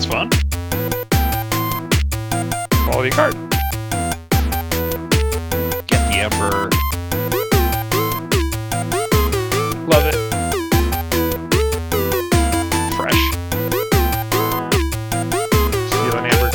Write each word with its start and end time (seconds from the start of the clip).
Sounds 0.00 0.14
fun. 0.14 0.30
Quality 2.86 3.10
card. 3.10 3.34
Get 5.86 6.00
the 6.08 6.20
Emperor. 6.20 6.70
Love 9.86 10.06
it. 10.06 10.16
Fresh. 12.96 13.24
Steel 15.90 16.16
and 16.16 16.26
amber. 16.32 16.50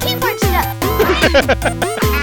Keyboard 0.00 0.38
stuff. 0.40 2.16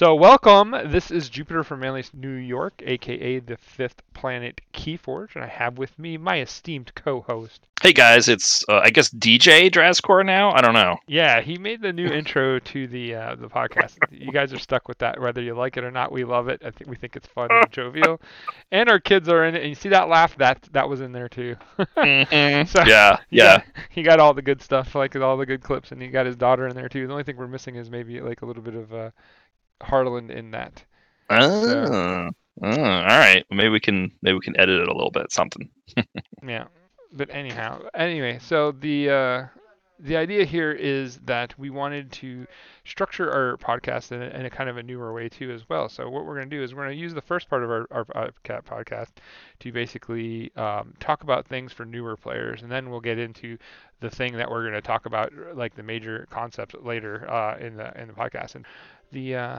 So 0.00 0.14
welcome. 0.14 0.74
This 0.86 1.10
is 1.10 1.28
Jupiter 1.28 1.62
from 1.62 1.80
Manly, 1.80 2.02
New 2.14 2.32
York, 2.32 2.72
aka 2.86 3.38
the 3.38 3.58
fifth 3.58 4.00
planet 4.14 4.62
Keyforge, 4.72 5.34
and 5.34 5.44
I 5.44 5.46
have 5.46 5.76
with 5.76 5.98
me 5.98 6.16
my 6.16 6.40
esteemed 6.40 6.94
co-host. 6.94 7.66
Hey 7.82 7.92
guys, 7.92 8.26
it's 8.26 8.64
uh, 8.70 8.80
I 8.82 8.88
guess 8.88 9.10
DJ 9.10 9.70
Drascore 9.70 10.24
now. 10.24 10.52
I 10.52 10.62
don't 10.62 10.72
know. 10.72 10.96
Yeah, 11.06 11.42
he 11.42 11.58
made 11.58 11.82
the 11.82 11.92
new 11.92 12.06
intro 12.12 12.58
to 12.60 12.86
the 12.86 13.14
uh, 13.14 13.34
the 13.34 13.48
podcast. 13.50 13.96
You 14.10 14.32
guys 14.32 14.54
are 14.54 14.58
stuck 14.58 14.88
with 14.88 14.96
that, 15.00 15.20
whether 15.20 15.42
you 15.42 15.52
like 15.54 15.76
it 15.76 15.84
or 15.84 15.90
not. 15.90 16.12
We 16.12 16.24
love 16.24 16.48
it. 16.48 16.62
I 16.64 16.70
think 16.70 16.88
we 16.88 16.96
think 16.96 17.14
it's 17.14 17.28
fun 17.28 17.48
and 17.50 17.66
jovial, 17.70 18.22
and 18.72 18.88
our 18.88 19.00
kids 19.00 19.28
are 19.28 19.44
in 19.44 19.54
it. 19.54 19.60
And 19.60 19.68
you 19.68 19.74
see 19.74 19.90
that 19.90 20.08
laugh? 20.08 20.34
That 20.38 20.66
that 20.72 20.88
was 20.88 21.02
in 21.02 21.12
there 21.12 21.28
too. 21.28 21.56
Mhm. 21.98 22.66
So- 22.66 22.84
yeah, 22.84 23.18
yeah. 23.28 23.58
got- 23.58 23.66
he 23.90 24.02
got 24.02 24.18
all 24.18 24.32
the 24.32 24.40
good 24.40 24.62
stuff, 24.62 24.94
like 24.94 25.14
all 25.16 25.36
the 25.36 25.44
good 25.44 25.62
clips, 25.62 25.92
and 25.92 26.00
he 26.00 26.08
got 26.08 26.24
his 26.24 26.36
daughter 26.36 26.66
in 26.68 26.74
there 26.74 26.88
too. 26.88 27.06
The 27.06 27.12
only 27.12 27.24
thing 27.24 27.36
we're 27.36 27.48
missing 27.48 27.76
is 27.76 27.90
maybe 27.90 28.18
like 28.22 28.40
a 28.40 28.46
little 28.46 28.62
bit 28.62 28.74
of 28.74 28.94
uh, 28.94 29.10
Harland 29.82 30.30
in 30.30 30.50
that. 30.52 30.84
Oh, 31.30 32.30
oh, 32.62 32.66
all 32.66 33.04
right. 33.04 33.44
Maybe 33.50 33.68
we 33.68 33.80
can 33.80 34.10
maybe 34.22 34.34
we 34.34 34.40
can 34.40 34.58
edit 34.58 34.80
it 34.80 34.88
a 34.88 34.92
little 34.92 35.10
bit. 35.10 35.32
Something. 35.32 35.70
Yeah. 36.46 36.64
But 37.12 37.28
anyhow, 37.34 37.82
anyway, 37.92 38.38
so 38.40 38.72
the 38.72 39.10
uh, 39.10 39.46
the 40.02 40.16
idea 40.16 40.44
here 40.44 40.72
is 40.72 41.18
that 41.24 41.58
we 41.58 41.70
wanted 41.70 42.10
to 42.12 42.46
structure 42.84 43.30
our 43.30 43.56
podcast 43.58 44.12
in 44.12 44.22
a, 44.22 44.26
in 44.26 44.46
a 44.46 44.50
kind 44.50 44.70
of 44.70 44.76
a 44.76 44.82
newer 44.82 45.12
way 45.12 45.28
too 45.28 45.50
as 45.50 45.68
well. 45.68 45.88
So 45.88 46.08
what 46.08 46.24
we're 46.24 46.36
going 46.36 46.48
to 46.48 46.56
do 46.56 46.62
is 46.62 46.74
we're 46.74 46.84
going 46.84 46.96
to 46.96 47.02
use 47.02 47.12
the 47.12 47.20
first 47.20 47.50
part 47.50 47.62
of 47.62 47.70
our, 47.70 47.86
our 47.90 48.04
podca- 48.04 48.64
podcast 48.64 49.10
to 49.60 49.72
basically 49.72 50.50
um, 50.56 50.94
talk 51.00 51.22
about 51.22 51.46
things 51.46 51.72
for 51.72 51.84
newer 51.84 52.16
players, 52.16 52.62
and 52.62 52.70
then 52.70 52.90
we'll 52.90 53.00
get 53.00 53.18
into 53.18 53.58
the 54.00 54.10
thing 54.10 54.36
that 54.36 54.50
we're 54.50 54.62
going 54.62 54.74
to 54.74 54.80
talk 54.80 55.04
about, 55.06 55.32
like 55.54 55.74
the 55.74 55.82
major 55.82 56.26
concepts 56.30 56.74
later 56.80 57.30
uh, 57.30 57.58
in 57.58 57.76
the 57.76 58.00
in 58.00 58.08
the 58.08 58.14
podcast. 58.14 58.54
And 58.54 58.64
the 59.12 59.36
uh, 59.36 59.58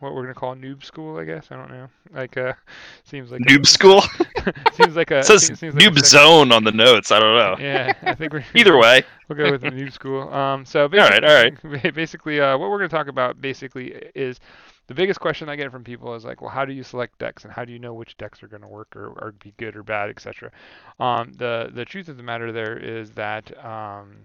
what 0.00 0.14
we're 0.14 0.22
going 0.22 0.34
to 0.34 0.38
call 0.38 0.54
noob 0.54 0.84
school, 0.84 1.18
I 1.18 1.24
guess. 1.24 1.48
I 1.50 1.56
don't 1.56 1.70
know. 1.70 1.88
Like 2.12 2.36
uh, 2.36 2.52
seems 3.04 3.30
like 3.30 3.40
a- 3.40 3.44
Noob 3.44 3.66
school. 3.66 4.02
seems 4.74 4.96
like 4.96 5.10
a 5.10 5.18
it 5.18 5.24
says 5.24 5.46
seems, 5.46 5.58
seems 5.60 5.74
like 5.74 5.84
a 5.84 5.86
noob 5.90 5.96
sec- 5.96 6.06
zone 6.06 6.52
on 6.52 6.64
the 6.64 6.72
notes. 6.72 7.10
I 7.10 7.18
don't 7.20 7.36
know. 7.36 7.56
yeah, 7.64 7.92
I 8.02 8.14
think 8.14 8.32
we're 8.32 8.44
Either 8.54 8.76
way. 8.76 9.02
We'll 9.28 9.36
go 9.38 9.50
with 9.50 9.60
the 9.62 9.70
new 9.70 9.90
school. 9.90 10.32
Um, 10.32 10.64
so 10.64 10.82
All 10.84 10.88
right, 10.88 11.20
basically, 11.20 11.68
all 11.68 11.74
right. 11.82 11.94
basically, 11.94 12.40
uh, 12.40 12.56
what 12.56 12.70
we're 12.70 12.78
going 12.78 12.88
to 12.90 12.96
talk 12.96 13.08
about 13.08 13.40
basically 13.40 13.88
is 14.14 14.40
the 14.86 14.94
biggest 14.94 15.20
question 15.20 15.50
I 15.50 15.56
get 15.56 15.70
from 15.70 15.84
people 15.84 16.14
is 16.14 16.24
like, 16.24 16.40
well, 16.40 16.48
how 16.50 16.64
do 16.64 16.72
you 16.72 16.82
select 16.82 17.18
decks 17.18 17.44
and 17.44 17.52
how 17.52 17.66
do 17.66 17.72
you 17.74 17.78
know 17.78 17.92
which 17.92 18.16
decks 18.16 18.42
are 18.42 18.48
going 18.48 18.62
to 18.62 18.68
work 18.68 18.96
or, 18.96 19.08
or 19.08 19.34
be 19.44 19.52
good 19.58 19.76
or 19.76 19.82
bad, 19.82 20.08
etc. 20.08 20.50
Um, 20.98 21.32
the 21.36 21.70
the 21.74 21.84
truth 21.84 22.08
of 22.08 22.16
the 22.16 22.22
matter 22.22 22.52
there 22.52 22.78
is 22.78 23.10
that 23.10 23.52
um, 23.62 24.16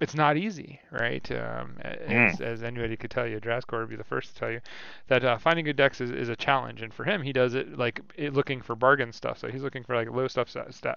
it's 0.00 0.14
not 0.14 0.36
easy, 0.36 0.80
right? 0.90 1.30
Um, 1.30 1.76
a- 1.84 1.96
Mm. 2.08 2.32
as, 2.32 2.40
as 2.40 2.62
anybody 2.62 2.96
could 2.96 3.10
tell 3.10 3.26
you, 3.26 3.38
Draskor 3.40 3.80
would 3.80 3.90
be 3.90 3.96
the 3.96 4.04
first 4.04 4.32
to 4.34 4.40
tell 4.40 4.50
you 4.50 4.60
that 5.08 5.24
uh, 5.24 5.36
finding 5.38 5.64
good 5.64 5.76
decks 5.76 6.00
is, 6.00 6.10
is 6.10 6.28
a 6.28 6.36
challenge, 6.36 6.82
and 6.82 6.92
for 6.92 7.04
him, 7.04 7.22
he 7.22 7.32
does 7.32 7.54
it 7.54 7.76
like 7.78 8.00
it, 8.16 8.32
looking 8.34 8.60
for 8.62 8.74
bargain 8.74 9.12
stuff. 9.12 9.38
So 9.38 9.48
he's 9.48 9.62
looking 9.62 9.84
for 9.84 9.94
like 9.94 10.10
low 10.10 10.26
stuff, 10.28 10.48
sta- 10.48 10.94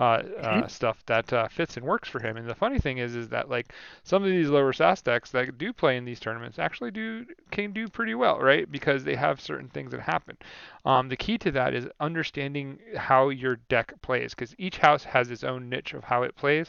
uh, 0.00 0.22
uh, 0.40 0.66
stuff 0.66 1.04
that 1.04 1.30
uh, 1.30 1.46
fits 1.48 1.76
and 1.76 1.84
works 1.84 2.08
for 2.08 2.20
him. 2.20 2.38
And 2.38 2.48
the 2.48 2.54
funny 2.54 2.78
thing 2.78 2.96
is, 2.96 3.14
is 3.14 3.28
that 3.28 3.50
like 3.50 3.74
some 4.02 4.22
of 4.22 4.30
these 4.30 4.48
lower 4.48 4.72
SAS 4.72 5.02
decks 5.02 5.30
that 5.32 5.58
do 5.58 5.74
play 5.74 5.98
in 5.98 6.06
these 6.06 6.18
tournaments 6.18 6.58
actually 6.58 6.90
do 6.90 7.26
can 7.50 7.72
do 7.72 7.86
pretty 7.86 8.14
well, 8.14 8.38
right? 8.40 8.70
Because 8.72 9.04
they 9.04 9.14
have 9.14 9.42
certain 9.42 9.68
things 9.68 9.90
that 9.90 10.00
happen. 10.00 10.38
Um, 10.86 11.10
the 11.10 11.18
key 11.18 11.36
to 11.38 11.50
that 11.50 11.74
is 11.74 11.86
understanding 12.00 12.78
how 12.96 13.28
your 13.28 13.56
deck 13.68 13.92
plays, 14.00 14.34
because 14.34 14.54
each 14.56 14.78
house 14.78 15.04
has 15.04 15.30
its 15.30 15.44
own 15.44 15.68
niche 15.68 15.92
of 15.92 16.02
how 16.02 16.22
it 16.22 16.34
plays, 16.34 16.68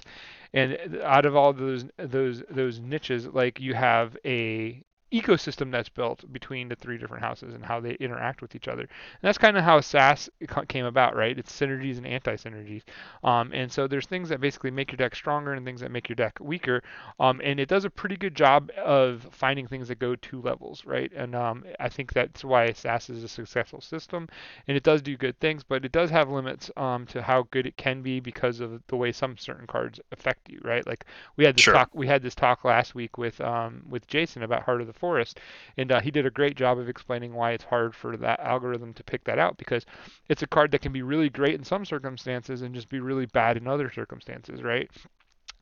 and 0.53 1.00
out 1.02 1.25
of 1.25 1.34
all 1.34 1.53
those 1.53 1.86
those 1.96 2.44
those 2.50 2.80
niches, 2.80 3.28
like 3.28 3.62
you 3.62 3.74
have 3.75 4.18
a 4.25 4.84
ecosystem 5.11 5.72
that's 5.72 5.89
built 5.89 6.31
between 6.31 6.67
the 6.69 6.75
three 6.75 6.97
different 6.97 7.23
houses 7.23 7.53
and 7.53 7.66
how 7.66 7.79
they 7.79 7.94
interact 7.95 8.41
with 8.41 8.55
each 8.55 8.67
other. 8.67 8.81
And 8.81 8.89
that's 9.22 9.38
kind 9.38 9.57
of 9.57 9.63
how 9.63 9.81
SAS 9.81 10.29
ca- 10.47 10.66
came 10.66 10.85
about, 10.85 11.16
right? 11.16 11.38
It's 11.38 11.51
synergies 11.57 11.97
and 11.97 12.07
anti-synergies. 12.07 12.83
Um, 13.23 13.51
and 13.53 13.71
so 13.71 13.88
there's 13.88 14.05
things 14.07 14.29
that 14.29 14.39
basically 14.41 14.71
make 14.71 14.91
your 14.91 14.97
deck 14.97 15.16
stronger 15.16 15.53
and 15.53 15.66
things 15.66 15.81
that 15.81 15.91
make 15.91 16.09
your 16.09 16.16
deck 16.16 16.38
weaker. 16.39 16.81
Um, 17.19 17.41
and 17.44 17.59
it 17.59 17.67
does 17.67 17.85
a 17.85 17.89
pretty 17.89 18.17
good 18.17 18.35
job 18.35 18.71
of 18.77 19.27
finding 19.31 19.67
things 19.67 19.88
that 19.89 20.00
go 20.00 20.16
two 20.16 20.41
levels, 20.41 20.85
right? 20.85 21.11
And 21.16 21.35
um, 21.35 21.66
I 21.79 21.89
think 21.89 22.13
that's 22.13 22.44
why 22.44 22.71
SAS 22.73 23.09
is 23.09 23.23
a 23.23 23.27
successful 23.27 23.81
system. 23.81 24.27
And 24.67 24.77
it 24.77 24.83
does 24.83 25.01
do 25.01 25.17
good 25.17 25.39
things, 25.39 25.63
but 25.63 25.85
it 25.85 25.91
does 25.91 26.09
have 26.09 26.29
limits 26.29 26.69
um, 26.77 27.05
to 27.07 27.21
how 27.21 27.44
good 27.51 27.67
it 27.67 27.77
can 27.77 28.01
be 28.01 28.19
because 28.19 28.59
of 28.59 28.81
the 28.88 28.95
way 28.97 29.11
some 29.11 29.38
certain 29.38 29.67
cards 29.67 30.00
affect 30.11 30.50
you, 30.50 30.59
right? 30.63 30.85
Like 30.85 31.05
we 31.35 31.45
had 31.45 31.55
this 31.55 31.66
Sure. 31.66 31.73
talk 31.73 31.89
we 31.94 32.07
had 32.07 32.21
this 32.23 32.35
talk 32.35 32.63
last 32.63 32.95
week 32.95 33.17
with 33.17 33.39
um, 33.41 33.83
with 33.89 34.07
Jason 34.07 34.44
about 34.44 34.63
Heart 34.63 34.81
of 34.81 34.88
the 34.88 34.94
Forest, 35.01 35.39
and 35.78 35.91
uh, 35.91 36.00
he 36.01 36.12
did 36.12 36.25
a 36.25 36.31
great 36.31 36.56
job 36.56 36.79
of 36.79 36.88
explaining 36.89 37.34
why 37.34 37.51
it's 37.51 37.66
hard 37.66 37.95
for 37.95 38.17
that 38.17 38.39
algorithm 38.39 38.94
to 38.95 39.03
pick 39.03 39.23
that 39.25 39.39
out 39.39 39.57
because 39.57 39.85
it's 40.29 40.44
a 40.44 40.47
card 40.47 40.72
that 40.72 40.81
can 40.81 40.94
be 40.94 41.03
really 41.03 41.29
great 41.29 41.56
in 41.56 41.63
some 41.66 41.85
circumstances 41.85 42.62
and 42.62 42.75
just 42.75 42.89
be 42.89 43.00
really 43.01 43.25
bad 43.28 43.57
in 43.57 43.67
other 43.67 43.91
circumstances, 43.91 44.63
right? 44.63 44.89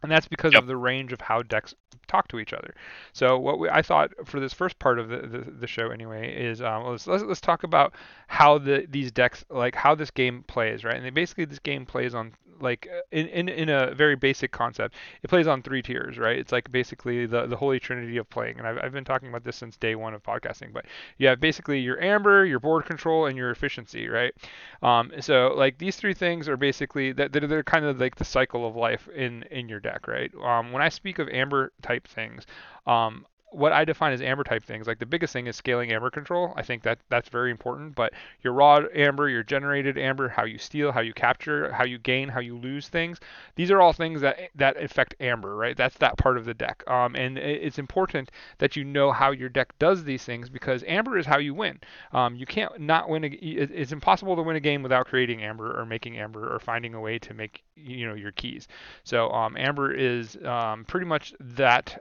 And 0.04 0.12
that's 0.12 0.28
because 0.28 0.54
Yep. 0.54 0.64
of 0.64 0.68
the 0.68 0.78
range 0.78 1.14
of 1.14 1.22
how 1.22 1.44
decks 1.44 1.76
talk 2.08 2.28
to 2.30 2.40
each 2.40 2.54
other. 2.54 2.74
So 3.14 3.38
what 3.38 3.60
we, 3.60 3.70
I 3.70 3.82
thought 3.82 4.12
for 4.26 4.40
this 4.40 4.54
first 4.54 4.80
part 4.80 5.00
of 5.00 5.10
the, 5.10 5.20
the, 5.28 5.40
the 5.52 5.68
show 5.68 5.90
anyway 5.92 6.34
is 6.36 6.62
um, 6.62 6.86
let's, 6.86 7.08
let's 7.08 7.24
let's 7.24 7.42
talk 7.42 7.64
about 7.64 7.94
how 8.28 8.58
the 8.60 8.86
these 8.90 9.12
decks 9.12 9.44
like 9.50 9.76
how 9.76 9.96
this 9.96 10.12
game 10.12 10.44
plays, 10.48 10.84
right? 10.86 10.96
And 10.96 11.06
they, 11.06 11.10
basically 11.12 11.46
this 11.46 11.60
game 11.60 11.86
plays 11.86 12.16
on 12.16 12.34
like 12.62 12.88
uh, 12.92 13.02
in, 13.12 13.28
in 13.28 13.50
in 13.50 13.70
a 13.70 13.94
very 13.94 14.16
basic 14.16 14.52
concept. 14.52 14.96
It 15.24 15.30
plays 15.30 15.48
on 15.48 15.62
three 15.62 15.82
tiers, 15.82 16.18
right? 16.18 16.38
It's 16.38 16.52
like 16.52 16.72
basically 16.72 17.26
the 17.26 17.46
the 17.48 17.56
holy 17.56 17.80
trinity 17.80 18.18
of 18.18 18.30
playing. 18.30 18.58
And 18.60 18.68
I've 18.68 18.78
I've 18.84 18.92
been 18.92 19.06
talking 19.06 19.30
about 19.30 19.44
this 19.44 19.56
since 19.56 19.78
day 19.78 19.96
one 19.96 20.14
of 20.14 20.24
podcasting, 20.24 20.74
but 20.74 20.86
you 21.18 21.28
have 21.28 21.40
basically 21.40 21.80
your 21.80 22.02
amber, 22.02 22.46
your 22.46 22.60
board 22.60 22.86
control, 22.86 23.26
and 23.26 23.38
your 23.38 23.52
efficiency, 23.52 24.08
right? 24.08 24.34
Um, 24.82 25.12
so 25.20 25.54
like 25.56 25.78
these 25.78 25.96
three 25.96 26.14
things 26.14 26.48
are 26.48 26.58
basically 26.58 27.12
that 27.14 27.32
they're, 27.32 27.48
they're 27.48 27.64
kind 27.64 27.86
of 27.86 28.00
like 28.00 28.16
the 28.16 28.26
cycle 28.26 28.68
of 28.68 28.76
life 28.76 29.08
in 29.10 29.44
in 29.52 29.70
your 29.70 29.80
deck, 29.80 30.08
right? 30.08 30.32
Um, 30.44 30.72
when 30.72 30.82
I 30.82 30.90
speak 30.90 31.20
of 31.20 31.30
amber 31.30 31.72
type 31.82 32.08
things, 32.08 32.46
um, 32.88 33.26
what 33.52 33.72
I 33.72 33.86
define 33.86 34.14
as 34.14 34.22
amber 34.22 34.44
type 34.44 34.64
things, 34.64 34.88
like 34.88 35.00
the 35.00 35.06
biggest 35.06 35.34
thing 35.34 35.48
is 35.48 35.56
scaling 35.56 35.92
amber 35.92 36.10
control. 36.10 36.54
I 36.56 36.62
think 36.62 36.84
that 36.84 37.00
that's 37.10 37.30
very 37.30 37.52
important. 37.52 37.96
But 37.96 38.14
your 38.44 38.54
raw 38.54 38.82
amber, 38.94 39.30
your 39.30 39.44
generated 39.44 39.98
amber, 39.98 40.30
how 40.30 40.46
you 40.46 40.58
steal, 40.58 40.92
how 40.92 41.02
you 41.02 41.14
capture, 41.14 41.72
how 41.72 41.84
you 41.84 41.98
gain, 41.98 42.30
how 42.30 42.40
you 42.40 42.58
lose 42.58 42.90
things, 42.90 43.20
these 43.56 43.72
are 43.72 43.82
all 43.82 43.94
things 43.94 44.22
that 44.22 44.40
that 44.56 44.82
affect 44.82 45.16
amber, 45.20 45.56
right? 45.56 45.76
That's 45.76 45.98
that 45.98 46.18
part 46.18 46.38
of 46.38 46.46
the 46.46 46.54
deck. 46.54 46.84
Um, 46.88 47.16
and 47.16 47.38
it's 47.38 47.80
important 47.80 48.32
that 48.60 48.76
you 48.76 48.84
know 48.84 49.12
how 49.12 49.32
your 49.32 49.50
deck 49.50 49.78
does 49.80 50.04
these 50.04 50.24
things 50.24 50.50
because 50.50 50.84
amber 50.88 51.18
is 51.18 51.26
how 51.26 51.38
you 51.40 51.54
win. 51.54 51.80
Um, 52.14 52.36
you 52.36 52.46
can't 52.46 52.80
not 52.80 53.10
win. 53.10 53.24
A, 53.24 53.28
it's 53.28 53.92
impossible 53.92 54.36
to 54.36 54.42
win 54.44 54.56
a 54.56 54.62
game 54.62 54.84
without 54.84 55.08
creating 55.08 55.44
amber 55.44 55.80
or 55.80 55.86
making 55.86 56.18
amber 56.18 56.54
or 56.54 56.60
finding 56.60 56.94
a 56.94 57.00
way 57.00 57.20
to 57.20 57.34
make 57.34 57.64
you 57.76 58.08
know 58.08 58.16
your 58.16 58.32
keys. 58.32 58.68
So 59.04 59.30
um, 59.32 59.58
amber 59.58 59.92
is 59.92 60.38
um, 60.46 60.86
pretty 60.86 61.06
much 61.06 61.34
that 61.40 61.98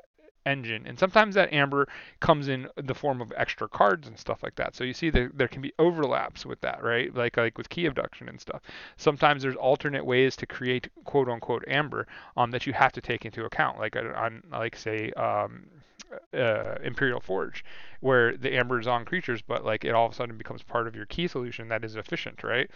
engine. 0.49 0.87
And 0.87 0.99
sometimes 0.99 1.35
that 1.35 1.53
amber 1.53 1.87
comes 2.21 2.49
in 2.49 2.69
the 2.77 2.95
form 2.95 3.21
of 3.21 3.33
extra 3.37 3.69
cards 3.69 4.09
and 4.09 4.19
stuff 4.19 4.43
like 4.43 4.57
that. 4.57 4.75
So 4.75 4.85
you 4.85 4.95
see 4.95 5.11
there, 5.11 5.31
there 5.35 5.49
can 5.49 5.63
be 5.63 5.73
overlaps 5.79 6.47
with 6.47 6.61
that 6.63 6.83
right? 6.83 7.15
Like 7.15 7.37
like 7.37 7.59
with 7.59 7.69
key 7.69 7.87
abduction 7.87 8.29
and 8.29 8.41
stuff. 8.41 8.63
Sometimes 8.97 9.43
there's 9.43 9.57
alternate 9.57 10.05
ways 10.05 10.37
to 10.37 10.47
create 10.47 10.89
quote 11.05 11.29
unquote 11.29 11.65
amber 11.69 12.07
um, 12.37 12.51
that 12.51 12.67
you 12.67 12.73
have 12.73 12.93
to 12.93 13.01
take 13.01 13.25
into 13.25 13.45
account. 13.45 13.79
Like 13.79 13.97
uh, 13.97 14.13
on 14.17 14.43
like 14.51 14.77
say 14.77 15.11
um, 15.13 15.67
uh, 16.35 16.77
Imperial 16.83 17.21
Forge, 17.21 17.65
where 18.01 18.37
the 18.37 18.55
amber 18.55 18.81
is 18.81 18.87
on 18.87 19.05
creatures, 19.05 19.43
but 19.43 19.65
like 19.65 19.85
it 19.85 19.91
all 19.91 20.07
of 20.07 20.13
a 20.13 20.15
sudden 20.15 20.37
becomes 20.37 20.63
part 20.63 20.87
of 20.87 20.97
your 20.97 21.07
key 21.07 21.29
solution 21.29 21.69
that 21.69 21.85
is 21.85 21.97
efficient, 21.97 22.43
right? 22.43 22.71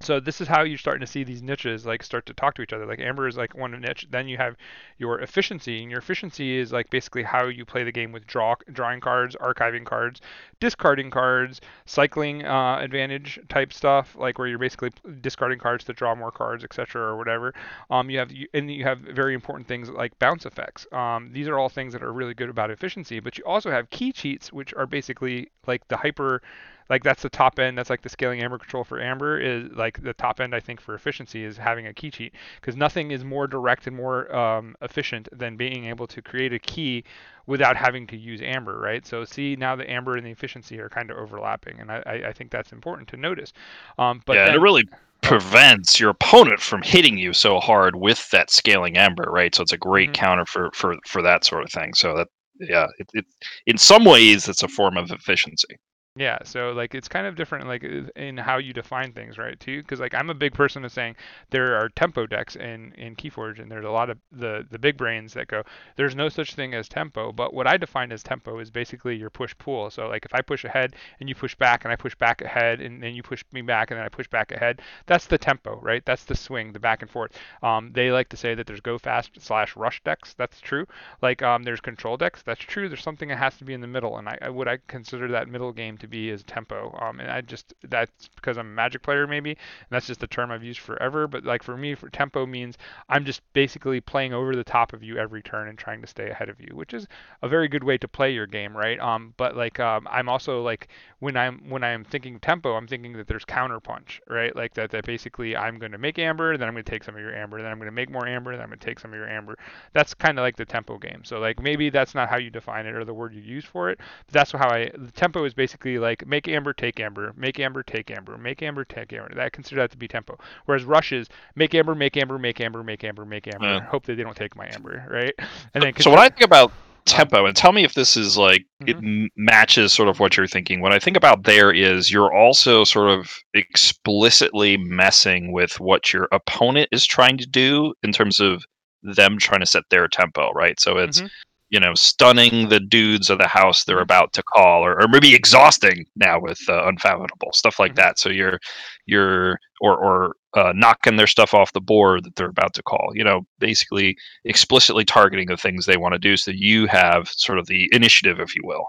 So 0.00 0.20
this 0.20 0.40
is 0.40 0.48
how 0.48 0.62
you're 0.62 0.76
starting 0.76 1.00
to 1.00 1.06
see 1.06 1.24
these 1.24 1.42
niches 1.42 1.86
like 1.86 2.02
start 2.02 2.26
to 2.26 2.34
talk 2.34 2.54
to 2.54 2.62
each 2.62 2.72
other. 2.72 2.84
Like 2.84 3.00
amber 3.00 3.26
is 3.26 3.36
like 3.36 3.54
one 3.54 3.78
niche. 3.80 4.06
Then 4.10 4.28
you 4.28 4.36
have 4.36 4.56
your 4.98 5.20
efficiency 5.20 5.82
and 5.82 5.90
your 5.90 6.00
efficiency 6.00 6.58
is 6.58 6.70
like 6.70 6.90
basically 6.90 7.22
how 7.22 7.46
you 7.46 7.64
play 7.64 7.82
the 7.82 7.92
game 7.92 8.12
with 8.12 8.26
draw 8.26 8.56
drawing 8.72 9.00
cards 9.00 9.36
archiving 9.36 9.84
cards 9.84 10.20
discarding 10.60 11.10
cards 11.10 11.60
cycling 11.86 12.44
uh, 12.44 12.78
advantage 12.78 13.38
type 13.48 13.72
stuff 13.72 14.14
like 14.18 14.38
where 14.38 14.48
you're 14.48 14.58
basically 14.58 14.90
discarding 15.22 15.58
cards 15.58 15.84
to 15.84 15.92
draw 15.94 16.14
more 16.14 16.30
cards 16.30 16.62
etc 16.62 17.02
or 17.02 17.16
whatever. 17.16 17.54
Um, 17.90 18.10
you 18.10 18.18
have 18.18 18.30
and 18.52 18.70
you 18.70 18.84
have 18.84 18.98
very 18.98 19.34
important 19.34 19.66
things 19.66 19.88
like 19.88 20.18
bounce 20.18 20.44
effects. 20.44 20.86
Um, 20.92 21.30
these 21.32 21.48
are 21.48 21.58
all 21.58 21.70
things 21.70 21.94
that 21.94 22.02
are 22.02 22.12
really 22.12 22.34
good 22.34 22.50
about 22.50 22.70
efficiency 22.70 23.18
but 23.18 23.38
you 23.38 23.44
also 23.44 23.70
have 23.70 23.88
key 23.88 24.12
cheats 24.12 24.52
which 24.52 24.74
are 24.74 24.86
basically 24.86 25.50
like 25.66 25.88
the 25.88 25.96
hyper 25.96 26.42
like 26.88 27.02
that's 27.02 27.22
the 27.22 27.28
top 27.28 27.58
end. 27.58 27.76
That's 27.76 27.90
like 27.90 28.02
the 28.02 28.08
scaling 28.08 28.40
Amber 28.40 28.58
control 28.58 28.84
for 28.84 29.00
Amber 29.00 29.38
is 29.38 29.70
like 29.72 30.02
the 30.02 30.14
top 30.14 30.40
end. 30.40 30.54
I 30.54 30.60
think 30.60 30.80
for 30.80 30.94
efficiency 30.94 31.44
is 31.44 31.56
having 31.56 31.86
a 31.86 31.92
key 31.92 32.10
cheat 32.10 32.34
because 32.60 32.76
nothing 32.76 33.10
is 33.10 33.24
more 33.24 33.46
direct 33.46 33.86
and 33.86 33.96
more 33.96 34.34
um, 34.34 34.76
efficient 34.82 35.28
than 35.32 35.56
being 35.56 35.86
able 35.86 36.06
to 36.06 36.22
create 36.22 36.52
a 36.52 36.58
key 36.58 37.04
without 37.46 37.76
having 37.76 38.06
to 38.08 38.16
use 38.16 38.40
Amber, 38.42 38.78
right? 38.78 39.06
So 39.06 39.24
see 39.24 39.56
now 39.56 39.76
the 39.76 39.88
Amber 39.90 40.16
and 40.16 40.26
the 40.26 40.30
efficiency 40.30 40.80
are 40.80 40.88
kind 40.88 41.10
of 41.10 41.16
overlapping, 41.16 41.80
and 41.80 41.90
I, 41.90 42.22
I 42.26 42.32
think 42.32 42.50
that's 42.50 42.72
important 42.72 43.08
to 43.08 43.16
notice. 43.16 43.52
Um, 43.98 44.22
but 44.26 44.34
yeah, 44.34 44.46
then, 44.46 44.56
it 44.56 44.60
really 44.60 44.84
prevents 45.22 45.98
your 45.98 46.10
opponent 46.10 46.60
from 46.60 46.82
hitting 46.82 47.18
you 47.18 47.32
so 47.32 47.58
hard 47.58 47.96
with 47.96 48.30
that 48.30 48.50
scaling 48.50 48.96
Amber, 48.96 49.28
right? 49.30 49.54
So 49.54 49.62
it's 49.62 49.72
a 49.72 49.78
great 49.78 50.10
mm-hmm. 50.10 50.24
counter 50.24 50.46
for 50.46 50.70
for 50.72 50.96
for 51.06 51.22
that 51.22 51.44
sort 51.44 51.64
of 51.64 51.70
thing. 51.70 51.94
So 51.94 52.16
that 52.16 52.28
yeah, 52.60 52.86
it, 52.98 53.08
it 53.14 53.24
in 53.66 53.78
some 53.78 54.04
ways 54.04 54.48
it's 54.48 54.62
a 54.62 54.68
form 54.68 54.96
of 54.96 55.10
efficiency. 55.10 55.76
Yeah, 56.18 56.38
so 56.44 56.70
like 56.72 56.94
it's 56.94 57.08
kind 57.08 57.26
of 57.26 57.34
different 57.36 57.66
like 57.68 57.84
in 57.84 58.38
how 58.38 58.56
you 58.56 58.72
define 58.72 59.12
things, 59.12 59.36
right? 59.36 59.60
Too, 59.60 59.82
because 59.82 60.00
like 60.00 60.14
I'm 60.14 60.30
a 60.30 60.34
big 60.34 60.54
person 60.54 60.82
of 60.82 60.90
saying 60.90 61.14
there 61.50 61.76
are 61.76 61.90
tempo 61.90 62.24
decks 62.26 62.56
in 62.56 62.92
in 62.92 63.14
Keyforge, 63.16 63.58
and 63.60 63.70
there's 63.70 63.84
a 63.84 63.90
lot 63.90 64.08
of 64.08 64.16
the 64.32 64.66
the 64.70 64.78
big 64.78 64.96
brains 64.96 65.34
that 65.34 65.46
go 65.48 65.62
there's 65.96 66.14
no 66.16 66.30
such 66.30 66.54
thing 66.54 66.72
as 66.72 66.88
tempo. 66.88 67.32
But 67.32 67.52
what 67.52 67.66
I 67.66 67.76
define 67.76 68.12
as 68.12 68.22
tempo 68.22 68.58
is 68.60 68.70
basically 68.70 69.14
your 69.14 69.28
push 69.28 69.54
pull. 69.58 69.90
So 69.90 70.08
like 70.08 70.24
if 70.24 70.32
I 70.34 70.40
push 70.40 70.64
ahead 70.64 70.94
and 71.20 71.28
you 71.28 71.34
push 71.34 71.54
back, 71.54 71.84
and 71.84 71.92
I 71.92 71.96
push 71.96 72.14
back 72.14 72.40
ahead, 72.40 72.80
and 72.80 73.02
then 73.02 73.14
you 73.14 73.22
push 73.22 73.44
me 73.52 73.60
back, 73.60 73.90
and 73.90 73.98
then 73.98 74.06
I 74.06 74.08
push 74.08 74.26
back 74.26 74.52
ahead, 74.52 74.80
that's 75.04 75.26
the 75.26 75.36
tempo, 75.36 75.78
right? 75.82 76.02
That's 76.06 76.24
the 76.24 76.34
swing, 76.34 76.72
the 76.72 76.80
back 76.80 77.02
and 77.02 77.10
forth. 77.10 77.32
Um, 77.62 77.92
they 77.92 78.10
like 78.10 78.30
to 78.30 78.38
say 78.38 78.54
that 78.54 78.66
there's 78.66 78.80
go 78.80 78.96
fast 78.96 79.32
slash 79.38 79.76
rush 79.76 80.02
decks. 80.02 80.32
That's 80.32 80.62
true. 80.62 80.86
Like 81.20 81.42
um, 81.42 81.62
there's 81.62 81.80
control 81.82 82.16
decks. 82.16 82.40
That's 82.42 82.60
true. 82.60 82.88
There's 82.88 83.02
something 83.02 83.28
that 83.28 83.36
has 83.36 83.58
to 83.58 83.64
be 83.64 83.74
in 83.74 83.82
the 83.82 83.86
middle, 83.86 84.16
and 84.16 84.26
I, 84.30 84.38
I 84.40 84.48
would 84.48 84.66
I 84.66 84.78
consider 84.86 85.28
that 85.28 85.48
middle 85.48 85.72
game 85.74 85.98
to 85.98 86.05
to 86.06 86.10
be 86.10 86.30
is 86.30 86.42
tempo. 86.44 86.96
Um, 87.00 87.20
and 87.20 87.30
I 87.30 87.40
just 87.40 87.74
that's 87.82 88.28
because 88.36 88.58
I'm 88.58 88.66
a 88.66 88.76
Magic 88.76 89.02
player 89.02 89.26
maybe, 89.26 89.50
and 89.50 89.58
that's 89.90 90.06
just 90.06 90.20
the 90.20 90.26
term 90.26 90.50
I've 90.50 90.64
used 90.64 90.80
forever. 90.80 91.26
But 91.26 91.44
like 91.44 91.62
for 91.62 91.76
me, 91.76 91.94
for 91.94 92.08
tempo 92.08 92.46
means 92.46 92.76
I'm 93.08 93.24
just 93.24 93.40
basically 93.52 94.00
playing 94.00 94.32
over 94.32 94.54
the 94.54 94.64
top 94.64 94.92
of 94.92 95.02
you 95.02 95.18
every 95.18 95.42
turn 95.42 95.68
and 95.68 95.78
trying 95.78 96.00
to 96.02 96.06
stay 96.06 96.30
ahead 96.30 96.48
of 96.48 96.60
you, 96.60 96.74
which 96.74 96.94
is 96.94 97.06
a 97.42 97.48
very 97.48 97.68
good 97.68 97.84
way 97.84 97.98
to 97.98 98.08
play 98.08 98.32
your 98.32 98.46
game, 98.46 98.76
right? 98.76 98.98
Um, 99.00 99.34
but 99.36 99.56
like 99.56 99.80
um, 99.80 100.06
I'm 100.10 100.28
also 100.28 100.62
like 100.62 100.88
when 101.18 101.36
I'm 101.36 101.68
when 101.68 101.82
I'm 101.82 102.04
thinking 102.04 102.38
tempo, 102.40 102.74
I'm 102.74 102.86
thinking 102.86 103.14
that 103.14 103.26
there's 103.26 103.44
counterpunch, 103.44 104.20
right? 104.28 104.54
Like 104.54 104.74
that 104.74 104.90
that 104.90 105.04
basically 105.04 105.56
I'm 105.56 105.78
going 105.78 105.92
to 105.92 105.98
make 105.98 106.18
amber, 106.18 106.56
then 106.56 106.68
I'm 106.68 106.74
going 106.74 106.84
to 106.84 106.90
take 106.90 107.04
some 107.04 107.14
of 107.14 107.20
your 107.20 107.34
amber, 107.34 107.60
then 107.62 107.70
I'm 107.70 107.78
going 107.78 107.86
to 107.86 107.92
make 107.92 108.10
more 108.10 108.26
amber, 108.26 108.52
then 108.52 108.60
I'm 108.60 108.68
going 108.68 108.78
to 108.78 108.84
take 108.84 109.00
some 109.00 109.12
of 109.12 109.18
your 109.18 109.28
amber. 109.28 109.56
That's 109.92 110.14
kind 110.14 110.38
of 110.38 110.42
like 110.42 110.56
the 110.56 110.64
tempo 110.64 110.98
game. 110.98 111.22
So 111.24 111.38
like 111.38 111.60
maybe 111.62 111.90
that's 111.90 112.14
not 112.14 112.28
how 112.28 112.36
you 112.38 112.50
define 112.50 112.86
it 112.86 112.94
or 112.94 113.04
the 113.04 113.14
word 113.14 113.34
you 113.34 113.40
use 113.40 113.64
for 113.64 113.90
it. 113.90 113.98
But 114.26 114.32
that's 114.32 114.52
how 114.52 114.68
I 114.68 114.90
the 114.94 115.12
tempo 115.12 115.44
is 115.44 115.54
basically 115.54 115.95
like 115.98 116.26
make 116.26 116.48
amber, 116.48 116.72
take 116.72 117.00
amber, 117.00 117.32
make 117.36 117.60
amber, 117.60 117.82
take 117.82 118.10
amber, 118.10 118.36
make 118.38 118.62
amber, 118.62 118.84
take 118.84 119.12
amber. 119.12 119.40
I 119.40 119.48
consider 119.48 119.80
that 119.82 119.90
to 119.92 119.96
be 119.96 120.08
tempo. 120.08 120.38
Whereas 120.66 120.84
rush 120.84 121.12
is 121.12 121.28
make 121.54 121.74
amber, 121.74 121.94
make 121.94 122.16
amber, 122.16 122.38
make 122.38 122.60
amber, 122.60 122.82
make 122.82 123.04
amber, 123.04 123.24
make 123.24 123.46
amber. 123.52 123.66
Yeah. 123.66 123.80
Hope 123.80 124.06
that 124.06 124.16
they 124.16 124.22
don't 124.22 124.36
take 124.36 124.56
my 124.56 124.68
amber, 124.72 125.06
right? 125.10 125.34
And 125.74 125.82
then 125.82 125.94
so 125.98 126.10
when 126.10 126.18
I 126.18 126.28
think 126.28 126.42
about 126.42 126.72
tempo 127.06 127.46
and 127.46 127.56
tell 127.56 127.70
me 127.70 127.84
if 127.84 127.94
this 127.94 128.16
is 128.16 128.36
like 128.36 128.66
mm-hmm. 128.82 129.24
it 129.24 129.30
matches 129.36 129.92
sort 129.92 130.08
of 130.08 130.18
what 130.18 130.36
you're 130.36 130.48
thinking 130.48 130.80
what 130.80 130.92
i 130.92 130.98
think 130.98 131.16
about 131.16 131.44
there 131.44 131.70
is 131.70 132.10
you're 132.10 132.34
also 132.34 132.82
sort 132.82 133.08
of 133.08 133.32
explicitly 133.54 134.76
messing 134.76 135.52
with 135.52 135.78
what 135.78 136.12
your 136.12 136.26
opponent 136.32 136.88
is 136.90 137.06
trying 137.06 137.38
to 137.38 137.46
do 137.46 137.94
in 138.02 138.10
terms 138.10 138.40
of 138.40 138.64
them 139.04 139.38
trying 139.38 139.60
to 139.60 139.66
set 139.66 139.84
their 139.88 140.08
tempo 140.08 140.50
right 140.50 140.80
so 140.80 140.98
it's 140.98 141.20
mm-hmm 141.20 141.28
you 141.68 141.80
know, 141.80 141.94
stunning 141.94 142.68
the 142.68 142.78
dudes 142.78 143.28
of 143.28 143.38
the 143.38 143.48
house 143.48 143.84
they're 143.84 144.00
about 144.00 144.32
to 144.34 144.42
call, 144.42 144.84
or, 144.84 145.00
or 145.02 145.08
maybe 145.08 145.34
exhausting 145.34 146.06
now 146.14 146.40
with 146.40 146.60
uh, 146.68 146.86
unfathomable 146.86 147.52
stuff 147.52 147.78
like 147.78 147.92
mm-hmm. 147.92 148.06
that. 148.06 148.18
So 148.18 148.28
you're 148.28 148.58
you're 149.06 149.58
or 149.80 149.96
or 149.96 150.36
uh, 150.54 150.72
knocking 150.74 151.16
their 151.16 151.26
stuff 151.26 151.54
off 151.54 151.72
the 151.72 151.80
board 151.80 152.24
that 152.24 152.36
they're 152.36 152.48
about 152.48 152.74
to 152.74 152.82
call. 152.82 153.10
You 153.14 153.24
know, 153.24 153.42
basically 153.58 154.16
explicitly 154.44 155.04
targeting 155.04 155.48
the 155.48 155.56
things 155.56 155.86
they 155.86 155.96
want 155.96 156.14
to 156.14 156.18
do, 156.18 156.36
so 156.36 156.52
you 156.54 156.86
have 156.86 157.28
sort 157.28 157.58
of 157.58 157.66
the 157.66 157.88
initiative, 157.92 158.38
if 158.38 158.54
you 158.54 158.62
will. 158.64 158.86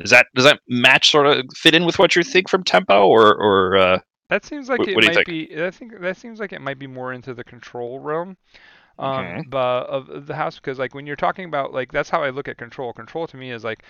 Does 0.00 0.10
that 0.10 0.26
does 0.34 0.44
that 0.44 0.60
match 0.68 1.10
sort 1.10 1.26
of 1.26 1.44
fit 1.54 1.74
in 1.74 1.84
with 1.84 1.98
what 1.98 2.16
you 2.16 2.22
think 2.22 2.48
from 2.48 2.64
tempo, 2.64 3.06
or 3.06 3.34
or 3.36 3.76
uh, 3.76 3.98
that 4.28 4.44
seems 4.44 4.68
like 4.68 4.86
it 4.86 4.96
might 4.96 5.26
be? 5.26 5.50
I 5.56 5.70
think 5.70 6.00
that 6.00 6.16
seems 6.16 6.40
like 6.40 6.52
it 6.52 6.60
might 6.60 6.78
be 6.78 6.88
more 6.88 7.12
into 7.12 7.32
the 7.32 7.44
control 7.44 8.00
realm 8.00 8.36
um, 8.98 9.44
but 9.46 9.84
of 9.86 10.26
the 10.26 10.34
house 10.34 10.56
because 10.56 10.78
like 10.78 10.94
when 10.94 11.06
you're 11.06 11.16
talking 11.16 11.44
about 11.44 11.72
like 11.72 11.92
that's 11.92 12.10
how 12.10 12.22
I 12.22 12.30
look 12.30 12.48
at 12.48 12.58
control. 12.58 12.92
Control 12.92 13.26
to 13.28 13.36
me 13.36 13.52
is 13.52 13.64
like 13.64 13.82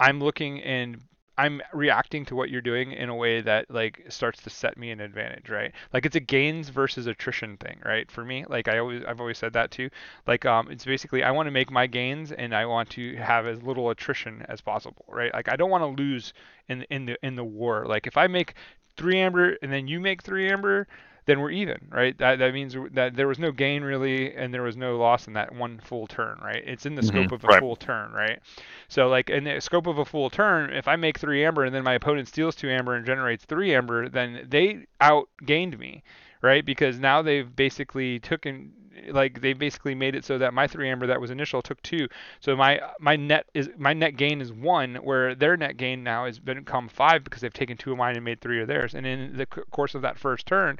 I'm 0.00 0.20
looking 0.20 0.62
and 0.62 1.00
I'm 1.38 1.60
reacting 1.72 2.24
to 2.26 2.36
what 2.36 2.48
you're 2.48 2.62
doing 2.62 2.92
in 2.92 3.10
a 3.10 3.14
way 3.14 3.42
that 3.42 3.70
like 3.70 4.04
starts 4.08 4.42
to 4.42 4.50
set 4.50 4.78
me 4.78 4.90
an 4.90 5.00
advantage, 5.00 5.50
right? 5.50 5.72
Like 5.92 6.06
it's 6.06 6.16
a 6.16 6.20
gains 6.20 6.70
versus 6.70 7.06
attrition 7.06 7.58
thing, 7.58 7.78
right? 7.84 8.10
For 8.10 8.24
me, 8.24 8.44
like 8.48 8.68
I 8.68 8.78
always 8.78 9.04
I've 9.06 9.20
always 9.20 9.38
said 9.38 9.52
that 9.52 9.70
too. 9.70 9.90
Like 10.26 10.46
um 10.46 10.70
it's 10.70 10.84
basically 10.84 11.22
I 11.22 11.30
want 11.30 11.46
to 11.46 11.50
make 11.50 11.70
my 11.70 11.86
gains 11.86 12.32
and 12.32 12.54
I 12.54 12.64
want 12.66 12.88
to 12.90 13.16
have 13.16 13.46
as 13.46 13.62
little 13.62 13.90
attrition 13.90 14.44
as 14.48 14.60
possible, 14.62 15.04
right? 15.08 15.32
Like 15.32 15.48
I 15.50 15.56
don't 15.56 15.70
want 15.70 15.82
to 15.82 16.02
lose 16.02 16.32
in 16.68 16.84
in 16.90 17.06
the 17.06 17.18
in 17.22 17.36
the 17.36 17.44
war. 17.44 17.84
Like 17.86 18.06
if 18.06 18.16
I 18.16 18.26
make 18.26 18.54
3 18.96 19.18
amber 19.20 19.56
and 19.62 19.70
then 19.72 19.86
you 19.88 20.00
make 20.00 20.22
3 20.22 20.48
amber, 20.50 20.88
then 21.26 21.40
we're 21.40 21.50
even, 21.50 21.78
right? 21.90 22.16
That 22.18 22.38
that 22.38 22.54
means 22.54 22.76
that 22.92 23.16
there 23.16 23.26
was 23.26 23.38
no 23.38 23.52
gain 23.52 23.82
really, 23.82 24.34
and 24.34 24.54
there 24.54 24.62
was 24.62 24.76
no 24.76 24.96
loss 24.96 25.26
in 25.26 25.34
that 25.34 25.54
one 25.54 25.80
full 25.80 26.06
turn, 26.06 26.38
right? 26.42 26.62
It's 26.64 26.86
in 26.86 26.94
the 26.94 27.02
mm-hmm. 27.02 27.26
scope 27.28 27.32
of 27.32 27.44
a 27.44 27.48
right. 27.48 27.60
full 27.60 27.76
turn, 27.76 28.12
right? 28.12 28.40
So 28.88 29.08
like 29.08 29.28
in 29.28 29.44
the 29.44 29.60
scope 29.60 29.86
of 29.86 29.98
a 29.98 30.04
full 30.04 30.30
turn, 30.30 30.72
if 30.72 30.86
I 30.88 30.96
make 30.96 31.18
three 31.18 31.44
amber 31.44 31.64
and 31.64 31.74
then 31.74 31.82
my 31.82 31.94
opponent 31.94 32.28
steals 32.28 32.54
two 32.54 32.70
amber 32.70 32.94
and 32.94 33.04
generates 33.04 33.44
three 33.44 33.74
amber, 33.74 34.08
then 34.08 34.46
they 34.48 34.86
outgained 35.00 35.78
me, 35.78 36.04
right? 36.42 36.64
Because 36.64 36.98
now 36.98 37.22
they've 37.22 37.54
basically 37.54 38.20
taken 38.20 38.72
like 39.08 39.40
they 39.40 39.52
basically 39.52 39.94
made 39.94 40.14
it 40.14 40.24
so 40.24 40.38
that 40.38 40.54
my 40.54 40.66
three 40.66 40.88
amber 40.88 41.06
that 41.06 41.20
was 41.20 41.30
initial 41.30 41.62
took 41.62 41.80
two. 41.82 42.08
So 42.40 42.56
my 42.56 42.80
my 43.00 43.16
net 43.16 43.46
is 43.54 43.68
my 43.76 43.92
net 43.92 44.16
gain 44.16 44.40
is 44.40 44.52
one, 44.52 44.96
where 44.96 45.34
their 45.34 45.56
net 45.56 45.76
gain 45.76 46.02
now 46.02 46.26
has 46.26 46.38
become 46.38 46.88
five 46.88 47.24
because 47.24 47.42
they've 47.42 47.52
taken 47.52 47.76
two 47.76 47.92
of 47.92 47.98
mine 47.98 48.16
and 48.16 48.24
made 48.24 48.40
three 48.40 48.60
of 48.60 48.68
theirs. 48.68 48.94
And 48.94 49.06
in 49.06 49.36
the 49.36 49.46
course 49.46 49.94
of 49.94 50.02
that 50.02 50.18
first 50.18 50.46
turn, 50.46 50.78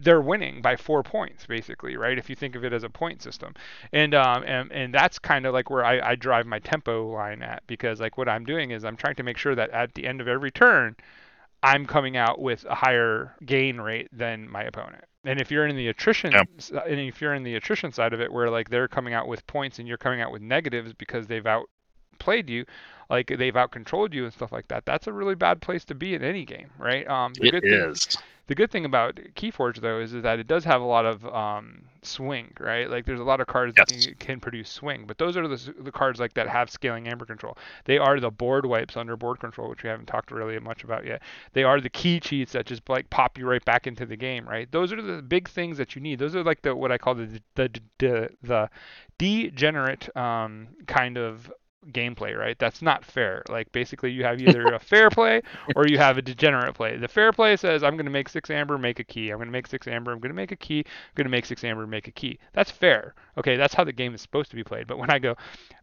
they're 0.00 0.20
winning 0.20 0.62
by 0.62 0.76
four 0.76 1.02
points 1.02 1.46
basically 1.46 1.96
right? 1.96 2.18
If 2.18 2.30
you 2.30 2.36
think 2.36 2.54
of 2.54 2.64
it 2.64 2.72
as 2.72 2.84
a 2.84 2.90
point 2.90 3.22
system. 3.22 3.54
And 3.92 4.14
um, 4.14 4.44
and, 4.44 4.70
and 4.72 4.94
that's 4.94 5.18
kind 5.18 5.46
of 5.46 5.52
like 5.52 5.70
where 5.70 5.84
I, 5.84 6.10
I 6.10 6.14
drive 6.14 6.46
my 6.46 6.58
tempo 6.58 7.08
line 7.10 7.42
at 7.42 7.62
because 7.66 8.00
like 8.00 8.16
what 8.16 8.28
i'm 8.28 8.44
doing 8.44 8.70
is 8.70 8.84
i'm 8.84 8.96
trying 8.96 9.16
to 9.16 9.22
make 9.22 9.36
sure 9.38 9.54
that 9.54 9.70
at 9.70 9.94
the 9.94 10.06
end 10.06 10.20
of 10.20 10.28
every 10.28 10.50
turn 10.50 10.96
i'm 11.62 11.86
coming 11.86 12.16
out 12.16 12.40
with 12.40 12.64
a 12.64 12.74
higher 12.74 13.34
gain 13.44 13.80
rate 13.80 14.08
than 14.12 14.48
my 14.50 14.62
opponent. 14.62 15.04
And 15.24 15.40
if 15.40 15.50
you're 15.50 15.66
in 15.66 15.76
the 15.76 15.88
attrition 15.88 16.32
and 16.34 17.00
if 17.00 17.20
you're 17.20 17.34
in 17.34 17.42
the 17.42 17.56
attrition 17.56 17.92
side 17.92 18.12
of 18.12 18.20
it 18.20 18.32
where 18.32 18.48
like 18.50 18.70
they're 18.70 18.88
coming 18.88 19.14
out 19.14 19.28
with 19.28 19.46
points 19.46 19.78
and 19.78 19.88
you're 19.88 19.98
coming 19.98 20.20
out 20.20 20.32
with 20.32 20.42
negatives 20.42 20.92
because 20.92 21.26
they've 21.26 21.46
outplayed 21.46 22.48
you 22.48 22.64
like 23.10 23.26
they've 23.36 23.54
outcontrolled 23.54 24.14
you 24.14 24.24
and 24.24 24.32
stuff 24.32 24.52
like 24.52 24.68
that 24.68 24.86
that's 24.86 25.06
a 25.06 25.12
really 25.12 25.34
bad 25.34 25.60
place 25.60 25.84
to 25.84 25.94
be 25.94 26.14
in 26.14 26.22
any 26.22 26.44
game 26.44 26.70
right? 26.78 27.06
Um 27.08 27.32
the 27.34 27.48
it 27.48 27.64
is. 27.64 28.04
Thing, 28.04 28.22
the 28.48 28.54
good 28.54 28.70
thing 28.70 28.84
about 28.84 29.16
Keyforge 29.36 29.80
though 29.80 30.00
is, 30.00 30.14
is 30.14 30.22
that 30.22 30.38
it 30.38 30.46
does 30.46 30.64
have 30.64 30.80
a 30.80 30.84
lot 30.84 31.04
of 31.04 31.24
um, 31.26 31.82
swing, 32.02 32.50
right? 32.58 32.90
Like 32.90 33.04
there's 33.04 33.20
a 33.20 33.24
lot 33.24 33.40
of 33.40 33.46
cards 33.46 33.74
yes. 33.76 33.88
that 33.88 34.02
can, 34.02 34.14
can, 34.14 34.40
produce 34.40 34.70
swing, 34.70 35.04
but 35.06 35.18
those 35.18 35.36
are 35.36 35.46
the, 35.46 35.74
the 35.78 35.92
cards 35.92 36.18
like 36.18 36.32
that 36.34 36.48
have 36.48 36.70
scaling 36.70 37.08
amber 37.08 37.26
control. 37.26 37.58
They 37.84 37.98
are 37.98 38.18
the 38.18 38.30
board 38.30 38.64
wipes 38.64 38.96
under 38.96 39.16
board 39.16 39.38
control, 39.38 39.68
which 39.68 39.82
we 39.82 39.90
haven't 39.90 40.06
talked 40.06 40.30
really 40.30 40.58
much 40.60 40.82
about 40.82 41.04
yet. 41.04 41.22
They 41.52 41.62
are 41.62 41.78
the 41.80 41.90
key 41.90 42.20
cheats 42.20 42.52
that 42.52 42.64
just 42.64 42.88
like 42.88 43.10
pop 43.10 43.36
you 43.36 43.46
right 43.46 43.64
back 43.64 43.86
into 43.86 44.06
the 44.06 44.16
game, 44.16 44.48
right? 44.48 44.70
Those 44.72 44.92
are 44.94 45.02
the 45.02 45.20
big 45.20 45.48
things 45.48 45.76
that 45.76 45.94
you 45.94 46.00
need. 46.00 46.18
Those 46.18 46.34
are 46.34 46.42
like 46.42 46.62
the 46.62 46.74
what 46.74 46.90
I 46.90 46.96
call 46.96 47.14
the 47.14 47.40
the 47.54 47.70
the, 47.98 48.30
the 48.42 48.70
degenerate 49.18 50.16
um, 50.16 50.68
kind 50.86 51.18
of 51.18 51.52
gameplay, 51.92 52.36
right? 52.36 52.58
That's 52.58 52.82
not 52.82 53.04
fair. 53.04 53.42
Like 53.48 53.70
basically 53.72 54.10
you 54.10 54.24
have 54.24 54.40
either 54.40 54.72
a 54.72 54.78
fair 54.78 55.10
play 55.10 55.42
or 55.74 55.86
you 55.86 55.98
have 55.98 56.18
a 56.18 56.22
degenerate 56.22 56.74
play. 56.74 56.96
The 56.96 57.08
fair 57.08 57.32
play 57.32 57.56
says 57.56 57.82
I'm 57.82 57.94
going 57.96 58.06
to 58.06 58.10
make 58.12 58.28
6 58.28 58.50
amber, 58.50 58.78
make 58.78 58.98
a 59.00 59.04
key. 59.04 59.30
I'm 59.30 59.38
going 59.38 59.48
to 59.48 59.52
make 59.52 59.66
6 59.66 59.86
amber, 59.88 60.12
I'm 60.12 60.18
going 60.20 60.30
to 60.30 60.34
make 60.36 60.52
a 60.52 60.56
key. 60.56 60.80
I'm 60.80 61.12
going 61.14 61.24
to 61.26 61.30
make 61.30 61.46
6 61.46 61.64
amber, 61.64 61.86
make 61.86 62.08
a 62.08 62.12
key. 62.12 62.38
That's 62.52 62.70
fair. 62.70 63.14
Okay, 63.38 63.56
that's 63.56 63.74
how 63.74 63.84
the 63.84 63.92
game 63.92 64.14
is 64.14 64.20
supposed 64.20 64.50
to 64.50 64.56
be 64.56 64.64
played. 64.64 64.86
But 64.86 64.98
when 64.98 65.10
I 65.10 65.18
go 65.18 65.36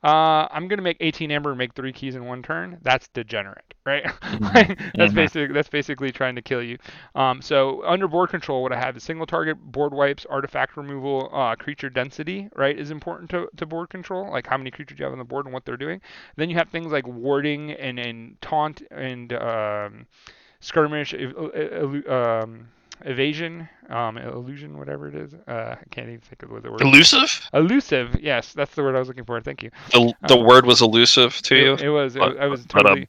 uh, 0.03 0.47
I'm 0.51 0.67
going 0.67 0.77
to 0.77 0.83
make 0.83 0.97
18 0.99 1.31
amber 1.31 1.49
and 1.51 1.57
make 1.57 1.73
3 1.73 1.91
keys 1.93 2.15
in 2.15 2.25
one 2.25 2.41
turn, 2.43 2.77
that's 2.81 3.07
degenerate, 3.09 3.73
right? 3.85 4.05
Mm-hmm. 4.35 4.73
that's 4.97 5.13
Mhm. 5.13 5.15
basically 5.15 5.53
that's 5.53 5.69
basically 5.69 6.11
trying 6.11 6.35
to 6.35 6.41
kill 6.41 6.61
you. 6.61 6.77
Um, 7.15 7.41
so 7.41 7.83
under 7.85 8.07
board 8.07 8.29
control, 8.29 8.61
what 8.63 8.71
I 8.71 8.77
have 8.79 8.95
is 8.97 9.03
single 9.03 9.25
target 9.25 9.57
board 9.59 9.93
wipes, 9.93 10.25
artifact 10.25 10.77
removal, 10.77 11.29
uh, 11.33 11.55
creature 11.55 11.89
density, 11.89 12.49
right, 12.55 12.77
is 12.77 12.91
important 12.91 13.29
to, 13.31 13.47
to 13.57 13.65
board 13.65 13.89
control, 13.89 14.29
like 14.31 14.47
how 14.47 14.57
many 14.57 14.71
creatures 14.71 14.99
you 14.99 15.05
have 15.05 15.13
on 15.13 15.19
the 15.19 15.25
board 15.25 15.45
and 15.45 15.53
what 15.53 15.65
they're 15.65 15.77
doing. 15.77 15.94
Then 16.35 16.49
you 16.49 16.55
have 16.55 16.69
things 16.69 16.91
like 16.91 17.07
warding 17.07 17.71
and, 17.71 17.99
and 17.99 18.41
taunt 18.41 18.81
and 18.91 19.33
um, 19.33 20.07
skirmish, 20.59 21.13
um, 21.13 22.67
evasion, 23.01 23.67
um, 23.89 24.17
illusion, 24.17 24.77
whatever 24.77 25.07
it 25.07 25.15
is. 25.15 25.33
Uh, 25.47 25.75
I 25.79 25.83
can't 25.91 26.07
even 26.07 26.21
think 26.21 26.43
of 26.43 26.51
what 26.51 26.63
the 26.63 26.71
word. 26.71 26.81
Elusive? 26.81 27.49
Elusive, 27.53 28.17
yes, 28.21 28.53
that's 28.53 28.73
the 28.75 28.83
word 28.83 28.95
I 28.95 28.99
was 28.99 29.07
looking 29.07 29.25
for. 29.25 29.39
Thank 29.41 29.63
you. 29.63 29.71
The, 29.91 30.13
the 30.27 30.37
Um, 30.37 30.45
word 30.45 30.65
was 30.65 30.81
elusive 30.81 31.35
to 31.43 31.55
you? 31.55 31.73
It, 31.73 31.81
it 31.83 31.89
was. 31.89 32.15
It, 32.15 32.19
But- 32.19 32.39
I 32.39 32.47
was 32.47 32.65
totally. 32.65 33.07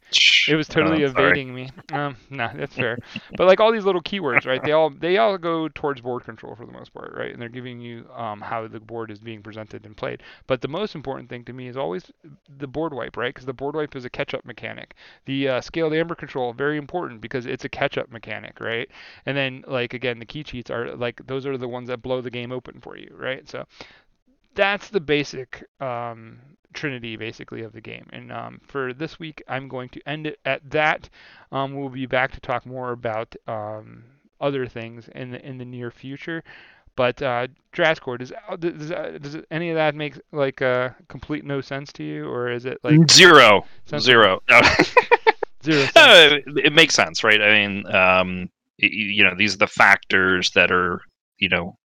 It 0.48 0.54
was 0.54 0.68
totally 0.68 1.04
uh, 1.04 1.10
evading 1.10 1.54
me. 1.54 1.70
Um, 1.92 2.16
no, 2.30 2.50
that's 2.54 2.74
fair. 2.74 2.98
but 3.36 3.46
like 3.46 3.60
all 3.60 3.72
these 3.72 3.84
little 3.84 4.02
keywords, 4.02 4.46
right? 4.46 4.62
They 4.62 4.72
all 4.72 4.90
they 4.90 5.18
all 5.18 5.38
go 5.38 5.68
towards 5.68 6.00
board 6.00 6.24
control 6.24 6.54
for 6.54 6.66
the 6.66 6.72
most 6.72 6.92
part, 6.92 7.14
right? 7.16 7.32
And 7.32 7.40
they're 7.40 7.48
giving 7.48 7.80
you 7.80 8.06
um, 8.14 8.40
how 8.40 8.66
the 8.68 8.80
board 8.80 9.10
is 9.10 9.18
being 9.18 9.42
presented 9.42 9.86
and 9.86 9.96
played. 9.96 10.22
But 10.46 10.60
the 10.60 10.68
most 10.68 10.94
important 10.94 11.28
thing 11.28 11.44
to 11.44 11.52
me 11.52 11.68
is 11.68 11.76
always 11.76 12.10
the 12.58 12.66
board 12.66 12.92
wipe, 12.92 13.16
right? 13.16 13.32
Because 13.32 13.46
the 13.46 13.52
board 13.52 13.74
wipe 13.76 13.96
is 13.96 14.04
a 14.04 14.10
catch-up 14.10 14.44
mechanic. 14.44 14.94
The 15.24 15.48
uh, 15.48 15.60
scaled 15.60 15.94
amber 15.94 16.14
control 16.14 16.52
very 16.52 16.76
important 16.76 17.20
because 17.20 17.46
it's 17.46 17.64
a 17.64 17.68
catch-up 17.68 18.10
mechanic, 18.10 18.60
right? 18.60 18.88
And 19.24 19.36
then 19.36 19.64
like 19.76 19.92
again, 19.94 20.18
the 20.18 20.24
key 20.24 20.42
cheats 20.42 20.70
are 20.70 20.96
like 20.96 21.20
those 21.26 21.46
are 21.46 21.58
the 21.58 21.68
ones 21.68 21.88
that 21.88 22.02
blow 22.02 22.20
the 22.20 22.30
game 22.30 22.50
open 22.50 22.80
for 22.80 22.96
you, 22.96 23.14
right? 23.14 23.48
So 23.48 23.66
that's 24.54 24.88
the 24.88 25.00
basic 25.00 25.64
um, 25.80 26.38
trinity 26.72 27.16
basically 27.16 27.62
of 27.62 27.72
the 27.72 27.80
game. 27.80 28.06
And 28.12 28.32
um, 28.32 28.60
for 28.66 28.94
this 28.94 29.18
week, 29.18 29.42
I'm 29.48 29.68
going 29.68 29.90
to 29.90 30.00
end 30.06 30.26
it 30.26 30.40
at 30.46 30.68
that. 30.70 31.10
Um, 31.52 31.74
we'll 31.74 31.90
be 31.90 32.06
back 32.06 32.32
to 32.32 32.40
talk 32.40 32.64
more 32.64 32.92
about 32.92 33.36
um, 33.46 34.04
other 34.40 34.66
things 34.66 35.08
in 35.14 35.30
the 35.32 35.46
in 35.46 35.58
the 35.58 35.64
near 35.66 35.90
future. 35.90 36.42
But 36.96 37.20
uh, 37.20 37.48
Drascore, 37.74 38.18
does 38.18 38.32
uh, 38.48 38.56
does, 38.56 38.90
uh, 38.90 39.18
does 39.20 39.36
any 39.50 39.68
of 39.68 39.76
that 39.76 39.94
make 39.94 40.18
like 40.32 40.62
uh, 40.62 40.90
complete 41.08 41.44
no 41.44 41.60
sense 41.60 41.92
to 41.94 42.02
you, 42.02 42.26
or 42.26 42.50
is 42.50 42.64
it 42.64 42.78
like 42.82 42.98
Zero. 43.10 43.66
Zero. 43.98 44.40
No. 44.48 44.62
Zero 45.62 45.84
sense? 45.84 45.94
No, 45.94 46.36
it, 46.36 46.66
it 46.66 46.72
makes 46.72 46.94
sense, 46.94 47.22
right? 47.22 47.40
I 47.42 47.52
mean, 47.52 47.86
um, 47.94 48.50
you 48.78 49.24
know, 49.24 49.34
these 49.36 49.54
are 49.54 49.58
the 49.58 49.66
factors 49.66 50.50
that 50.50 50.70
are, 50.70 51.00
you 51.38 51.48
know, 51.48 51.76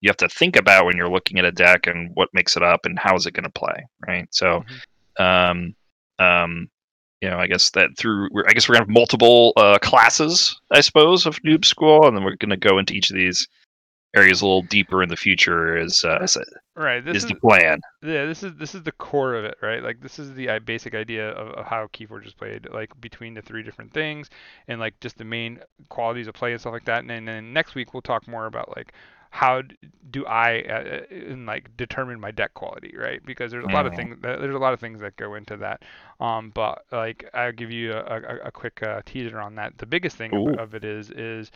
you 0.00 0.08
have 0.08 0.16
to 0.18 0.28
think 0.28 0.56
about 0.56 0.86
when 0.86 0.96
you're 0.96 1.10
looking 1.10 1.38
at 1.38 1.44
a 1.44 1.52
deck 1.52 1.86
and 1.86 2.10
what 2.14 2.28
makes 2.32 2.56
it 2.56 2.62
up 2.62 2.80
and 2.84 2.98
how 2.98 3.16
is 3.16 3.26
it 3.26 3.34
going 3.34 3.44
to 3.44 3.50
play, 3.50 3.84
right? 4.06 4.28
So, 4.30 4.64
um, 5.18 5.74
um, 6.18 6.68
you 7.20 7.28
know, 7.28 7.38
I 7.38 7.46
guess 7.46 7.70
that 7.70 7.90
through, 7.98 8.28
we're, 8.30 8.44
I 8.48 8.52
guess 8.52 8.68
we're 8.68 8.74
gonna 8.74 8.84
have 8.84 8.94
multiple 8.94 9.52
uh, 9.56 9.78
classes, 9.80 10.58
I 10.70 10.80
suppose, 10.80 11.26
of 11.26 11.42
Noob 11.42 11.64
School, 11.64 12.06
and 12.06 12.16
then 12.16 12.24
we're 12.24 12.36
gonna 12.36 12.56
go 12.56 12.78
into 12.78 12.94
each 12.94 13.10
of 13.10 13.16
these 13.16 13.48
areas 14.14 14.40
a 14.40 14.46
little 14.46 14.62
deeper 14.62 15.02
in 15.02 15.08
the 15.08 15.16
future. 15.16 15.76
Is 15.76 16.04
uh, 16.04 16.26
Right. 16.76 17.04
This 17.04 17.24
is 17.24 17.24
is 17.24 17.32
the 17.32 17.36
plan? 17.36 17.80
Yeah, 18.02 18.26
this 18.26 18.44
is 18.44 18.54
this 18.56 18.74
is 18.74 18.84
the 18.84 18.92
core 18.92 19.34
of 19.34 19.44
it, 19.44 19.56
right? 19.62 19.82
Like 19.82 20.00
this 20.00 20.18
is 20.20 20.34
the 20.34 20.48
uh, 20.48 20.58
basic 20.60 20.94
idea 20.94 21.30
of, 21.30 21.48
of 21.54 21.66
how 21.66 21.88
Keyforge 21.88 22.26
is 22.26 22.34
played, 22.34 22.68
like 22.72 22.98
between 23.00 23.34
the 23.34 23.42
three 23.42 23.62
different 23.64 23.92
things, 23.92 24.30
and 24.68 24.78
like 24.80 25.00
just 25.00 25.18
the 25.18 25.24
main 25.24 25.60
qualities 25.88 26.28
of 26.28 26.34
play 26.34 26.52
and 26.52 26.60
stuff 26.60 26.72
like 26.72 26.84
that. 26.84 27.00
And 27.00 27.10
then, 27.10 27.24
then 27.24 27.52
next 27.52 27.74
week 27.74 27.94
we'll 27.94 28.02
talk 28.02 28.28
more 28.28 28.46
about 28.46 28.76
like 28.76 28.92
how 29.30 29.62
do 30.10 30.24
I 30.26 30.60
uh, 30.62 31.02
in 31.10 31.46
like 31.46 31.76
determine 31.76 32.20
my 32.20 32.30
deck 32.30 32.54
quality, 32.54 32.94
right? 32.96 33.20
Because 33.26 33.50
there's 33.50 33.64
a 33.64 33.68
lot 33.68 33.86
of 33.86 33.92
Mhm. 33.92 33.96
things 33.96 34.16
that, 34.22 34.40
there's 34.40 34.54
a 34.54 34.58
lot 34.58 34.72
of 34.72 34.80
things 34.80 35.00
that 35.00 35.16
go 35.16 35.34
into 35.34 35.56
that. 35.58 35.82
Um, 36.20 36.50
but 36.54 36.84
like 36.92 37.28
I'll 37.34 37.52
give 37.52 37.72
you 37.72 37.92
a, 37.94 38.02
a, 38.04 38.36
a 38.46 38.52
quick 38.52 38.82
uh, 38.84 39.02
teaser 39.04 39.40
on 39.40 39.56
that. 39.56 39.78
The 39.78 39.86
biggest 39.86 40.16
thing 40.16 40.34
of, 40.34 40.46
of 40.56 40.74
it 40.76 40.84
is 40.84 41.10
is 41.10 41.50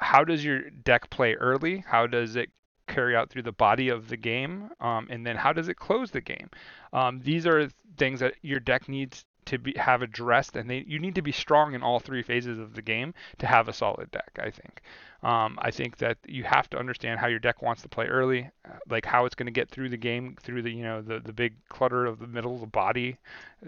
how 0.00 0.24
does 0.24 0.44
your 0.44 0.70
deck 0.70 1.10
play 1.10 1.34
early? 1.34 1.84
How 1.86 2.06
does 2.06 2.36
it 2.36 2.50
carry 2.86 3.14
out 3.14 3.30
through 3.30 3.42
the 3.42 3.52
body 3.52 3.88
of 3.88 4.08
the 4.08 4.16
game? 4.16 4.70
Um, 4.80 5.06
and 5.10 5.26
then 5.26 5.36
how 5.36 5.52
does 5.52 5.68
it 5.68 5.76
close 5.76 6.10
the 6.10 6.20
game? 6.20 6.50
Um, 6.92 7.20
these 7.20 7.46
are 7.46 7.68
things 7.96 8.20
that 8.20 8.34
your 8.42 8.60
deck 8.60 8.88
needs 8.88 9.24
to 9.46 9.58
be 9.58 9.74
have 9.76 10.02
addressed, 10.02 10.54
and 10.56 10.68
they 10.68 10.84
you 10.86 10.98
need 10.98 11.14
to 11.14 11.22
be 11.22 11.32
strong 11.32 11.74
in 11.74 11.82
all 11.82 11.98
three 11.98 12.22
phases 12.22 12.58
of 12.58 12.74
the 12.74 12.82
game 12.82 13.14
to 13.38 13.46
have 13.46 13.68
a 13.68 13.72
solid 13.72 14.10
deck. 14.10 14.38
I 14.38 14.50
think. 14.50 14.82
Um, 15.22 15.58
I 15.60 15.70
think 15.70 15.98
that 15.98 16.16
you 16.26 16.44
have 16.44 16.70
to 16.70 16.78
understand 16.78 17.20
how 17.20 17.26
your 17.26 17.38
deck 17.38 17.60
wants 17.60 17.82
to 17.82 17.88
play 17.88 18.06
early, 18.06 18.50
uh, 18.64 18.76
like 18.88 19.04
how 19.04 19.26
it's 19.26 19.34
going 19.34 19.46
to 19.46 19.52
get 19.52 19.68
through 19.68 19.90
the 19.90 19.96
game, 19.96 20.36
through 20.42 20.62
the 20.62 20.70
you 20.70 20.82
know 20.82 21.02
the 21.02 21.20
the 21.20 21.32
big 21.32 21.54
clutter 21.68 22.06
of 22.06 22.18
the 22.18 22.26
middle 22.26 22.54
of 22.54 22.60
the 22.60 22.66
body, 22.66 23.16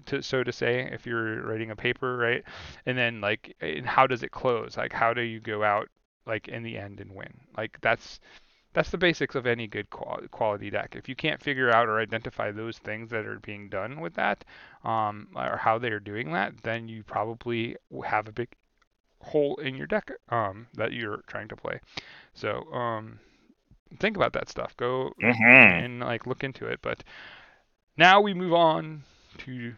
to 0.07 0.23
so 0.23 0.43
to 0.45 0.53
say, 0.53 0.89
if 0.93 1.07
you're 1.07 1.43
writing 1.43 1.71
a 1.71 1.77
paper, 1.77 2.17
right? 2.17 2.45
And 2.87 2.97
then 2.97 3.21
like, 3.21 3.57
and 3.61 3.87
how 3.87 4.07
does 4.07 4.23
it 4.23 4.31
close? 4.31 4.77
Like, 4.77 4.93
how 4.93 5.13
do 5.15 5.23
you 5.23 5.41
go 5.41 5.63
out 5.63 5.89
like 6.27 6.49
in 6.49 6.63
the 6.63 6.77
end 6.79 7.01
and 7.01 7.13
win? 7.15 7.33
Like 7.57 7.79
that's 7.81 8.21
that's 8.73 8.91
the 8.91 8.99
basics 8.99 9.35
of 9.35 9.47
any 9.47 9.67
good 9.67 9.89
quality 9.91 10.71
deck. 10.71 10.95
If 10.97 11.09
you 11.09 11.15
can't 11.17 11.43
figure 11.43 11.71
out 11.71 11.89
or 11.89 12.01
identify 12.01 12.51
those 12.53 12.79
things 12.79 13.11
that 13.11 13.27
are 13.27 13.41
being 13.41 13.69
done 13.69 14.01
with 14.01 14.15
that, 14.15 14.45
um, 14.85 15.29
or 15.37 15.57
how 15.57 15.79
they 15.79 15.91
are 15.91 16.01
doing 16.01 16.33
that, 16.33 16.55
then 16.63 16.89
you 16.89 17.03
probably 17.05 17.77
have 18.05 18.29
a 18.29 18.33
big 18.33 18.49
hole 19.21 19.57
in 19.57 19.75
your 19.77 19.87
deck 19.87 20.11
um, 20.31 20.67
that 20.75 20.93
you're 20.93 21.23
trying 21.27 21.49
to 21.49 21.57
play. 21.57 21.81
So 22.35 22.73
um, 22.73 23.19
think 23.99 24.17
about 24.17 24.33
that 24.35 24.49
stuff. 24.49 24.77
Go 24.77 25.13
hmm 25.21 25.81
and 25.81 26.01
like 26.01 26.27
look 26.27 26.45
into 26.45 26.67
it. 26.67 26.81
But 26.83 27.05
now 27.97 28.21
we 28.21 28.35
move 28.35 28.53
on 28.53 29.05
to 29.39 29.75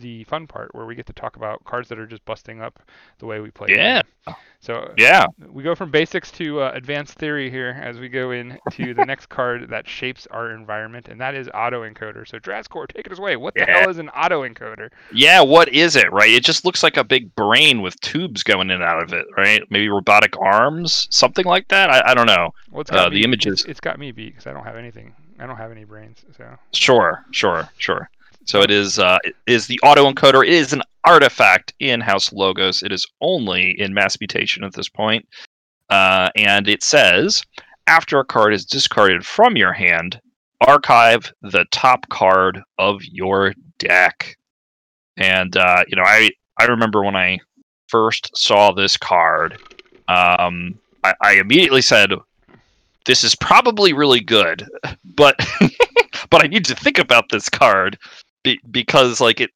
the 0.00 0.24
fun 0.24 0.46
part 0.46 0.74
where 0.74 0.86
we 0.86 0.94
get 0.94 1.06
to 1.06 1.12
talk 1.12 1.36
about 1.36 1.62
cards 1.64 1.88
that 1.88 1.98
are 1.98 2.06
just 2.06 2.24
busting 2.24 2.60
up 2.62 2.80
the 3.18 3.26
way 3.26 3.40
we 3.40 3.50
play. 3.50 3.68
Yeah. 3.70 4.02
game. 4.26 4.34
So 4.60 4.92
Yeah. 4.96 5.26
we 5.50 5.62
go 5.64 5.74
from 5.74 5.90
basics 5.90 6.30
to 6.32 6.60
uh, 6.62 6.70
advanced 6.74 7.14
theory 7.14 7.50
here 7.50 7.76
as 7.82 7.98
we 7.98 8.08
go 8.08 8.30
into 8.30 8.94
the 8.94 9.04
next 9.06 9.26
card 9.28 9.68
that 9.70 9.88
shapes 9.88 10.26
our 10.30 10.52
environment, 10.52 11.08
and 11.08 11.20
that 11.20 11.34
is 11.34 11.48
autoencoder. 11.48 12.26
So 12.28 12.38
Drascore, 12.38 12.86
take 12.86 13.06
it 13.06 13.18
away. 13.18 13.36
What 13.36 13.54
the 13.54 13.60
Yeah. 13.66 13.80
hell 13.80 13.90
is 13.90 13.98
an 13.98 14.08
autoencoder? 14.14 14.90
Yeah, 15.12 15.40
what 15.40 15.68
is 15.68 15.96
it, 15.96 16.12
right? 16.12 16.30
It 16.30 16.44
just 16.44 16.64
looks 16.64 16.82
like 16.82 16.96
a 16.96 17.04
big 17.04 17.34
brain 17.34 17.82
with 17.82 17.98
tubes 18.00 18.42
going 18.42 18.70
in 18.70 18.76
and 18.76 18.84
out 18.84 19.02
of 19.02 19.12
it, 19.12 19.26
right? 19.36 19.62
Maybe 19.70 19.88
robotic 19.88 20.38
arms, 20.40 21.08
something 21.10 21.44
like 21.44 21.68
that. 21.68 21.90
I, 21.90 22.12
I 22.12 22.14
don't 22.14 22.26
know. 22.26 22.50
Well, 22.70 22.84
Uh, 22.90 23.08
the 23.08 23.22
images- 23.24 23.62
It's, 23.62 23.70
it's 23.70 23.80
got 23.80 23.98
me 23.98 24.12
beat 24.12 24.30
because 24.30 24.46
I 24.46 24.52
don't 24.52 24.64
have 24.64 24.76
anything. 24.76 25.14
I 25.40 25.46
don't 25.46 25.56
have 25.56 25.72
any 25.72 25.82
brains. 25.84 26.24
So 26.36 26.44
Sure, 26.72 27.24
sure, 27.32 27.68
sure. 27.78 28.08
So 28.44 28.60
it 28.60 28.70
is 28.70 28.98
uh, 28.98 29.18
it 29.24 29.34
is 29.46 29.66
the 29.66 29.80
autoencoder. 29.84 30.44
It 30.44 30.52
is 30.52 30.72
an 30.72 30.82
artifact 31.04 31.74
in 31.78 32.00
House 32.00 32.32
Logos. 32.32 32.82
It 32.82 32.92
is 32.92 33.06
only 33.20 33.78
in 33.80 33.94
mass 33.94 34.18
mutation 34.20 34.64
at 34.64 34.74
this 34.74 34.88
point. 34.88 35.26
Uh, 35.90 36.30
and 36.36 36.68
it 36.68 36.82
says 36.82 37.42
after 37.86 38.18
a 38.18 38.24
card 38.24 38.54
is 38.54 38.64
discarded 38.64 39.24
from 39.24 39.56
your 39.56 39.72
hand, 39.72 40.20
archive 40.66 41.32
the 41.42 41.64
top 41.70 42.08
card 42.08 42.62
of 42.78 43.02
your 43.04 43.54
deck. 43.78 44.36
And 45.16 45.56
uh, 45.56 45.84
you 45.88 45.96
know, 45.96 46.04
I 46.04 46.30
I 46.58 46.64
remember 46.64 47.04
when 47.04 47.16
I 47.16 47.38
first 47.88 48.30
saw 48.36 48.72
this 48.72 48.96
card, 48.96 49.58
um, 50.08 50.78
I, 51.04 51.14
I 51.20 51.32
immediately 51.34 51.82
said, 51.82 52.12
"This 53.04 53.22
is 53.22 53.34
probably 53.34 53.92
really 53.92 54.20
good," 54.20 54.66
but 55.04 55.36
but 56.30 56.44
I 56.44 56.48
need 56.48 56.64
to 56.66 56.74
think 56.74 56.98
about 56.98 57.28
this 57.28 57.48
card 57.48 57.98
be, 58.42 58.60
because 58.70 59.20
like 59.20 59.40
it 59.40 59.50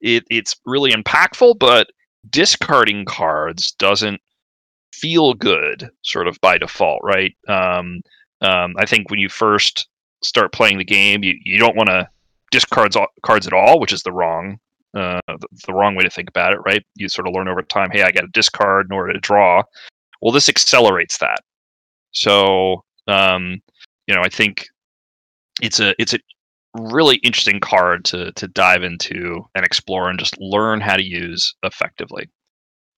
it 0.00 0.24
it's 0.30 0.56
really 0.66 0.92
impactful, 0.92 1.58
but 1.58 1.88
discarding 2.30 3.04
cards 3.04 3.72
doesn't 3.72 4.20
feel 4.92 5.34
good 5.34 5.90
sort 6.02 6.28
of 6.28 6.40
by 6.40 6.58
default, 6.58 7.00
right? 7.02 7.34
Um, 7.48 8.02
um, 8.40 8.74
I 8.78 8.86
think 8.86 9.10
when 9.10 9.18
you 9.18 9.28
first 9.28 9.88
start 10.22 10.52
playing 10.52 10.78
the 10.78 10.84
game, 10.84 11.24
you, 11.24 11.36
you 11.44 11.58
don't 11.58 11.76
want 11.76 11.88
to 11.88 12.08
discard 12.50 12.94
cards 13.22 13.46
at 13.46 13.52
all, 13.52 13.80
which 13.80 13.92
is 13.92 14.02
the 14.02 14.12
wrong 14.12 14.58
uh, 14.94 15.20
the, 15.26 15.48
the 15.66 15.72
wrong 15.72 15.94
way 15.94 16.02
to 16.02 16.10
think 16.10 16.28
about 16.28 16.52
it, 16.52 16.60
right? 16.66 16.84
You 16.96 17.08
sort 17.08 17.26
of 17.26 17.34
learn 17.34 17.48
over 17.48 17.62
time, 17.62 17.90
hey, 17.90 18.02
I 18.02 18.10
got 18.10 18.22
to 18.22 18.28
discard 18.28 18.86
in 18.86 18.92
order 18.92 19.12
to 19.12 19.20
draw. 19.20 19.62
Well, 20.20 20.32
this 20.32 20.48
accelerates 20.48 21.18
that. 21.18 21.40
So, 22.12 22.84
um, 23.08 23.62
you 24.06 24.14
know, 24.14 24.22
I 24.22 24.28
think 24.28 24.66
it's 25.60 25.80
a 25.80 25.94
it's 25.98 26.14
a 26.14 26.18
really 26.74 27.16
interesting 27.16 27.60
card 27.60 28.04
to 28.06 28.32
to 28.32 28.48
dive 28.48 28.82
into 28.82 29.46
and 29.54 29.64
explore 29.64 30.08
and 30.08 30.18
just 30.18 30.38
learn 30.40 30.80
how 30.80 30.96
to 30.96 31.04
use 31.04 31.54
effectively. 31.62 32.28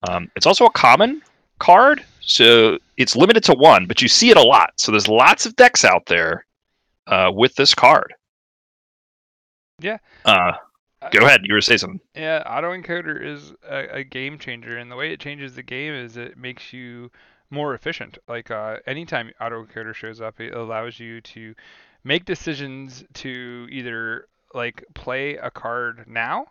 Um, 0.07 0.29
it's 0.35 0.45
also 0.45 0.65
a 0.65 0.71
common 0.71 1.21
card, 1.59 2.03
so 2.21 2.77
it's 2.97 3.15
limited 3.15 3.43
to 3.45 3.53
one, 3.53 3.85
but 3.85 4.01
you 4.01 4.07
see 4.07 4.29
it 4.29 4.37
a 4.37 4.43
lot. 4.43 4.71
So 4.77 4.91
there's 4.91 5.07
lots 5.07 5.45
of 5.45 5.55
decks 5.55 5.83
out 5.83 6.05
there 6.07 6.45
uh, 7.07 7.31
with 7.33 7.55
this 7.55 7.73
card. 7.73 8.13
Yeah. 9.79 9.97
Uh, 10.23 10.53
go 11.11 11.25
ahead. 11.25 11.41
You 11.43 11.53
were 11.53 11.61
saying 11.61 11.79
something. 11.79 11.99
Yeah, 12.15 12.43
autoencoder 12.45 13.21
is 13.21 13.53
a, 13.69 13.97
a, 13.97 14.03
game 14.03 14.39
changer, 14.39 14.77
and 14.77 14.89
the 14.89 14.95
way 14.95 15.11
it 15.11 15.19
changes 15.19 15.55
the 15.55 15.63
game 15.63 15.93
is 15.93 16.17
it 16.17 16.37
makes 16.37 16.71
you 16.71 17.11
more 17.49 17.73
efficient. 17.73 18.17
Like 18.27 18.51
uh, 18.51 18.77
anytime 18.87 19.31
autoencoder 19.41 19.93
shows 19.93 20.21
up, 20.21 20.39
it 20.39 20.53
allows 20.53 20.99
you 20.99 21.21
to 21.21 21.53
make 22.05 22.23
decisions 22.23 23.03
to 23.15 23.67
either 23.69 24.27
like 24.53 24.85
play 24.93 25.35
a 25.35 25.51
card 25.51 26.05
now 26.07 26.45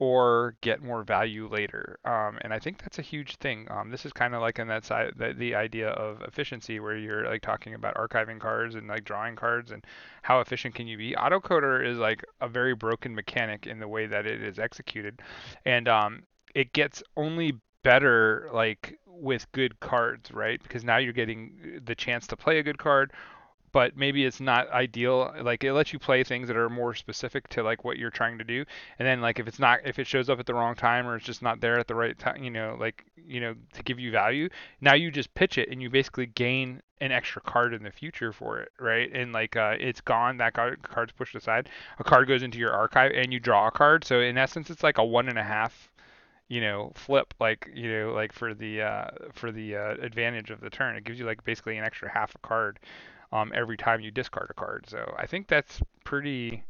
or 0.00 0.54
get 0.60 0.82
more 0.82 1.02
value 1.02 1.48
later. 1.48 1.98
Um, 2.04 2.38
and 2.42 2.54
I 2.54 2.58
think 2.58 2.78
that's 2.78 2.98
a 2.98 3.02
huge 3.02 3.36
thing. 3.36 3.66
Um, 3.70 3.90
this 3.90 4.06
is 4.06 4.12
kind 4.12 4.34
of 4.34 4.40
like 4.40 4.58
in 4.58 4.68
that 4.68 4.84
side, 4.84 5.12
the, 5.16 5.34
the, 5.36 5.56
idea 5.56 5.88
of 5.88 6.22
efficiency, 6.22 6.78
where 6.78 6.96
you're 6.96 7.26
like 7.26 7.42
talking 7.42 7.74
about 7.74 7.96
archiving 7.96 8.38
cards 8.38 8.76
and 8.76 8.86
like 8.86 9.04
drawing 9.04 9.34
cards 9.34 9.72
and 9.72 9.84
how 10.22 10.40
efficient 10.40 10.74
can 10.76 10.86
you 10.86 10.96
be. 10.96 11.14
Autocoder 11.14 11.84
is 11.84 11.98
like 11.98 12.24
a 12.40 12.48
very 12.48 12.74
broken 12.74 13.14
mechanic 13.14 13.66
in 13.66 13.80
the 13.80 13.88
way 13.88 14.06
that 14.06 14.24
it 14.24 14.40
is 14.40 14.58
executed, 14.58 15.20
and 15.64 15.88
um, 15.88 16.22
it 16.54 16.72
gets 16.72 17.02
only 17.16 17.54
better 17.82 18.48
like 18.52 18.98
with 19.06 19.50
good 19.50 19.80
cards, 19.80 20.30
right? 20.30 20.62
Because 20.62 20.84
now 20.84 20.98
you're 20.98 21.12
getting 21.12 21.80
the 21.84 21.94
chance 21.94 22.28
to 22.28 22.36
play 22.36 22.60
a 22.60 22.62
good 22.62 22.78
card 22.78 23.12
but 23.72 23.96
maybe 23.96 24.24
it's 24.24 24.40
not 24.40 24.70
ideal. 24.70 25.34
Like 25.42 25.64
it 25.64 25.72
lets 25.72 25.92
you 25.92 25.98
play 25.98 26.24
things 26.24 26.48
that 26.48 26.56
are 26.56 26.68
more 26.68 26.94
specific 26.94 27.48
to 27.50 27.62
like 27.62 27.84
what 27.84 27.98
you're 27.98 28.10
trying 28.10 28.38
to 28.38 28.44
do. 28.44 28.64
And 28.98 29.06
then 29.06 29.20
like 29.20 29.38
if 29.38 29.48
it's 29.48 29.58
not 29.58 29.80
if 29.84 29.98
it 29.98 30.06
shows 30.06 30.28
up 30.28 30.38
at 30.38 30.46
the 30.46 30.54
wrong 30.54 30.74
time 30.74 31.06
or 31.06 31.16
it's 31.16 31.26
just 31.26 31.42
not 31.42 31.60
there 31.60 31.78
at 31.78 31.86
the 31.86 31.94
right 31.94 32.18
time, 32.18 32.42
you 32.42 32.50
know, 32.50 32.76
like 32.78 33.04
you 33.16 33.40
know 33.40 33.54
to 33.74 33.82
give 33.82 33.98
you 33.98 34.10
value, 34.10 34.48
now 34.80 34.94
you 34.94 35.10
just 35.10 35.34
pitch 35.34 35.58
it 35.58 35.68
and 35.70 35.82
you 35.82 35.90
basically 35.90 36.26
gain 36.26 36.82
an 37.00 37.12
extra 37.12 37.40
card 37.42 37.74
in 37.74 37.82
the 37.82 37.90
future 37.90 38.32
for 38.32 38.58
it, 38.58 38.72
right? 38.80 39.10
And 39.12 39.32
like 39.32 39.56
uh, 39.56 39.76
it's 39.78 40.00
gone, 40.00 40.38
that 40.38 40.54
card, 40.54 40.82
card's 40.82 41.12
pushed 41.12 41.34
aside. 41.34 41.68
A 41.98 42.04
card 42.04 42.26
goes 42.28 42.42
into 42.42 42.58
your 42.58 42.72
archive 42.72 43.12
and 43.14 43.32
you 43.32 43.40
draw 43.40 43.68
a 43.68 43.70
card. 43.70 44.04
So 44.04 44.20
in 44.20 44.36
essence, 44.36 44.70
it's 44.70 44.82
like 44.82 44.98
a 44.98 45.04
one 45.04 45.28
and 45.28 45.38
a 45.38 45.44
half 45.44 45.90
you 46.48 46.62
know 46.62 46.90
flip 46.94 47.34
like 47.40 47.70
you 47.74 47.92
know 47.92 48.12
like 48.12 48.32
for 48.32 48.54
the 48.54 48.82
uh, 48.82 49.08
for 49.32 49.52
the 49.52 49.76
uh, 49.76 49.94
advantage 50.00 50.50
of 50.50 50.60
the 50.60 50.70
turn 50.70 50.96
it 50.96 51.04
gives 51.04 51.18
you 51.18 51.26
like 51.26 51.44
basically 51.44 51.76
an 51.76 51.84
extra 51.84 52.10
half 52.10 52.34
a 52.34 52.38
card 52.38 52.78
um, 53.32 53.52
every 53.54 53.76
time 53.76 54.00
you 54.00 54.10
discard 54.10 54.48
a 54.50 54.54
card. 54.54 54.86
So 54.88 55.14
I 55.16 55.26
think 55.26 55.48
that's 55.48 55.80
pretty 56.04 56.64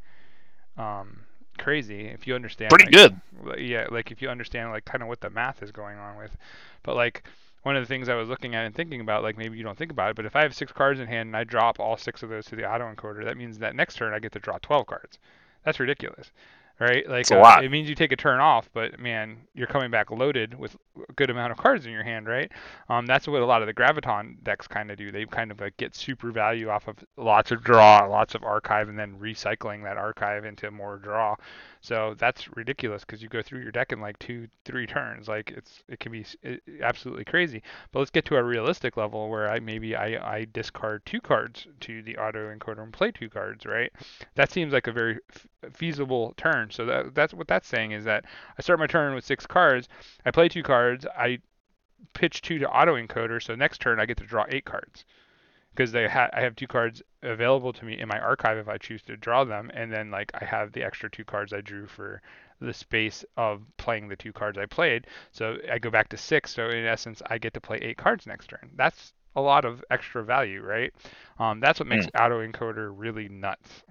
um, 0.76 1.20
crazy 1.58 2.06
if 2.06 2.26
you 2.26 2.34
understand. 2.34 2.70
Pretty 2.70 2.86
like, 2.86 3.12
good. 3.44 3.60
Yeah, 3.60 3.86
like 3.90 4.10
if 4.10 4.22
you 4.22 4.28
understand 4.28 4.70
like 4.70 4.84
kind 4.84 5.02
of 5.02 5.08
what 5.08 5.20
the 5.20 5.30
math 5.30 5.62
is 5.62 5.70
going 5.70 5.98
on 5.98 6.16
with, 6.16 6.36
but 6.82 6.96
like 6.96 7.24
one 7.62 7.76
of 7.76 7.82
the 7.82 7.86
things 7.86 8.08
I 8.08 8.14
was 8.14 8.28
looking 8.28 8.54
at 8.54 8.64
and 8.64 8.74
thinking 8.74 9.00
about, 9.00 9.22
like 9.22 9.36
maybe 9.36 9.58
you 9.58 9.64
don't 9.64 9.76
think 9.76 9.90
about 9.90 10.10
it, 10.10 10.16
but 10.16 10.24
if 10.24 10.36
I 10.36 10.42
have 10.42 10.54
six 10.54 10.72
cards 10.72 11.00
in 11.00 11.06
hand 11.06 11.28
and 11.28 11.36
I 11.36 11.44
drop 11.44 11.80
all 11.80 11.96
six 11.96 12.22
of 12.22 12.30
those 12.30 12.46
to 12.46 12.56
the 12.56 12.70
auto 12.70 12.92
encoder, 12.92 13.24
that 13.24 13.36
means 13.36 13.58
that 13.58 13.74
next 13.74 13.96
turn 13.96 14.14
I 14.14 14.18
get 14.18 14.32
to 14.32 14.38
draw 14.38 14.58
12 14.62 14.86
cards. 14.86 15.18
That's 15.64 15.80
ridiculous 15.80 16.30
right? 16.80 17.08
Like 17.08 17.30
uh, 17.30 17.60
it 17.62 17.70
means 17.70 17.88
you 17.88 17.94
take 17.94 18.12
a 18.12 18.16
turn 18.16 18.40
off, 18.40 18.68
but 18.72 18.98
man, 18.98 19.38
you're 19.54 19.66
coming 19.66 19.90
back 19.90 20.10
loaded 20.10 20.58
with 20.58 20.76
a 21.08 21.12
good 21.14 21.30
amount 21.30 21.52
of 21.52 21.58
cards 21.58 21.86
in 21.86 21.92
your 21.92 22.04
hand, 22.04 22.26
right? 22.26 22.50
Um, 22.88 23.06
that's 23.06 23.26
what 23.26 23.42
a 23.42 23.46
lot 23.46 23.62
of 23.62 23.66
the 23.66 23.74
graviton 23.74 24.42
decks 24.44 24.68
kind 24.68 24.90
of 24.90 24.96
do. 24.96 25.10
They 25.10 25.24
kind 25.26 25.50
of 25.50 25.60
like 25.60 25.76
get 25.76 25.94
super 25.96 26.30
value 26.30 26.68
off 26.68 26.88
of 26.88 26.96
lots 27.16 27.50
of 27.50 27.62
draw, 27.62 28.06
lots 28.06 28.34
of 28.34 28.44
archive, 28.44 28.88
and 28.88 28.98
then 28.98 29.18
recycling 29.18 29.82
that 29.84 29.96
archive 29.96 30.44
into 30.44 30.70
more 30.70 30.98
draw. 30.98 31.34
So 31.80 32.14
that's 32.18 32.48
ridiculous 32.56 33.04
because 33.04 33.22
you 33.22 33.28
go 33.28 33.42
through 33.42 33.60
your 33.60 33.70
deck 33.72 33.92
in 33.92 34.00
like 34.00 34.18
two, 34.18 34.48
three 34.64 34.86
turns. 34.86 35.28
Like 35.28 35.52
it's 35.56 35.82
it 35.88 36.00
can 36.00 36.12
be 36.12 36.24
absolutely 36.82 37.24
crazy. 37.24 37.62
But 37.92 38.00
let's 38.00 38.10
get 38.10 38.24
to 38.26 38.36
a 38.36 38.42
realistic 38.42 38.96
level 38.96 39.28
where 39.28 39.50
I 39.50 39.60
maybe 39.60 39.94
I, 39.94 40.36
I 40.36 40.46
discard 40.52 41.04
two 41.06 41.20
cards 41.20 41.66
to 41.80 42.02
the 42.02 42.16
auto 42.16 42.54
encoder 42.54 42.82
and 42.82 42.92
play 42.92 43.10
two 43.10 43.30
cards, 43.30 43.64
right? 43.66 43.92
That 44.34 44.50
seems 44.50 44.72
like 44.72 44.86
a 44.86 44.92
very 44.92 45.18
f- 45.34 45.72
feasible 45.72 46.34
turn. 46.36 46.70
So 46.70 46.84
that 46.86 47.14
that's 47.14 47.34
what 47.34 47.48
that's 47.48 47.68
saying 47.68 47.92
is 47.92 48.04
that 48.04 48.24
I 48.58 48.62
start 48.62 48.78
my 48.78 48.86
turn 48.86 49.14
with 49.14 49.24
six 49.24 49.46
cards, 49.46 49.88
I 50.24 50.30
play 50.30 50.48
two 50.48 50.62
cards, 50.62 51.06
I 51.06 51.38
pitch 52.12 52.42
two 52.42 52.58
to 52.58 52.68
auto 52.68 52.94
encoder, 52.94 53.42
so 53.42 53.54
next 53.54 53.80
turn 53.80 54.00
I 54.00 54.06
get 54.06 54.16
to 54.18 54.24
draw 54.24 54.44
eight 54.48 54.64
cards 54.64 55.04
because 55.78 55.92
they 55.92 56.08
ha- 56.08 56.28
I 56.32 56.40
have 56.40 56.56
two 56.56 56.66
cards 56.66 57.02
available 57.22 57.72
to 57.72 57.84
me 57.84 58.00
in 58.00 58.08
my 58.08 58.18
archive 58.18 58.58
if 58.58 58.68
I 58.68 58.78
choose 58.78 59.00
to 59.02 59.16
draw 59.16 59.44
them, 59.44 59.70
and 59.72 59.92
then 59.92 60.10
like 60.10 60.32
I 60.34 60.44
have 60.44 60.72
the 60.72 60.82
extra 60.82 61.08
two 61.08 61.24
cards 61.24 61.52
I 61.52 61.60
drew 61.60 61.86
for 61.86 62.20
the 62.60 62.74
space 62.74 63.24
of 63.36 63.62
playing 63.76 64.08
the 64.08 64.16
two 64.16 64.32
cards 64.32 64.58
I 64.58 64.66
played. 64.66 65.06
So 65.30 65.56
I 65.70 65.78
go 65.78 65.88
back 65.88 66.08
to 66.08 66.16
six. 66.16 66.52
So 66.52 66.68
in 66.68 66.84
essence, 66.84 67.22
I 67.26 67.38
get 67.38 67.54
to 67.54 67.60
play 67.60 67.78
eight 67.80 67.96
cards 67.96 68.26
next 68.26 68.48
turn. 68.48 68.70
That's 68.74 69.12
a 69.36 69.40
lot 69.40 69.64
of 69.64 69.84
extra 69.88 70.24
value, 70.24 70.62
right? 70.62 70.92
Um, 71.38 71.60
that's 71.60 71.78
what 71.78 71.86
makes 71.86 72.06
mm. 72.06 72.20
auto 72.20 72.44
encoder 72.44 72.92
really 72.92 73.28
nuts. 73.28 73.84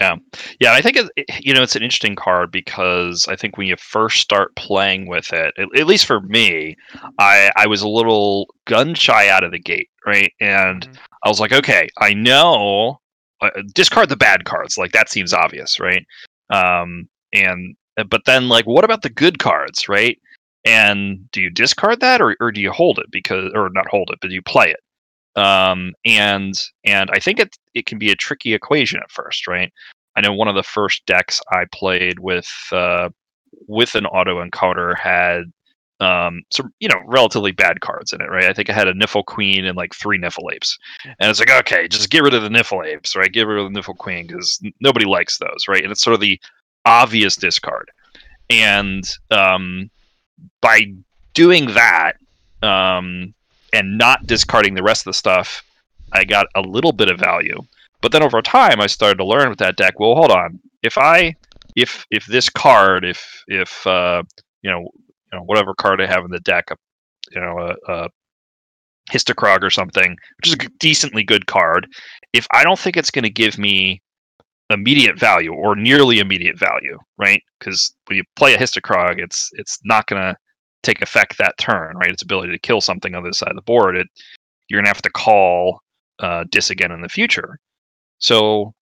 Yeah, 0.00 0.16
yeah. 0.58 0.72
I 0.72 0.82
think 0.82 0.96
it, 0.96 1.24
you 1.40 1.54
know 1.54 1.62
it's 1.62 1.76
an 1.76 1.82
interesting 1.82 2.16
card 2.16 2.50
because 2.50 3.28
I 3.28 3.36
think 3.36 3.56
when 3.56 3.68
you 3.68 3.76
first 3.76 4.20
start 4.20 4.54
playing 4.56 5.06
with 5.06 5.32
it, 5.32 5.54
at, 5.56 5.68
at 5.78 5.86
least 5.86 6.06
for 6.06 6.20
me, 6.22 6.76
I 7.18 7.52
I 7.56 7.66
was 7.68 7.80
a 7.80 7.88
little 7.88 8.48
gun 8.64 8.94
shy 8.94 9.28
out 9.28 9.44
of 9.44 9.52
the 9.52 9.58
gate, 9.60 9.88
right? 10.04 10.32
And 10.40 10.82
mm-hmm. 10.82 10.94
I 11.24 11.28
was 11.28 11.38
like, 11.38 11.52
okay, 11.52 11.88
I 12.00 12.12
know, 12.12 13.00
uh, 13.40 13.50
discard 13.72 14.08
the 14.08 14.16
bad 14.16 14.44
cards. 14.44 14.76
Like 14.76 14.92
that 14.92 15.10
seems 15.10 15.32
obvious, 15.32 15.78
right? 15.78 16.04
Um, 16.50 17.08
and 17.32 17.76
but 18.08 18.22
then 18.26 18.48
like, 18.48 18.66
what 18.66 18.84
about 18.84 19.02
the 19.02 19.10
good 19.10 19.38
cards, 19.38 19.88
right? 19.88 20.18
And 20.64 21.30
do 21.30 21.40
you 21.40 21.50
discard 21.50 22.00
that 22.00 22.20
or 22.20 22.36
or 22.40 22.50
do 22.50 22.60
you 22.60 22.72
hold 22.72 22.98
it 22.98 23.06
because 23.12 23.52
or 23.54 23.70
not 23.70 23.88
hold 23.88 24.10
it, 24.10 24.18
but 24.20 24.28
do 24.28 24.34
you 24.34 24.42
play 24.42 24.70
it? 24.70 24.80
Um, 25.36 25.92
and 26.04 26.60
and 26.84 27.10
I 27.12 27.18
think 27.18 27.40
it 27.40 27.56
it 27.74 27.86
can 27.86 27.98
be 27.98 28.10
a 28.10 28.16
tricky 28.16 28.54
equation 28.54 29.00
at 29.00 29.10
first, 29.10 29.46
right? 29.46 29.72
I 30.16 30.20
know 30.20 30.32
one 30.32 30.48
of 30.48 30.54
the 30.54 30.62
first 30.62 31.04
decks 31.06 31.40
I 31.50 31.64
played 31.72 32.20
with 32.20 32.48
uh, 32.72 33.08
with 33.66 33.94
an 33.94 34.06
auto 34.06 34.44
encoder 34.44 34.96
had 34.96 35.52
um, 36.00 36.42
some 36.50 36.72
you 36.80 36.88
know 36.88 37.00
relatively 37.06 37.52
bad 37.52 37.80
cards 37.80 38.12
in 38.12 38.20
it, 38.20 38.30
right? 38.30 38.44
I 38.44 38.52
think 38.52 38.70
I 38.70 38.74
had 38.74 38.88
a 38.88 38.94
Niffle 38.94 39.24
Queen 39.24 39.64
and 39.64 39.76
like 39.76 39.94
three 39.94 40.18
Niffle 40.18 40.52
Apes, 40.52 40.78
and 41.04 41.30
it's 41.30 41.40
like 41.40 41.50
okay, 41.50 41.88
just 41.88 42.10
get 42.10 42.22
rid 42.22 42.34
of 42.34 42.42
the 42.42 42.48
Niffle 42.48 42.86
Apes, 42.86 43.16
right? 43.16 43.32
Get 43.32 43.46
rid 43.46 43.58
of 43.58 43.72
the 43.72 43.80
Niffle 43.80 43.96
Queen 43.96 44.26
because 44.26 44.60
nobody 44.80 45.06
likes 45.06 45.38
those, 45.38 45.66
right? 45.68 45.82
And 45.82 45.90
it's 45.90 46.02
sort 46.02 46.14
of 46.14 46.20
the 46.20 46.40
obvious 46.84 47.36
discard, 47.36 47.90
and 48.50 49.08
um, 49.30 49.90
by 50.60 50.92
doing 51.32 51.66
that, 51.74 52.14
um, 52.62 53.34
and 53.74 53.98
not 53.98 54.26
discarding 54.26 54.74
the 54.74 54.82
rest 54.82 55.02
of 55.02 55.10
the 55.10 55.18
stuff, 55.18 55.62
I 56.12 56.24
got 56.24 56.46
a 56.54 56.60
little 56.60 56.92
bit 56.92 57.10
of 57.10 57.18
value. 57.18 57.60
But 58.00 58.12
then 58.12 58.22
over 58.22 58.40
time, 58.40 58.80
I 58.80 58.86
started 58.86 59.16
to 59.18 59.24
learn 59.24 59.48
with 59.48 59.58
that 59.58 59.76
deck. 59.76 59.98
Well, 59.98 60.14
hold 60.14 60.30
on. 60.30 60.60
If 60.82 60.96
I, 60.96 61.34
if 61.74 62.06
if 62.10 62.24
this 62.26 62.48
card, 62.48 63.04
if 63.04 63.42
if 63.48 63.86
uh, 63.86 64.22
you 64.62 64.70
know, 64.70 64.80
you 64.80 65.38
know, 65.38 65.42
whatever 65.44 65.74
card 65.74 66.00
I 66.00 66.06
have 66.06 66.24
in 66.24 66.30
the 66.30 66.40
deck, 66.40 66.68
you 67.32 67.40
know, 67.40 67.58
a, 67.58 67.92
a 67.92 68.08
Histocrog 69.10 69.62
or 69.62 69.70
something, 69.70 70.16
which 70.38 70.48
is 70.48 70.54
a 70.54 70.68
decently 70.78 71.24
good 71.24 71.46
card. 71.46 71.86
If 72.32 72.46
I 72.52 72.62
don't 72.62 72.78
think 72.78 72.96
it's 72.96 73.10
going 73.10 73.24
to 73.24 73.30
give 73.30 73.58
me 73.58 74.00
immediate 74.70 75.18
value 75.18 75.52
or 75.52 75.74
nearly 75.74 76.20
immediate 76.20 76.58
value, 76.58 76.98
right? 77.18 77.42
Because 77.58 77.94
when 78.06 78.16
you 78.18 78.24
play 78.36 78.54
a 78.54 78.58
Histocrog, 78.58 79.18
it's 79.18 79.50
it's 79.54 79.78
not 79.84 80.06
going 80.06 80.22
to 80.22 80.36
take 80.84 81.02
effect 81.02 81.38
that 81.38 81.58
turn, 81.58 81.96
right? 81.96 82.10
Its 82.10 82.22
ability 82.22 82.52
to 82.52 82.58
kill 82.58 82.80
something 82.80 83.14
on 83.14 83.24
this 83.24 83.38
side 83.38 83.50
of 83.50 83.56
the 83.56 83.62
board, 83.62 83.96
it 83.96 84.06
you're 84.68 84.80
gonna 84.80 84.88
have 84.88 85.02
to 85.02 85.10
call 85.10 85.80
uh, 86.20 86.44
dis 86.50 86.70
again 86.70 86.92
in 86.92 87.02
the 87.02 87.08
future. 87.08 87.58
So 88.18 88.74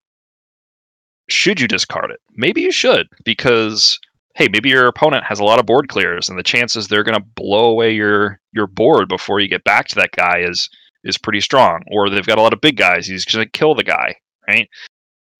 should 1.28 1.60
you 1.60 1.68
discard 1.68 2.10
it? 2.10 2.20
Maybe 2.32 2.62
you 2.62 2.72
should, 2.72 3.08
because 3.24 3.98
hey, 4.34 4.48
maybe 4.50 4.70
your 4.70 4.86
opponent 4.86 5.24
has 5.24 5.40
a 5.40 5.44
lot 5.44 5.58
of 5.60 5.66
board 5.66 5.88
clears, 5.88 6.28
and 6.28 6.38
the 6.38 6.42
chances 6.42 6.88
they're 6.88 7.04
gonna 7.04 7.24
blow 7.36 7.70
away 7.70 7.92
your 7.94 8.40
your 8.52 8.66
board 8.66 9.08
before 9.08 9.40
you 9.40 9.48
get 9.48 9.64
back 9.64 9.88
to 9.88 9.94
that 9.96 10.12
guy 10.12 10.40
is 10.40 10.68
is 11.04 11.18
pretty 11.18 11.40
strong. 11.40 11.82
Or 11.90 12.10
they've 12.10 12.26
got 12.26 12.38
a 12.38 12.42
lot 12.42 12.52
of 12.52 12.60
big 12.60 12.76
guys, 12.76 13.06
he's 13.06 13.24
gonna 13.24 13.46
kill 13.46 13.74
the 13.74 13.84
guy, 13.84 14.16
right? 14.48 14.68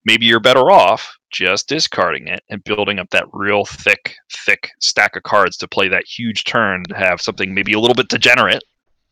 maybe 0.05 0.27
you're 0.27 0.40
better 0.40 0.70
off 0.70 1.16
just 1.33 1.68
discarding 1.68 2.29
it 2.29 2.42
and 2.49 2.62
building 2.64 2.99
up 2.99 3.11
that 3.11 3.27
real 3.33 3.64
thick, 3.64 4.16
thick 4.31 4.71
stack 4.81 5.16
of 5.16 5.23
cards 5.23 5.57
to 5.59 5.68
play 5.68 5.88
that 5.88 6.05
huge 6.05 6.45
turn 6.45 6.85
to 6.85 6.95
have 6.95 7.21
something 7.21 7.55
maybe 7.55 7.73
a 7.73 7.81
little 7.81 7.95
bit 7.95 8.09
degenerate, 8.09 8.62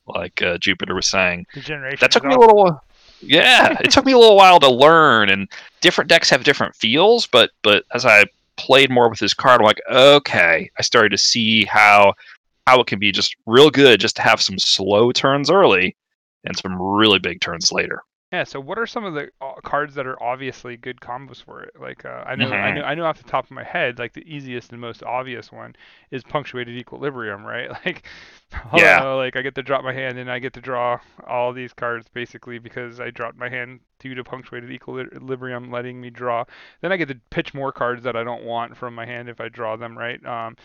like 0.07 0.41
uh, 0.43 0.59
Jupiter 0.59 0.95
was 0.95 1.09
saying. 1.09 1.47
That 2.01 2.13
took 2.13 2.25
me 2.25 2.35
a 2.35 2.39
little. 2.39 2.81
Yeah, 3.23 3.77
it 3.81 3.91
took 3.91 4.07
me 4.07 4.13
a 4.13 4.19
little 4.19 4.37
while 4.37 4.61
to 4.61 4.71
learn, 4.71 5.29
and 5.29 5.49
different 5.81 6.09
decks 6.09 6.31
have 6.31 6.45
different 6.45 6.75
feels. 6.77 7.27
But 7.27 7.51
but 7.63 7.85
as 7.93 8.07
I 8.07 8.25
played 8.57 8.91
more 8.91 9.09
with 9.11 9.19
this 9.19 9.35
card, 9.35 9.61
I'm 9.61 9.67
like, 9.67 9.81
okay, 9.91 10.71
I 10.79 10.83
started 10.83 11.11
to 11.11 11.19
see 11.19 11.65
how 11.65 12.15
how 12.67 12.81
it 12.81 12.87
can 12.87 12.99
be 12.99 13.13
just 13.13 13.37
real 13.47 13.71
good 13.71 14.01
just 14.01 14.17
to 14.17 14.23
have 14.23 14.41
some 14.41 14.59
slow 14.59 15.13
turns 15.13 15.51
early 15.51 15.97
and 16.45 16.57
some 16.57 16.81
really 16.81 17.19
big 17.19 17.41
turns 17.41 17.73
later. 17.73 18.03
Yeah. 18.33 18.45
So, 18.45 18.61
what 18.61 18.79
are 18.79 18.87
some 18.87 19.05
of 19.05 19.15
the 19.15 19.31
uh, 19.41 19.55
cards 19.65 19.95
that 19.97 20.07
are 20.07 20.21
obviously 20.23 20.77
good 20.77 21.01
combos 21.01 21.43
for 21.43 21.63
it? 21.63 21.75
Like, 21.81 22.05
uh, 22.05 22.23
I 22.27 22.37
know, 22.37 22.47
mm-hmm. 22.47 22.55
I 22.55 22.73
know, 22.73 22.83
I 22.83 22.95
know 22.95 23.05
off 23.05 23.19
the 23.19 23.29
top 23.29 23.45
of 23.45 23.51
my 23.51 23.65
head, 23.65 23.99
like 23.99 24.13
the 24.13 24.25
easiest 24.33 24.71
and 24.71 24.81
most 24.81 25.03
obvious 25.03 25.51
one 25.51 25.75
is 26.11 26.23
punctuated 26.23 26.77
equilibrium, 26.77 27.45
right? 27.45 27.71
Like, 27.85 28.05
yeah. 28.77 28.99
Know, 28.99 29.17
like 29.17 29.37
I 29.37 29.43
get 29.43 29.55
to 29.55 29.63
drop 29.63 29.85
my 29.85 29.93
hand 29.93 30.19
and 30.19 30.31
I 30.31 30.39
get 30.39 30.53
to 30.55 30.61
draw 30.61 30.99
all 31.27 31.53
these 31.53 31.73
cards 31.73 32.09
basically 32.13 32.59
because 32.59 33.01
I 33.01 33.11
dropped 33.11 33.39
my 33.39 33.49
hand 33.49 33.81
due 34.01 34.15
to 34.15 34.25
punctuated 34.25 34.71
equilibrium 34.73 35.71
letting 35.71 36.01
me 36.01 36.11
draw. 36.11 36.45
Then 36.81 36.91
I 36.91 36.97
get 36.97 37.09
to 37.09 37.21
pitch 37.31 37.55
more 37.55 37.71
cards 37.71 38.03
that 38.03 38.17
I 38.17 38.25
don't 38.25 38.43
want 38.43 38.77
from 38.77 38.95
my 38.95 39.07
hand 39.07 39.29
if 39.29 39.41
I 39.41 39.49
draw 39.49 39.77
them 39.77 39.97
right. 39.97 40.25
Um, 40.27 40.57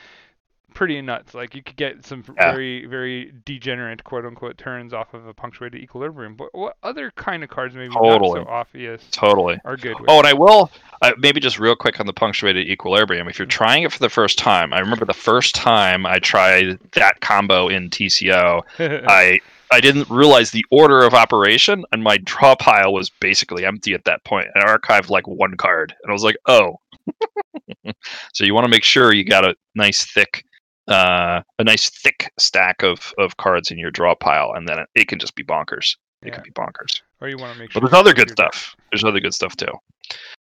pretty 0.73 1.01
nuts. 1.01 1.33
Like 1.33 1.55
you 1.55 1.63
could 1.63 1.75
get 1.75 2.05
some 2.05 2.23
yeah. 2.37 2.51
very 2.51 2.85
very 2.85 3.33
degenerate 3.45 4.03
quote 4.03 4.25
unquote 4.25 4.57
turns 4.57 4.93
off 4.93 5.13
of 5.13 5.27
a 5.27 5.33
punctuated 5.33 5.81
equilibrium. 5.81 6.35
But 6.35 6.49
what 6.53 6.77
other 6.83 7.11
kind 7.15 7.43
of 7.43 7.49
cards 7.49 7.75
maybe 7.75 7.93
totally. 7.93 8.39
not 8.39 8.47
so 8.47 8.51
obvious? 8.51 9.03
Totally 9.11 9.59
are 9.65 9.77
good. 9.77 9.95
oh, 10.07 10.19
and 10.19 10.27
I 10.27 10.33
will 10.33 10.71
uh, 11.01 11.11
maybe 11.17 11.39
just 11.39 11.59
real 11.59 11.75
quick 11.75 11.99
on 11.99 12.05
the 12.05 12.13
punctuated 12.13 12.67
equilibrium. 12.67 13.27
If 13.27 13.39
you're 13.39 13.45
trying 13.45 13.83
it 13.83 13.91
for 13.91 13.99
the 13.99 14.09
first 14.09 14.37
time, 14.37 14.73
I 14.73 14.79
remember 14.79 15.05
the 15.05 15.13
first 15.13 15.55
time 15.55 16.05
I 16.05 16.19
tried 16.19 16.79
that 16.93 17.21
combo 17.21 17.67
in 17.67 17.89
TCO, 17.89 18.61
I 19.07 19.39
I 19.71 19.81
didn't 19.81 20.09
realize 20.09 20.51
the 20.51 20.65
order 20.69 21.03
of 21.03 21.13
operation, 21.13 21.85
and 21.91 22.03
my 22.03 22.17
draw 22.17 22.55
pile 22.55 22.93
was 22.93 23.09
basically 23.09 23.65
empty 23.65 23.93
at 23.93 24.05
that 24.05 24.23
point. 24.23 24.47
I 24.55 24.59
archived 24.59 25.09
like 25.09 25.27
one 25.27 25.57
card, 25.57 25.93
and 26.03 26.09
I 26.09 26.13
was 26.13 26.23
like, 26.23 26.37
"Oh." 26.45 26.79
so 28.33 28.45
you 28.45 28.53
want 28.53 28.65
to 28.65 28.69
make 28.69 28.83
sure 28.83 29.13
you 29.13 29.23
got 29.23 29.45
a 29.45 29.55
nice 29.75 30.11
thick 30.11 30.45
uh, 30.87 31.41
a 31.59 31.63
nice 31.63 31.89
thick 31.89 32.31
stack 32.37 32.83
of, 32.83 33.13
of 33.17 33.37
cards 33.37 33.71
in 33.71 33.77
your 33.77 33.91
draw 33.91 34.15
pile, 34.15 34.53
and 34.55 34.67
then 34.67 34.79
it, 34.79 34.89
it 34.95 35.07
can 35.07 35.19
just 35.19 35.35
be 35.35 35.43
bonkers. 35.43 35.95
It 36.21 36.27
yeah. 36.27 36.35
can 36.35 36.43
be 36.43 36.51
bonkers. 36.51 37.01
Or 37.21 37.29
you 37.29 37.37
want 37.37 37.53
to 37.53 37.59
make 37.59 37.71
sure. 37.71 37.81
But 37.81 37.87
there's 37.89 37.99
other 37.99 38.13
good 38.13 38.29
stuff. 38.31 38.75
There's 38.91 39.03
other 39.03 39.19
good 39.19 39.33
stuff 39.33 39.55
too. 39.55 39.71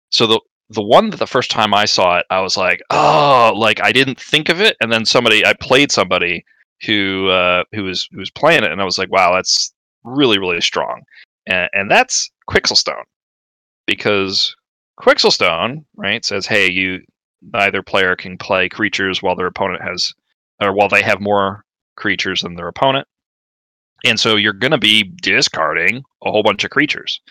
So 0.10 0.28
the 0.28 0.40
the 0.70 0.84
one 0.84 1.10
that 1.10 1.18
the 1.18 1.28
first 1.28 1.52
time 1.52 1.74
I 1.74 1.86
saw 1.86 2.18
it, 2.18 2.26
I 2.30 2.40
was 2.40 2.58
like, 2.58 2.82
oh, 2.90 3.54
like 3.56 3.82
I 3.82 3.92
didn't 3.92 4.20
think 4.20 4.50
of 4.50 4.62
it, 4.62 4.76
and 4.82 4.92
then 4.92 5.06
somebody 5.06 5.46
I 5.46 5.54
played 5.54 5.92
somebody 5.92 6.46
who 6.86 7.30
uh, 7.30 7.64
who 7.74 7.84
was 7.84 8.08
who 8.12 8.20
was 8.20 8.32
playing 8.32 8.64
it, 8.64 8.72
and 8.72 8.82
I 8.82 8.86
was 8.86 8.98
like, 8.98 9.12
wow, 9.12 9.34
that's 9.34 9.74
really 10.04 10.40
really 10.40 10.62
strong, 10.62 11.04
and, 11.48 11.70
and 11.74 11.92
that's 11.92 12.32
Quixxle 12.50 12.78
Stone, 12.78 13.04
because 13.88 14.56
Quixxle 15.00 15.32
Stone 15.32 15.86
right 15.96 16.26
says, 16.26 16.46
hey, 16.46 16.70
you 16.70 17.02
either 17.56 17.82
player 17.82 18.16
can 18.16 18.38
play 18.38 18.70
creatures 18.70 19.22
while 19.22 19.36
their 19.36 19.48
opponent 19.48 19.82
has 19.82 20.14
or 20.64 20.74
while 20.74 20.90
they 20.90 21.02
have 21.02 21.22
more 21.22 21.64
creatures 21.96 22.42
than 22.42 22.56
their 22.56 22.68
opponent. 22.68 23.08
And 24.06 24.20
so 24.20 24.36
you're 24.36 24.54
going 24.54 24.72
to 24.72 24.78
be 24.78 25.04
discarding 25.22 26.04
a 26.24 26.32
whole 26.32 26.44
bunch 26.44 26.64
of 26.64 26.72
creatures. 26.72 27.22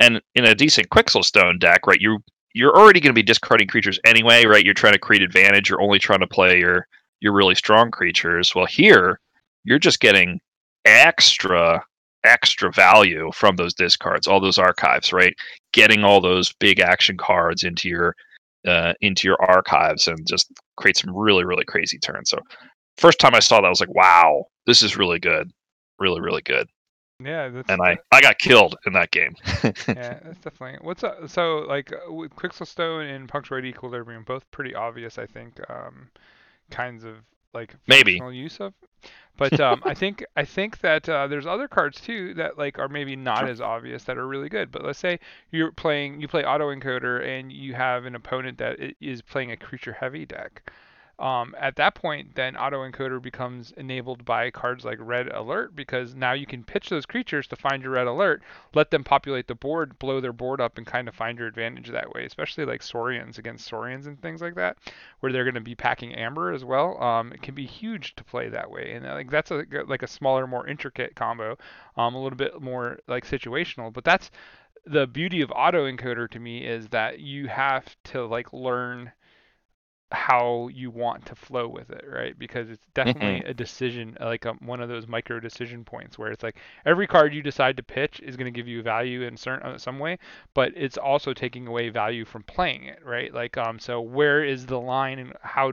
And 0.00 0.20
in 0.34 0.44
a 0.44 0.54
decent 0.54 0.90
Quixxle 0.90 1.24
Stone 1.24 1.58
deck, 1.58 1.86
right, 1.86 2.00
you 2.00 2.18
you're 2.54 2.76
already 2.76 3.00
going 3.00 3.10
to 3.10 3.14
be 3.18 3.22
discarding 3.22 3.66
creatures 3.66 3.98
anyway, 4.04 4.44
right? 4.46 4.64
You're 4.64 4.74
trying 4.74 4.92
to 4.92 4.98
create 4.98 5.22
advantage. 5.22 5.68
You're 5.68 5.82
only 5.82 5.98
trying 5.98 6.20
to 6.20 6.26
play 6.26 6.58
your 6.58 6.86
your 7.20 7.32
really 7.32 7.54
strong 7.54 7.90
creatures. 7.90 8.54
Well, 8.54 8.66
here 8.66 9.20
you're 9.64 9.78
just 9.78 10.00
getting 10.00 10.40
extra 10.84 11.82
extra 12.24 12.72
value 12.72 13.30
from 13.34 13.56
those 13.56 13.74
discards, 13.74 14.26
all 14.26 14.40
those 14.40 14.58
archives, 14.58 15.12
right? 15.12 15.34
Getting 15.72 16.04
all 16.04 16.20
those 16.20 16.52
big 16.54 16.80
action 16.80 17.16
cards 17.16 17.62
into 17.62 17.88
your 17.88 18.16
uh, 18.66 18.94
into 19.00 19.28
your 19.28 19.40
archives 19.42 20.08
and 20.08 20.26
just 20.26 20.50
create 20.76 20.96
some 20.96 21.14
really 21.16 21.44
really 21.44 21.64
crazy 21.64 21.98
turns. 21.98 22.30
So 22.30 22.38
first 22.96 23.18
time 23.18 23.34
I 23.34 23.40
saw 23.40 23.60
that, 23.60 23.66
I 23.66 23.70
was 23.70 23.80
like, 23.80 23.94
wow, 23.94 24.44
this 24.66 24.82
is 24.82 24.96
really 24.96 25.18
good, 25.18 25.50
really 25.98 26.20
really 26.20 26.42
good. 26.42 26.68
Yeah, 27.22 27.62
and 27.68 27.80
I 27.80 27.96
I 28.10 28.20
got 28.20 28.38
killed 28.38 28.76
in 28.86 28.92
that 28.94 29.10
game. 29.12 29.36
yeah, 29.64 30.18
that's 30.22 30.38
definitely 30.40 30.78
what's 30.82 31.04
up. 31.04 31.28
So 31.28 31.58
like 31.58 31.92
uh, 31.92 32.12
with 32.12 32.34
Quixxle 32.34 32.66
Stone 32.66 33.06
and 33.06 33.28
Punctuated 33.28 33.72
Equilibrium, 33.72 34.24
both 34.24 34.50
pretty 34.50 34.74
obvious, 34.74 35.16
I 35.16 35.26
think, 35.26 35.60
um, 35.70 36.08
kinds 36.70 37.04
of 37.04 37.16
like 37.54 37.74
maybe 37.86 38.20
use 38.32 38.58
of. 38.60 38.74
But 39.36 39.58
um, 39.58 39.82
I 39.84 39.94
think 39.94 40.24
I 40.36 40.44
think 40.44 40.80
that 40.80 41.08
uh, 41.08 41.26
there's 41.26 41.46
other 41.46 41.66
cards 41.66 42.00
too 42.00 42.34
that 42.34 42.56
like 42.56 42.78
are 42.78 42.88
maybe 42.88 43.16
not 43.16 43.40
sure. 43.40 43.48
as 43.48 43.60
obvious 43.60 44.04
that 44.04 44.16
are 44.16 44.26
really 44.26 44.48
good. 44.48 44.70
But 44.70 44.84
let's 44.84 44.98
say 44.98 45.18
you're 45.50 45.72
playing 45.72 46.20
you 46.20 46.28
play 46.28 46.44
autoencoder 46.44 47.26
and 47.26 47.50
you 47.50 47.74
have 47.74 48.04
an 48.04 48.14
opponent 48.14 48.58
that 48.58 48.78
is 49.00 49.22
playing 49.22 49.50
a 49.50 49.56
creature 49.56 49.92
heavy 49.92 50.24
deck. 50.24 50.70
Um, 51.18 51.54
at 51.58 51.76
that 51.76 51.94
point, 51.94 52.34
then 52.34 52.54
autoencoder 52.54 53.22
becomes 53.22 53.72
enabled 53.76 54.24
by 54.24 54.50
cards 54.50 54.84
like 54.84 54.98
Red 55.00 55.32
Alert 55.32 55.76
because 55.76 56.14
now 56.14 56.32
you 56.32 56.44
can 56.44 56.64
pitch 56.64 56.88
those 56.88 57.06
creatures 57.06 57.46
to 57.48 57.56
find 57.56 57.82
your 57.82 57.92
Red 57.92 58.08
Alert, 58.08 58.42
let 58.74 58.90
them 58.90 59.04
populate 59.04 59.46
the 59.46 59.54
board, 59.54 59.98
blow 60.00 60.20
their 60.20 60.32
board 60.32 60.60
up, 60.60 60.76
and 60.76 60.86
kind 60.86 61.06
of 61.06 61.14
find 61.14 61.38
your 61.38 61.46
advantage 61.46 61.88
that 61.90 62.12
way. 62.12 62.24
Especially 62.24 62.64
like 62.64 62.82
Saurians 62.82 63.38
against 63.38 63.66
Saurians 63.66 64.06
and 64.06 64.20
things 64.20 64.42
like 64.42 64.56
that, 64.56 64.76
where 65.20 65.30
they're 65.30 65.44
going 65.44 65.54
to 65.54 65.60
be 65.60 65.76
packing 65.76 66.14
Amber 66.14 66.52
as 66.52 66.64
well. 66.64 67.00
Um, 67.02 67.32
it 67.32 67.42
can 67.42 67.54
be 67.54 67.66
huge 67.66 68.16
to 68.16 68.24
play 68.24 68.48
that 68.48 68.70
way, 68.70 68.92
and 68.92 69.04
like 69.04 69.30
that's 69.30 69.52
a 69.52 69.64
like 69.86 70.02
a 70.02 70.08
smaller, 70.08 70.46
more 70.48 70.66
intricate 70.66 71.14
combo, 71.14 71.56
um, 71.96 72.16
a 72.16 72.22
little 72.22 72.36
bit 72.36 72.60
more 72.60 72.98
like 73.06 73.24
situational. 73.24 73.92
But 73.92 74.04
that's 74.04 74.32
the 74.86 75.06
beauty 75.06 75.40
of 75.40 75.50
autoencoder 75.50 76.28
to 76.30 76.38
me 76.38 76.66
is 76.66 76.88
that 76.88 77.20
you 77.20 77.46
have 77.48 77.96
to 78.04 78.26
like 78.26 78.52
learn 78.52 79.12
how 80.14 80.68
you 80.72 80.90
want 80.90 81.26
to 81.26 81.34
flow 81.34 81.68
with 81.68 81.90
it, 81.90 82.04
right? 82.10 82.38
Because 82.38 82.70
it's 82.70 82.86
definitely 82.94 83.40
mm-hmm. 83.40 83.50
a 83.50 83.54
decision, 83.54 84.16
like 84.20 84.44
a, 84.44 84.50
um, 84.50 84.58
one 84.64 84.80
of 84.80 84.88
those 84.88 85.06
micro 85.06 85.40
decision 85.40 85.84
points 85.84 86.18
where 86.18 86.30
it's 86.30 86.42
like 86.42 86.56
every 86.86 87.06
card 87.06 87.34
you 87.34 87.42
decide 87.42 87.76
to 87.76 87.82
pitch 87.82 88.20
is 88.20 88.36
going 88.36 88.52
to 88.52 88.56
give 88.56 88.68
you 88.68 88.82
value 88.82 89.22
in 89.22 89.36
certain 89.36 89.72
uh, 89.72 89.78
some 89.78 89.98
way, 89.98 90.18
but 90.54 90.72
it's 90.76 90.96
also 90.96 91.34
taking 91.34 91.66
away 91.66 91.88
value 91.90 92.24
from 92.24 92.42
playing 92.44 92.84
it, 92.84 93.00
right? 93.04 93.34
Like 93.34 93.58
um, 93.58 93.78
so 93.78 94.00
where 94.00 94.44
is 94.44 94.66
the 94.66 94.80
line 94.80 95.18
and 95.18 95.32
how 95.42 95.72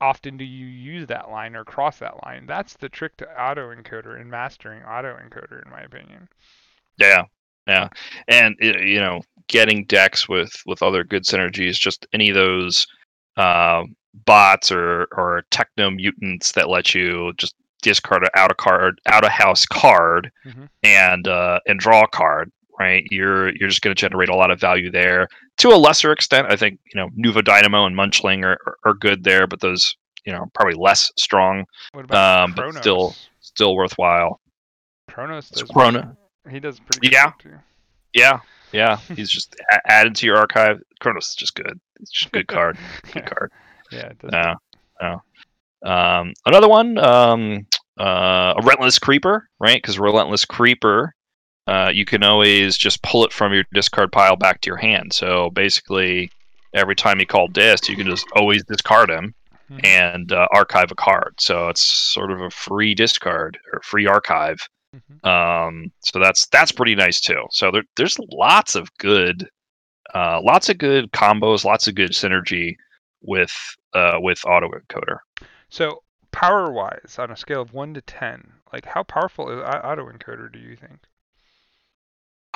often 0.00 0.36
do 0.36 0.44
you 0.44 0.66
use 0.66 1.06
that 1.06 1.30
line 1.30 1.54
or 1.54 1.64
cross 1.64 1.98
that 1.98 2.22
line? 2.24 2.46
That's 2.46 2.74
the 2.74 2.88
trick 2.88 3.16
to 3.18 3.26
autoencoder 3.38 4.20
and 4.20 4.30
mastering 4.30 4.82
autoencoder, 4.82 5.64
in 5.64 5.70
my 5.70 5.80
opinion. 5.80 6.28
Yeah, 6.98 7.24
yeah, 7.66 7.88
and 8.28 8.56
you 8.60 9.00
know, 9.00 9.22
getting 9.46 9.84
decks 9.84 10.28
with 10.28 10.52
with 10.66 10.82
other 10.82 11.04
good 11.04 11.24
synergies, 11.24 11.78
just 11.78 12.06
any 12.12 12.30
of 12.30 12.34
those 12.34 12.86
uh, 13.40 13.84
bots 14.26 14.70
or 14.70 15.08
or 15.16 15.44
techno 15.50 15.90
mutants 15.90 16.52
that 16.52 16.68
let 16.68 16.94
you 16.94 17.32
just 17.36 17.54
discard 17.82 18.22
an 18.22 18.28
out 18.34 18.50
of 18.50 18.56
card 18.58 19.00
out 19.06 19.24
of 19.24 19.30
house 19.30 19.64
card 19.64 20.30
mm-hmm. 20.46 20.64
and 20.82 21.26
uh, 21.26 21.60
and 21.66 21.80
draw 21.80 22.04
a 22.04 22.08
card 22.08 22.52
right? 22.78 23.04
You're 23.10 23.54
you're 23.56 23.68
just 23.68 23.82
going 23.82 23.94
to 23.94 24.00
generate 24.00 24.30
a 24.30 24.34
lot 24.34 24.50
of 24.50 24.58
value 24.58 24.90
there. 24.90 25.28
To 25.58 25.68
a 25.68 25.76
lesser 25.76 26.10
extent 26.10 26.46
i 26.48 26.56
think 26.56 26.80
you 26.92 26.98
know 26.98 27.10
nuva 27.18 27.44
dynamo 27.44 27.84
and 27.84 27.94
munchling 27.94 28.44
are, 28.44 28.58
are, 28.66 28.76
are 28.84 28.94
good 28.94 29.24
there 29.24 29.46
but 29.46 29.60
those 29.60 29.94
you 30.24 30.32
know 30.32 30.50
probably 30.54 30.74
less 30.74 31.12
strong 31.18 31.66
um, 32.10 32.52
but 32.54 32.74
still 32.74 33.14
still 33.40 33.74
worthwhile. 33.74 34.40
Chronus 35.10 35.50
does 35.50 35.64
Chrono. 35.64 36.16
he 36.48 36.60
does 36.60 36.80
pretty 36.80 37.10
yeah. 37.12 37.32
yeah 38.14 38.40
yeah 38.72 38.96
he's 39.16 39.30
just 39.30 39.56
added 39.86 40.14
to 40.14 40.26
your 40.26 40.36
archive 40.36 40.80
Chronus 41.00 41.30
is 41.30 41.34
just 41.34 41.54
good 41.54 41.80
it's 42.00 42.10
just 42.10 42.26
a 42.26 42.30
good 42.30 42.48
card. 42.48 42.78
Good 43.12 43.26
card. 43.26 43.52
Yeah. 43.92 44.08
It 44.08 44.18
does 44.18 44.30
yeah. 44.32 44.54
Yeah. 45.00 45.18
Um, 45.82 46.34
another 46.46 46.68
one, 46.68 46.98
um, 46.98 47.66
uh, 47.98 48.54
a 48.56 48.62
relentless 48.62 48.98
creeper, 48.98 49.48
right? 49.58 49.76
Because 49.80 49.98
relentless 49.98 50.44
creeper, 50.44 51.14
uh, 51.66 51.90
you 51.92 52.04
can 52.04 52.22
always 52.22 52.76
just 52.76 53.02
pull 53.02 53.24
it 53.24 53.32
from 53.32 53.52
your 53.52 53.64
discard 53.72 54.12
pile 54.12 54.36
back 54.36 54.60
to 54.60 54.66
your 54.68 54.76
hand. 54.76 55.12
So 55.12 55.50
basically, 55.50 56.30
every 56.74 56.94
time 56.94 57.18
you 57.18 57.26
call 57.26 57.48
disc, 57.48 57.88
you 57.88 57.96
can 57.96 58.06
just 58.06 58.26
always 58.36 58.62
discard 58.64 59.10
him 59.10 59.34
mm-hmm. 59.70 59.84
and 59.84 60.32
uh, 60.32 60.46
archive 60.52 60.90
a 60.90 60.94
card. 60.94 61.34
So 61.38 61.68
it's 61.68 61.82
sort 61.82 62.30
of 62.30 62.40
a 62.40 62.50
free 62.50 62.94
discard 62.94 63.58
or 63.72 63.80
free 63.82 64.06
archive. 64.06 64.68
Mm-hmm. 64.94 65.28
Um, 65.28 65.92
so 66.00 66.18
that's 66.18 66.46
that's 66.48 66.72
pretty 66.72 66.94
nice 66.94 67.20
too. 67.20 67.44
So 67.50 67.70
there, 67.70 67.84
there's 67.96 68.18
lots 68.32 68.74
of 68.74 68.88
good 68.98 69.48
uh, 70.14 70.40
lots 70.42 70.68
of 70.68 70.78
good 70.78 71.12
combos, 71.12 71.64
lots 71.64 71.86
of 71.86 71.94
good 71.94 72.10
synergy 72.10 72.76
with 73.22 73.52
uh, 73.94 74.18
with 74.18 74.40
autoencoder. 74.42 75.18
So 75.68 76.02
power 76.32 76.72
wise, 76.72 77.16
on 77.18 77.30
a 77.30 77.36
scale 77.36 77.62
of 77.62 77.72
one 77.72 77.94
to 77.94 78.00
ten, 78.00 78.52
like 78.72 78.86
how 78.86 79.02
powerful 79.02 79.50
is 79.50 79.62
autoencoder? 79.62 80.52
Do 80.52 80.58
you 80.58 80.76
think? 80.76 80.98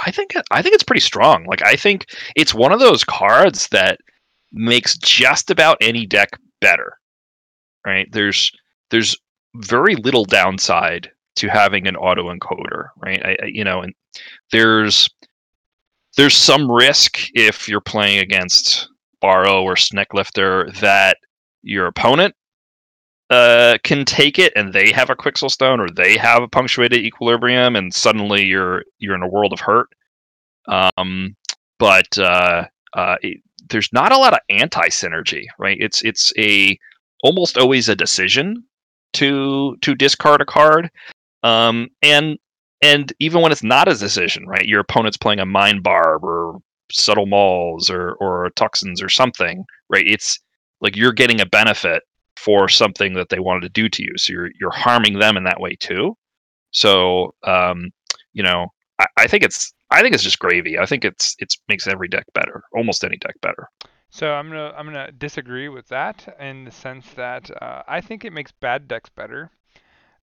I 0.05 0.11
think 0.11 0.35
I 0.51 0.63
think 0.63 0.75
it's 0.75 0.83
pretty 0.83 1.01
strong. 1.01 1.45
Like 1.45 1.63
I 1.63 1.77
think 1.77 2.07
it's 2.35 2.55
one 2.55 2.73
of 2.73 2.81
those 2.81 3.05
cards 3.05 3.69
that 3.69 3.99
makes 4.53 4.97
just 4.99 5.51
about 5.51 5.79
any 5.81 6.07
deck 6.07 6.31
better. 6.61 6.99
Right? 7.87 8.11
There's 8.11 8.51
there's 8.91 9.17
very 9.55 9.95
little 9.95 10.25
downside 10.25 11.11
to 11.37 11.49
having 11.49 11.87
an 11.87 11.97
autoencoder, 11.97 12.89
right? 12.97 13.25
I, 13.25 13.37
I, 13.43 13.47
you 13.47 13.65
know, 13.65 13.83
and 13.83 13.95
there's 14.53 15.09
there's 16.17 16.37
some 16.37 16.71
risk 16.71 17.29
if 17.35 17.69
you're 17.69 17.81
playing 17.81 18.21
against 18.21 18.89
Borrow 19.21 19.63
or 19.63 19.75
Sneklifter 19.75 20.73
that 20.81 21.17
your 21.63 21.87
opponent 21.87 22.35
uh, 23.31 23.79
can 23.83 24.05
take 24.05 24.39
it 24.39 24.53
and 24.55 24.73
they 24.73 24.93
have 24.93 25.11
a 25.11 25.17
Quixxle 25.17 25.51
Stone 25.51 25.81
or 25.81 25.89
they 25.89 26.17
have 26.17 26.43
a 26.43 26.49
punctuated 26.49 27.01
equilibrium 27.01 27.75
and 27.75 27.93
suddenly 27.93 28.45
you're 28.45 28.85
you're 28.99 29.15
in 29.15 29.23
a 29.23 29.29
world 29.29 29.53
of 29.53 29.61
hurt. 29.61 29.89
Um, 30.69 31.37
but 31.79 32.17
uh, 32.19 32.67
uh, 32.95 33.17
it, 33.23 33.41
there's 33.71 33.93
not 33.93 34.13
a 34.13 34.19
lot 34.19 34.35
of 34.35 34.41
anti 34.51 34.89
synergy, 34.89 35.47
right? 35.59 35.79
It's 35.81 36.03
it's 36.03 36.33
a 36.39 36.79
almost 37.23 37.57
always 37.57 37.89
a 37.89 37.97
decision 37.97 38.65
to 39.15 39.77
to 39.81 39.95
discard 39.95 40.41
a 40.41 40.45
card, 40.45 40.91
um, 41.45 41.89
and 42.03 42.39
and 42.83 43.13
even 43.21 43.41
when 43.41 43.53
it's 43.53 43.63
not 43.63 43.89
a 43.89 43.95
decision, 43.95 44.47
right? 44.47 44.67
Your 44.67 44.81
opponent's 44.81 45.17
playing 45.17 45.41
a 45.41 45.47
mind 45.47 45.83
barb 45.83 46.25
or 46.25 46.59
subtle 46.91 47.27
mauls 47.27 47.89
or 47.89 48.15
or 48.15 48.51
toxins 48.57 49.01
or 49.01 49.09
something, 49.09 49.65
right? 49.89 50.07
It's 50.07 50.41
like 50.81 50.97
you're 50.97 51.13
getting 51.13 51.41
a 51.41 51.47
benefit 51.47 52.03
for 52.37 52.69
something 52.69 53.15
that 53.15 53.29
they 53.29 53.39
wanted 53.39 53.61
to 53.63 53.69
do 53.69 53.89
to 53.89 54.03
you. 54.03 54.13
So 54.17 54.33
you're 54.33 54.51
you're 54.61 54.73
harming 54.73 55.19
them 55.19 55.37
in 55.37 55.45
that 55.45 55.61
way 55.61 55.77
too. 55.77 56.17
So 56.73 57.35
um, 57.45 57.91
you 58.33 58.43
know, 58.43 58.69
I, 58.99 59.07
I 59.19 59.27
think 59.27 59.45
it's 59.45 59.73
I 59.91 60.01
think 60.01 60.15
it's 60.15 60.25
just 60.25 60.39
gravy. 60.39 60.79
I 60.79 60.87
think 60.87 61.05
it's 61.05 61.37
it's 61.39 61.59
makes 61.69 61.87
every 61.87 62.09
deck 62.09 62.25
better, 62.35 62.65
almost 62.75 63.05
any 63.05 63.19
deck 63.19 63.35
better. 63.43 63.69
So 64.11 64.33
I'm 64.33 64.49
gonna 64.49 64.73
I'm 64.77 64.87
gonna 64.87 65.13
disagree 65.13 65.69
with 65.69 65.89
that 65.89 66.37
in 66.41 66.65
the 66.65 66.71
sense 66.71 67.07
that 67.15 67.51
uh, 67.63 67.83
I 67.87 68.01
think 68.01 68.25
it 68.25 68.33
makes 68.33 68.53
bad 68.53 68.89
decks 68.89 69.11
better. 69.11 69.51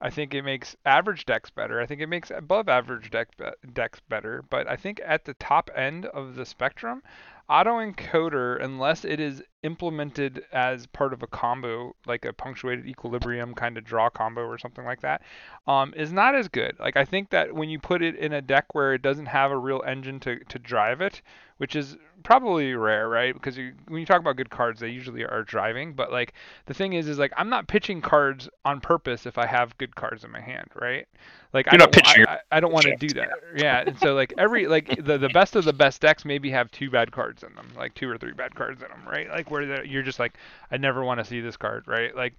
I 0.01 0.09
think 0.09 0.33
it 0.33 0.41
makes 0.41 0.75
average 0.83 1.25
decks 1.25 1.51
better. 1.51 1.79
I 1.79 1.85
think 1.85 2.01
it 2.01 2.07
makes 2.07 2.31
above 2.31 2.67
average 2.67 3.11
deck 3.11 3.29
decks 3.71 3.99
better. 4.09 4.43
But 4.49 4.67
I 4.67 4.75
think 4.75 4.99
at 5.05 5.25
the 5.25 5.35
top 5.35 5.69
end 5.75 6.07
of 6.07 6.33
the 6.35 6.45
spectrum, 6.45 7.03
autoencoder, 7.51 8.63
unless 8.63 9.03
it 9.03 9.19
is 9.19 9.43
implemented 9.63 10.43
as 10.53 10.87
part 10.87 11.11
of 11.11 11.21
a 11.21 11.27
combo, 11.27 11.93
like 12.07 12.23
a 12.23 12.31
punctuated 12.31 12.87
equilibrium 12.87 13.53
kind 13.53 13.77
of 13.77 13.83
draw 13.83 14.09
combo 14.09 14.41
or 14.41 14.57
something 14.57 14.85
like 14.85 15.01
that, 15.01 15.21
um, 15.67 15.93
is 15.95 16.13
not 16.13 16.33
as 16.33 16.47
good. 16.47 16.73
Like 16.79 16.95
I 16.95 17.03
think 17.03 17.29
that 17.31 17.53
when 17.53 17.69
you 17.69 17.77
put 17.77 18.01
it 18.01 18.15
in 18.15 18.31
a 18.31 18.41
deck 18.41 18.73
where 18.73 18.93
it 18.93 19.01
doesn't 19.01 19.25
have 19.25 19.51
a 19.51 19.57
real 19.57 19.83
engine 19.85 20.19
to, 20.21 20.39
to 20.39 20.59
drive 20.59 21.01
it, 21.01 21.21
which 21.57 21.75
is 21.75 21.97
probably 22.23 22.73
rare, 22.73 23.09
right? 23.09 23.33
Because 23.33 23.57
you, 23.57 23.73
when 23.87 23.99
you 23.99 24.05
talk 24.05 24.21
about 24.21 24.37
good 24.37 24.49
cards, 24.49 24.79
they 24.79 24.89
usually 24.89 25.23
are 25.25 25.43
driving. 25.43 25.93
But 25.93 26.11
like 26.11 26.33
the 26.67 26.73
thing 26.73 26.93
is, 26.93 27.07
is 27.07 27.19
like 27.19 27.33
I'm 27.35 27.49
not 27.49 27.67
pitching 27.67 28.01
cards 28.01 28.49
on 28.63 28.79
purpose 28.79 29.25
if 29.25 29.37
I 29.37 29.45
have 29.45 29.77
good 29.77 29.95
cards 29.95 30.23
in 30.23 30.31
my 30.31 30.41
hand, 30.41 30.69
right? 30.73 31.07
Like 31.53 31.65
You're 31.65 31.75
I 31.75 31.77
not 31.77 31.91
don't, 31.91 32.05
pitching 32.05 32.25
I, 32.27 32.33
I, 32.33 32.39
I 32.51 32.59
don't 32.59 32.71
want 32.71 32.85
to 32.85 32.95
do 32.95 33.09
that. 33.15 33.29
Yeah, 33.55 33.83
and 33.85 33.99
so 33.99 34.13
like 34.13 34.33
every 34.37 34.67
like 34.67 35.03
the 35.03 35.17
the 35.17 35.29
best 35.29 35.55
of 35.55 35.65
the 35.65 35.73
best 35.73 35.99
decks 35.99 36.23
maybe 36.23 36.49
have 36.51 36.71
two 36.71 36.89
bad 36.89 37.11
cards 37.11 37.43
in 37.43 37.53
them, 37.55 37.67
like 37.77 37.93
two 37.93 38.09
or 38.09 38.17
three 38.17 38.31
bad 38.31 38.55
cards 38.55 38.81
in 38.81 38.87
them, 38.87 39.01
right? 39.05 39.29
Like 39.29 39.51
where 39.51 39.83
you're 39.83 40.03
just 40.03 40.19
like 40.19 40.33
I 40.71 40.77
never 40.77 41.03
want 41.03 41.19
to 41.19 41.25
see 41.25 41.41
this 41.41 41.57
card, 41.57 41.83
right? 41.87 42.15
Like 42.15 42.33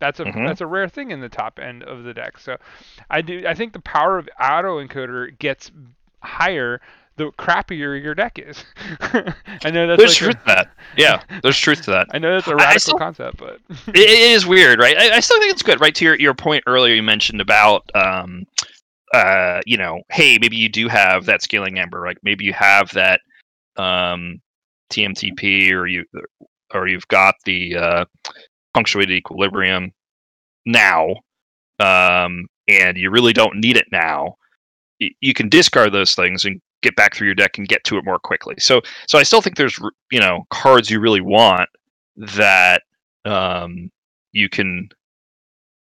that's 0.00 0.18
a 0.18 0.24
mm-hmm. 0.24 0.46
that's 0.46 0.60
a 0.60 0.66
rare 0.66 0.88
thing 0.88 1.12
in 1.12 1.20
the 1.20 1.28
top 1.28 1.60
end 1.60 1.84
of 1.84 2.02
the 2.02 2.12
deck. 2.12 2.38
So 2.38 2.56
I 3.08 3.22
do 3.22 3.46
I 3.46 3.54
think 3.54 3.72
the 3.72 3.80
power 3.80 4.18
of 4.18 4.28
auto 4.40 4.84
encoder 4.84 5.38
gets 5.38 5.70
higher 6.20 6.80
the 7.16 7.32
crappier 7.32 8.00
your 8.00 8.14
deck 8.14 8.38
is. 8.38 8.64
I 9.00 9.70
know 9.70 9.86
that's 9.86 9.98
there's 9.98 10.20
like 10.20 10.34
truth 10.34 10.34
a, 10.34 10.38
to 10.38 10.44
that. 10.46 10.70
Yeah, 10.96 11.22
there's 11.42 11.58
truth 11.58 11.82
to 11.82 11.90
that. 11.92 12.08
I 12.12 12.18
know 12.18 12.34
that's 12.34 12.46
a 12.46 12.54
radical 12.54 12.80
still, 12.80 12.98
concept, 12.98 13.38
but 13.38 13.58
it, 13.88 13.96
it 13.96 14.30
is 14.32 14.46
weird, 14.46 14.78
right? 14.78 14.96
I, 14.96 15.16
I, 15.16 15.20
still 15.20 15.38
think 15.40 15.52
it's 15.52 15.62
good, 15.62 15.80
right? 15.80 15.94
To 15.94 16.04
your 16.04 16.16
your 16.16 16.34
point 16.34 16.64
earlier, 16.66 16.94
you 16.94 17.02
mentioned 17.02 17.40
about 17.40 17.90
um, 17.94 18.46
uh, 19.14 19.60
you 19.66 19.76
know, 19.76 20.02
hey, 20.10 20.38
maybe 20.40 20.56
you 20.56 20.68
do 20.68 20.88
have 20.88 21.26
that 21.26 21.42
scaling 21.42 21.78
amber, 21.78 22.04
like 22.06 22.18
maybe 22.22 22.44
you 22.44 22.52
have 22.52 22.90
that 22.92 23.20
um, 23.76 24.40
TMTP, 24.90 25.72
or 25.72 25.86
you 25.86 26.04
or 26.74 26.88
you've 26.88 27.08
got 27.08 27.34
the 27.44 27.76
uh, 27.76 28.04
punctuated 28.74 29.16
equilibrium 29.16 29.92
now, 30.64 31.14
um, 31.78 32.46
and 32.68 32.96
you 32.96 33.10
really 33.10 33.32
don't 33.32 33.60
need 33.60 33.76
it 33.76 33.86
now. 33.92 34.36
You 34.98 35.34
can 35.34 35.48
discard 35.48 35.92
those 35.92 36.14
things 36.14 36.44
and 36.44 36.60
get 36.82 36.96
back 36.96 37.14
through 37.14 37.26
your 37.26 37.34
deck 37.34 37.58
and 37.58 37.68
get 37.68 37.84
to 37.84 37.98
it 37.98 38.04
more 38.04 38.18
quickly. 38.18 38.54
So 38.58 38.80
so 39.06 39.18
I 39.18 39.22
still 39.22 39.42
think 39.42 39.56
there's 39.56 39.78
you 40.10 40.20
know 40.20 40.44
cards 40.50 40.90
you 40.90 41.00
really 41.00 41.20
want 41.20 41.68
that 42.16 42.82
um, 43.24 43.90
you 44.32 44.48
can 44.48 44.88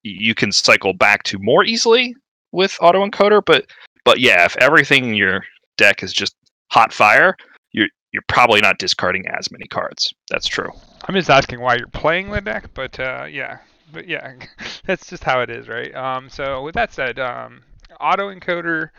you 0.03 0.35
can 0.35 0.51
cycle 0.51 0.93
back 0.93 1.23
to 1.25 1.39
more 1.41 1.65
easily 1.65 2.15
with 2.53 2.77
auto 2.81 3.05
encoder. 3.05 3.43
But 3.45 3.67
but 4.05 4.21
yeah, 4.21 4.45
if 4.45 4.57
everything 4.59 5.07
in 5.07 5.15
your 5.15 5.43
deck 5.77 6.03
is 6.03 6.13
just 6.13 6.35
hot 6.71 6.93
fire, 6.93 7.37
you're 7.73 7.89
you're 8.13 8.23
probably 8.29 8.61
not 8.61 8.79
discarding 8.79 9.27
as 9.27 9.51
many 9.51 9.67
cards. 9.67 10.13
That's 10.31 10.47
true. 10.47 10.71
I'm 11.05 11.15
just 11.15 11.31
asking 11.31 11.61
why 11.61 11.77
you're 11.77 11.89
playing 11.89 12.31
the 12.31 12.41
deck, 12.41 12.71
but 12.75 12.99
uh, 13.01 13.27
yeah, 13.31 13.59
but 13.93 14.07
yeah, 14.07 14.35
that's 14.87 15.09
just 15.09 15.25
how 15.25 15.41
it 15.41 15.51
is, 15.51 15.69
right? 15.69 15.95
Um, 15.95 16.29
so 16.29 16.63
with 16.63 16.75
that 16.75 16.93
said, 16.93 17.19
um, 17.19 17.63
auto 18.01 18.33
encoder 18.33 18.91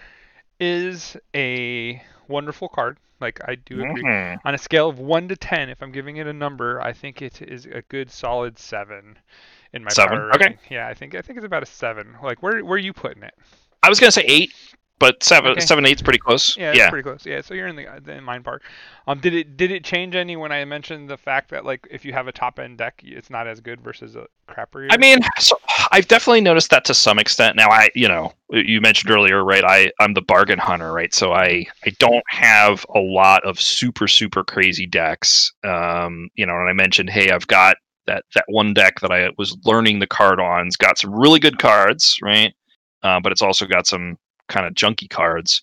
is 0.60 1.18
a 1.36 2.02
wonderful 2.28 2.70
card. 2.70 2.98
Like 3.22 3.40
I 3.48 3.56
do 3.56 3.76
agree. 3.76 4.04
Mm-hmm. 4.04 4.48
On 4.48 4.54
a 4.54 4.58
scale 4.58 4.90
of 4.90 5.00
one 5.00 5.30
to 5.30 5.36
ten, 5.36 5.70
if 5.70 5.82
I'm 5.82 5.92
giving 5.92 6.18
it 6.18 6.28
a 6.28 6.34
number, 6.34 6.82
I 6.82 6.92
think 6.92 7.22
it 7.22 7.42
is 7.42 7.66
a 7.66 7.82
good 7.84 8.12
solid 8.12 8.60
seven 8.60 9.18
in 9.74 9.84
my 9.84 9.92
seven. 9.92 10.20
Okay. 10.36 10.58
Yeah, 10.70 10.88
I 10.88 10.94
think 10.94 11.16
I 11.16 11.22
think 11.22 11.38
it's 11.38 11.46
about 11.46 11.64
a 11.64 11.68
seven. 11.68 12.16
Like 12.22 12.42
where 12.42 12.64
where 12.64 12.76
are 12.76 12.80
you 12.80 12.94
putting 12.94 13.24
it? 13.24 13.34
I 13.82 13.90
was 13.90 14.00
gonna 14.00 14.12
say 14.12 14.24
eight 14.26 14.54
but 15.04 15.22
seven 15.22 15.52
okay. 15.52 15.60
seven 15.60 15.86
eight's 15.86 16.02
pretty 16.02 16.20
close. 16.20 16.56
Yeah, 16.56 16.72
yeah, 16.74 16.90
pretty 16.90 17.04
close. 17.04 17.26
Yeah, 17.26 17.42
so 17.42 17.54
you're 17.54 17.68
in 17.68 17.76
the, 17.76 17.88
the 18.02 18.22
mind 18.22 18.46
part. 18.46 18.62
Um, 19.06 19.20
did 19.20 19.34
it 19.34 19.58
did 19.58 19.70
it 19.70 19.84
change 19.84 20.16
any 20.16 20.38
when 20.38 20.54
I 20.54 20.64
mentioned 20.64 21.10
the 21.10 21.18
fact 21.18 21.50
that 21.50 21.66
like 21.66 21.86
if 21.92 22.06
you 22.06 22.14
have 22.14 22.30
a 22.30 22.32
top 22.32 22.58
end 22.58 22.78
deck, 22.78 23.02
it's 23.04 23.30
not 23.30 23.46
as 23.46 23.60
good 23.60 23.82
versus 23.82 24.16
a 24.16 24.28
crapper? 24.48 24.88
I 24.92 24.96
mean, 24.96 25.20
so 25.40 25.58
I've 25.92 26.08
definitely 26.08 26.40
noticed 26.40 26.70
that 26.70 26.86
to 26.86 26.94
some 26.94 27.20
extent. 27.20 27.58
Now, 27.58 27.70
I 27.70 27.90
you 27.96 28.08
know 28.08 28.32
you 28.50 28.80
mentioned 28.80 29.12
earlier, 29.12 29.44
right? 29.44 29.66
I 29.66 29.92
I'm 30.00 30.14
the 30.14 30.22
bargain 30.22 30.60
hunter, 30.60 30.94
right? 30.94 31.14
So 31.14 31.34
I 31.34 31.66
I 31.86 31.90
don't 32.00 32.24
have 32.30 32.86
a 32.96 33.00
lot 33.00 33.44
of 33.44 33.60
super 33.60 34.08
super 34.08 34.44
crazy 34.46 34.86
decks. 34.86 35.52
Um, 35.66 36.30
you 36.36 36.46
know, 36.46 36.54
and 36.54 36.70
I 36.70 36.74
mentioned, 36.74 37.10
hey, 37.10 37.30
I've 37.32 37.48
got 37.48 37.76
that 38.06 38.26
that 38.36 38.46
one 38.48 38.74
deck 38.74 39.00
that 39.00 39.12
I 39.12 39.30
was 39.38 39.58
learning 39.66 40.00
the 40.00 40.08
card 40.08 40.40
on. 40.40 40.68
It's 40.68 40.76
got 40.76 40.98
some 40.98 41.14
really 41.14 41.40
good 41.40 41.60
cards, 41.60 42.18
right? 42.22 42.54
Uh, 43.02 43.20
but 43.20 43.32
it's 43.32 43.42
also 43.42 43.66
got 43.66 43.88
some 43.88 44.18
kind 44.48 44.66
of 44.66 44.74
junky 44.74 45.10
cards. 45.10 45.62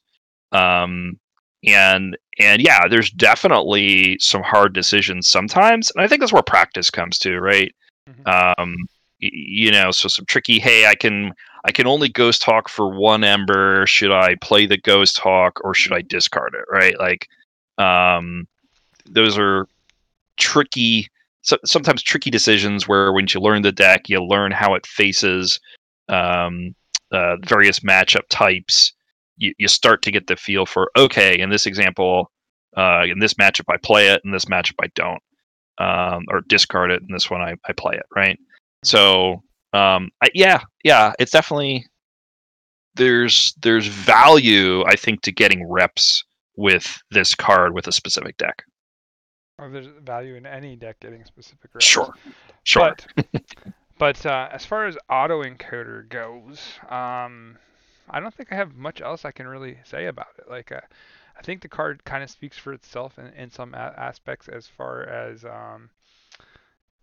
Um, 0.53 1.19
and 1.65 2.17
and 2.39 2.63
yeah, 2.63 2.89
there's 2.89 3.11
definitely 3.11 4.19
some 4.19 4.43
hard 4.43 4.73
decisions 4.73 5.29
sometimes, 5.29 5.91
and 5.91 6.03
I 6.03 6.09
think 6.09 6.21
that's 6.21 6.33
where 6.33 6.43
practice 6.43 6.91
comes 6.91 7.19
to, 7.19 7.39
right? 7.39 7.75
Mm-hmm. 8.09 8.61
Um, 8.61 8.77
y- 9.21 9.31
you 9.33 9.71
know, 9.71 9.91
so 9.91 10.09
some 10.09 10.25
tricky. 10.25 10.59
Hey, 10.59 10.87
I 10.87 10.95
can 10.95 11.35
I 11.65 11.73
can 11.73 11.87
only 11.87 12.09
ghost 12.09 12.43
hawk 12.43 12.69
for 12.69 12.89
one 12.89 13.25
ember. 13.25 13.87
Should 13.87 14.11
I 14.13 14.37
play 14.37 14.67
the 14.67 14.79
ghost 14.79 15.19
hawk 15.19 15.61
or 15.63 15.75
should 15.75 15.93
I 15.93 16.03
discard 16.03 16.55
it? 16.55 16.65
Right? 16.73 16.99
Like, 16.99 17.29
um, 17.79 18.49
those 19.07 19.39
are 19.39 19.67
tricky. 20.37 21.09
So, 21.43 21.57
sometimes 21.65 22.03
tricky 22.03 22.31
decisions 22.31 22.87
where 22.87 23.13
when 23.13 23.27
you 23.33 23.41
learn 23.41 23.63
the 23.63 23.73
deck, 23.73 24.09
you 24.09 24.23
learn 24.23 24.53
how 24.53 24.75
it 24.75 24.87
faces 24.87 25.59
um, 26.09 26.75
uh, 27.13 27.37
various 27.45 27.81
matchup 27.81 28.29
types, 28.29 28.93
you, 29.37 29.55
you 29.59 29.69
start 29.69 30.03
to 30.03 30.11
get 30.11 30.27
the 30.27 30.37
feel 30.37 30.67
for 30.67 30.91
okay, 30.97 31.39
in 31.39 31.51
this 31.51 31.67
example, 31.67 32.31
uh, 32.77 33.05
in 33.11 33.19
this 33.19 33.35
matchup 33.35 33.65
I 33.69 33.77
play 33.79 34.09
it, 34.09 34.21
in 34.25 34.33
this 34.33 34.45
matchup 34.45 34.75
I 34.83 34.89
don't, 34.95 35.23
um, 35.79 36.25
or 36.29 36.43
discard 36.43 36.91
it, 36.91 37.03
in 37.03 37.13
this 37.13 37.31
one 37.31 37.41
I, 37.41 37.55
I 37.67 37.73
play 37.73 37.95
it, 37.95 38.07
right? 38.15 38.37
Mm-hmm. 38.37 38.87
So 38.87 39.43
um, 39.73 40.11
I, 40.23 40.29
yeah, 40.35 40.61
yeah, 40.85 41.13
it's 41.19 41.33
definitely 41.33 41.87
there's 42.95 43.55
there's 43.63 43.87
value 43.87 44.85
I 44.85 44.97
think 44.97 45.23
to 45.23 45.33
getting 45.33 45.67
reps 45.67 46.25
with 46.57 47.01
this 47.11 47.35
card 47.35 47.75
with 47.75 47.87
a 47.87 47.93
specific 47.93 48.37
deck. 48.37 48.63
Or 49.61 49.69
there's 49.69 49.89
value 50.03 50.37
in 50.37 50.47
any 50.47 50.77
deck 50.77 51.01
getting 51.01 51.25
specific 51.25 51.71
reps. 51.75 51.85
Sure, 51.85 52.15
sure. 52.65 52.97
But, 53.17 53.27
But 54.01 54.25
uh, 54.25 54.49
as 54.51 54.65
far 54.65 54.87
as 54.87 54.97
autoencoder 55.11 56.09
goes, 56.09 56.79
um, 56.89 57.59
I 58.09 58.19
don't 58.19 58.33
think 58.33 58.51
I 58.51 58.55
have 58.55 58.75
much 58.75 59.03
else 59.03 59.27
I 59.27 59.31
can 59.31 59.47
really 59.47 59.77
say 59.85 60.07
about 60.07 60.29
it. 60.39 60.49
Like, 60.49 60.73
uh, 60.73 60.81
I 61.39 61.43
think 61.43 61.61
the 61.61 61.69
card 61.69 62.03
kind 62.05 62.25
of 62.25 62.31
speaks 62.31 62.57
for 62.57 62.73
itself 62.73 63.19
in, 63.19 63.27
in 63.35 63.51
some 63.51 63.75
a- 63.75 63.95
aspects 63.99 64.49
as 64.49 64.67
far 64.67 65.03
as 65.03 65.45
um, 65.45 65.91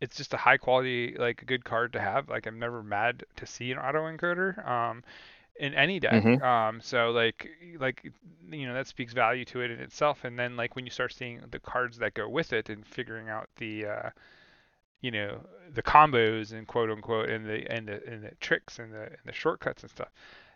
it's 0.02 0.18
just 0.18 0.34
a 0.34 0.38
high 0.38 0.58
quality, 0.58 1.16
like 1.20 1.44
a 1.44 1.46
good 1.46 1.64
card 1.64 1.94
to 1.94 2.00
have. 2.00 2.30
Like, 2.30 2.48
I'm 2.48 2.58
never 2.58 2.82
mad 2.82 3.24
to 3.36 3.46
see 3.46 3.72
an 3.72 3.78
autoencoder. 3.78 4.68
Um, 4.68 5.04
in 5.60 5.74
any 5.74 6.00
deck. 6.00 6.24
Mm-hmm. 6.24 6.44
Um, 6.44 6.82
so 6.82 7.12
like 7.12 7.50
like 7.80 8.12
you 8.50 8.68
know 8.68 8.74
that 8.74 8.88
speaks 8.88 9.14
value 9.14 9.46
to 9.46 9.62
it 9.62 9.72
in 9.72 9.80
itself. 9.80 10.24
And 10.24 10.38
then 10.38 10.56
like 10.58 10.76
when 10.76 10.86
you 10.86 10.92
start 10.92 11.14
seeing 11.14 11.42
the 11.52 11.60
cards 11.60 11.98
that 11.98 12.14
go 12.14 12.30
with 12.30 12.54
it 12.54 12.70
and 12.70 12.86
figuring 12.86 13.30
out 13.30 13.50
the 13.58 13.86
uh, 13.86 14.10
you 15.02 15.12
know 15.12 15.40
the 15.74 15.84
combos 15.84 16.54
and 16.54 16.68
quote 16.68 16.90
unquote 16.90 17.30
and 17.30 17.46
the 17.46 17.70
and 17.72 17.88
the 17.88 18.06
and 18.08 18.24
the 18.24 18.32
tricks 18.40 18.80
and 18.80 18.94
the 18.94 19.04
and 19.04 19.18
the 19.26 19.34
shortcuts 19.34 19.84
and 19.84 19.92
stuff 19.92 20.10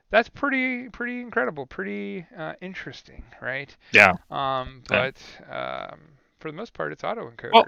that's 0.10 0.30
pretty 0.30 0.90
pretty 0.90 1.22
incredible 1.22 1.66
pretty 1.66 2.26
uh, 2.38 2.54
interesting 2.62 3.24
right 3.42 3.76
yeah 3.92 4.14
um 4.30 4.82
but 4.88 5.22
yeah. 5.48 5.88
um 5.92 6.00
for 6.40 6.50
the 6.50 6.58
most 6.58 6.74
part 6.74 6.92
it's 6.92 7.04
auto 7.04 7.30
encoder 7.30 7.52
well, 7.54 7.68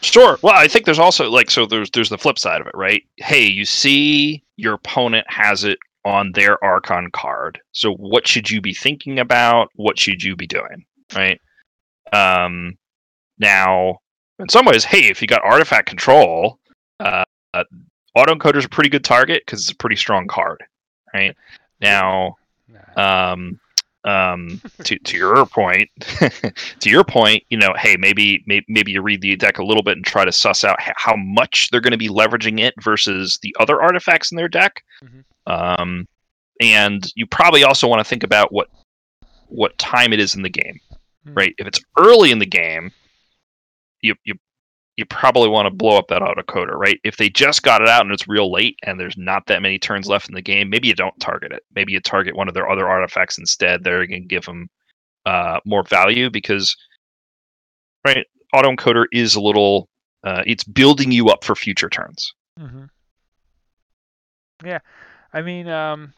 sure 0.00 0.38
well 0.42 0.54
i 0.54 0.66
think 0.66 0.84
there's 0.84 0.98
also 0.98 1.30
like 1.30 1.50
so 1.50 1.66
there's 1.66 1.90
there's 1.90 2.10
the 2.10 2.18
flip 2.18 2.38
side 2.38 2.60
of 2.60 2.66
it 2.66 2.74
right 2.74 3.04
hey 3.16 3.44
you 3.44 3.64
see 3.64 4.42
your 4.56 4.74
opponent 4.74 5.26
has 5.28 5.64
it 5.64 5.78
on 6.04 6.32
their 6.32 6.62
archon 6.64 7.10
card 7.12 7.60
so 7.72 7.94
what 7.94 8.26
should 8.26 8.50
you 8.50 8.60
be 8.60 8.74
thinking 8.74 9.18
about 9.18 9.68
what 9.76 9.98
should 9.98 10.22
you 10.22 10.34
be 10.34 10.46
doing 10.46 10.84
right 11.14 11.40
um 12.12 12.76
now 13.38 13.98
in 14.42 14.48
some 14.48 14.66
ways, 14.66 14.84
hey, 14.84 15.08
if 15.08 15.22
you 15.22 15.28
got 15.28 15.42
artifact 15.44 15.88
control, 15.88 16.58
uh, 17.00 17.24
uh, 17.54 17.64
autoencoder 18.16 18.56
is 18.56 18.64
a 18.64 18.68
pretty 18.68 18.90
good 18.90 19.04
target 19.04 19.42
because 19.46 19.60
it's 19.60 19.70
a 19.70 19.76
pretty 19.76 19.96
strong 19.96 20.26
card, 20.26 20.62
right? 21.14 21.36
Now, 21.80 22.36
Um, 22.96 23.60
um, 24.04 24.60
to 24.82 24.98
to 24.98 25.16
your 25.16 25.46
point, 25.46 25.88
to 26.80 26.90
your 26.90 27.04
point, 27.04 27.44
you 27.50 27.56
know, 27.56 27.72
hey, 27.78 27.96
maybe, 27.96 28.42
maybe 28.46 28.66
maybe 28.68 28.92
you 28.92 29.00
read 29.00 29.20
the 29.20 29.36
deck 29.36 29.58
a 29.58 29.64
little 29.64 29.82
bit 29.82 29.96
and 29.96 30.04
try 30.04 30.24
to 30.24 30.32
suss 30.32 30.64
out 30.64 30.76
how 30.80 31.14
much 31.14 31.70
they're 31.70 31.80
going 31.80 31.92
to 31.92 31.96
be 31.96 32.08
leveraging 32.08 32.58
it 32.58 32.74
versus 32.82 33.38
the 33.42 33.54
other 33.60 33.80
artifacts 33.80 34.32
in 34.32 34.36
their 34.36 34.48
deck. 34.48 34.82
Mm-hmm. 35.04 35.20
Um, 35.46 36.06
and 36.60 37.10
you 37.14 37.26
probably 37.26 37.64
also 37.64 37.88
want 37.88 38.00
to 38.00 38.08
think 38.08 38.22
about 38.22 38.52
what 38.52 38.68
what 39.48 39.76
time 39.78 40.12
it 40.12 40.20
is 40.20 40.34
in 40.34 40.42
the 40.42 40.48
game, 40.48 40.78
mm-hmm. 41.26 41.34
right? 41.34 41.54
If 41.58 41.66
it's 41.66 41.80
early 41.98 42.30
in 42.30 42.38
the 42.38 42.46
game, 42.46 42.92
you 44.00 44.14
you 44.24 44.34
you 44.96 45.06
probably 45.06 45.48
want 45.48 45.66
to 45.66 45.74
blow 45.74 45.96
up 45.96 46.08
that 46.08 46.22
autocoder, 46.22 46.74
right? 46.74 47.00
If 47.02 47.16
they 47.16 47.30
just 47.30 47.62
got 47.62 47.80
it 47.80 47.88
out 47.88 48.02
and 48.02 48.12
it's 48.12 48.28
real 48.28 48.52
late 48.52 48.78
and 48.82 49.00
there's 49.00 49.16
not 49.16 49.46
that 49.46 49.62
many 49.62 49.78
turns 49.78 50.06
left 50.06 50.28
in 50.28 50.34
the 50.34 50.42
game, 50.42 50.68
maybe 50.68 50.88
you 50.88 50.94
don't 50.94 51.18
target 51.18 51.50
it. 51.50 51.62
Maybe 51.74 51.92
you 51.92 52.00
target 52.00 52.36
one 52.36 52.46
of 52.46 52.54
their 52.54 52.68
other 52.68 52.88
artifacts 52.88 53.38
instead. 53.38 53.82
They're 53.82 54.06
going 54.06 54.22
to 54.22 54.28
give 54.28 54.44
them 54.44 54.68
uh, 55.24 55.60
more 55.64 55.82
value 55.84 56.28
because, 56.28 56.76
right, 58.06 58.26
autoencoder 58.54 59.06
is 59.12 59.34
a 59.34 59.40
little, 59.40 59.88
uh, 60.24 60.42
it's 60.46 60.64
building 60.64 61.10
you 61.10 61.30
up 61.30 61.42
for 61.42 61.54
future 61.54 61.88
turns. 61.88 62.34
Mm-hmm. 62.60 62.84
Yeah, 64.64 64.78
I 65.32 65.42
mean, 65.42 65.68
um, 65.68 66.12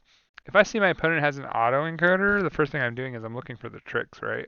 if 0.46 0.56
I 0.56 0.62
see 0.62 0.80
my 0.80 0.88
opponent 0.88 1.22
has 1.22 1.38
an 1.38 1.46
auto 1.46 1.84
encoder, 1.84 2.42
the 2.42 2.50
first 2.50 2.72
thing 2.72 2.82
I'm 2.82 2.94
doing 2.94 3.14
is 3.14 3.24
I'm 3.24 3.34
looking 3.34 3.56
for 3.56 3.68
the 3.68 3.80
tricks, 3.80 4.20
right? 4.22 4.46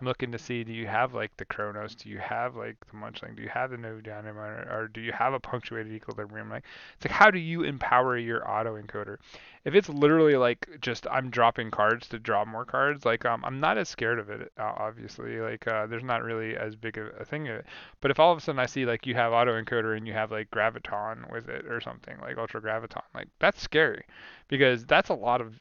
I'm 0.00 0.08
looking 0.08 0.32
to 0.32 0.38
see 0.38 0.64
do 0.64 0.72
you 0.72 0.86
have 0.86 1.14
like 1.14 1.36
the 1.36 1.44
Chronus, 1.44 1.94
do 1.94 2.08
you 2.08 2.18
have 2.18 2.56
like 2.56 2.76
the 2.90 2.96
Munchling, 2.96 3.36
do 3.36 3.42
you 3.42 3.48
have 3.48 3.70
the 3.70 3.76
No 3.76 4.00
Dynamite, 4.00 4.66
or, 4.66 4.68
or 4.70 4.88
do 4.88 5.00
you 5.00 5.12
have 5.12 5.34
a 5.34 5.40
punctuated 5.40 5.92
equilibrium? 5.92 6.50
Like 6.50 6.64
it's 6.96 7.04
like 7.04 7.12
how 7.12 7.30
do 7.30 7.38
you 7.38 7.62
empower 7.62 8.18
your 8.18 8.48
auto 8.48 8.80
encoder? 8.80 9.18
If 9.64 9.74
it's 9.74 9.88
literally 9.88 10.36
like 10.36 10.68
just 10.80 11.06
I'm 11.10 11.30
dropping 11.30 11.70
cards 11.70 12.08
to 12.08 12.18
draw 12.18 12.44
more 12.44 12.64
cards, 12.64 13.04
like 13.04 13.24
um, 13.24 13.44
I'm 13.44 13.60
not 13.60 13.78
as 13.78 13.88
scared 13.88 14.18
of 14.18 14.30
it. 14.30 14.52
Uh, 14.58 14.72
obviously, 14.76 15.40
like 15.40 15.66
uh, 15.68 15.86
there's 15.86 16.02
not 16.02 16.22
really 16.22 16.56
as 16.56 16.74
big 16.74 16.98
a, 16.98 17.06
a 17.20 17.24
thing 17.24 17.48
of 17.48 17.56
it. 17.56 17.66
But 18.00 18.10
if 18.10 18.18
all 18.18 18.32
of 18.32 18.38
a 18.38 18.40
sudden 18.40 18.58
I 18.58 18.66
see 18.66 18.84
like 18.84 19.06
you 19.06 19.14
have 19.14 19.32
auto 19.32 19.60
encoder 19.60 19.96
and 19.96 20.06
you 20.06 20.12
have 20.12 20.32
like 20.32 20.50
gravitron 20.50 21.30
with 21.32 21.48
it 21.48 21.66
or 21.66 21.80
something 21.80 22.18
like 22.20 22.36
ultra 22.36 22.60
gravitron, 22.60 23.02
like 23.14 23.28
that's 23.38 23.62
scary 23.62 24.04
because 24.48 24.84
that's 24.84 25.08
a 25.08 25.14
lot 25.14 25.40
of 25.40 25.60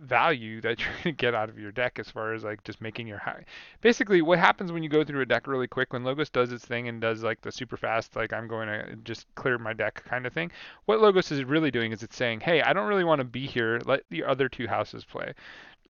value 0.00 0.60
that 0.60 0.78
you're 0.80 0.88
going 0.88 1.02
to 1.02 1.12
get 1.12 1.34
out 1.34 1.48
of 1.48 1.58
your 1.58 1.72
deck 1.72 1.98
as 1.98 2.10
far 2.10 2.32
as 2.32 2.44
like 2.44 2.64
just 2.64 2.80
making 2.80 3.06
your 3.06 3.18
high. 3.18 3.44
Basically, 3.80 4.22
what 4.22 4.38
happens 4.38 4.72
when 4.72 4.82
you 4.82 4.88
go 4.88 5.04
through 5.04 5.20
a 5.20 5.26
deck 5.26 5.46
really 5.46 5.68
quick, 5.68 5.92
when 5.92 6.04
Logos 6.04 6.30
does 6.30 6.52
its 6.52 6.64
thing 6.64 6.88
and 6.88 7.00
does 7.00 7.22
like 7.22 7.40
the 7.42 7.52
super 7.52 7.76
fast, 7.76 8.16
like 8.16 8.32
I'm 8.32 8.48
going 8.48 8.68
to 8.68 8.96
just 9.04 9.26
clear 9.34 9.58
my 9.58 9.72
deck 9.72 10.02
kind 10.04 10.26
of 10.26 10.32
thing, 10.32 10.50
what 10.86 11.00
Logos 11.00 11.30
is 11.30 11.44
really 11.44 11.70
doing 11.70 11.92
is 11.92 12.02
it's 12.02 12.16
saying, 12.16 12.40
hey, 12.40 12.62
I 12.62 12.72
don't 12.72 12.88
really 12.88 13.04
want 13.04 13.20
to 13.20 13.24
be 13.24 13.46
here. 13.46 13.80
Let 13.84 14.02
the 14.10 14.24
other 14.24 14.48
two 14.48 14.66
houses 14.66 15.04
play. 15.04 15.34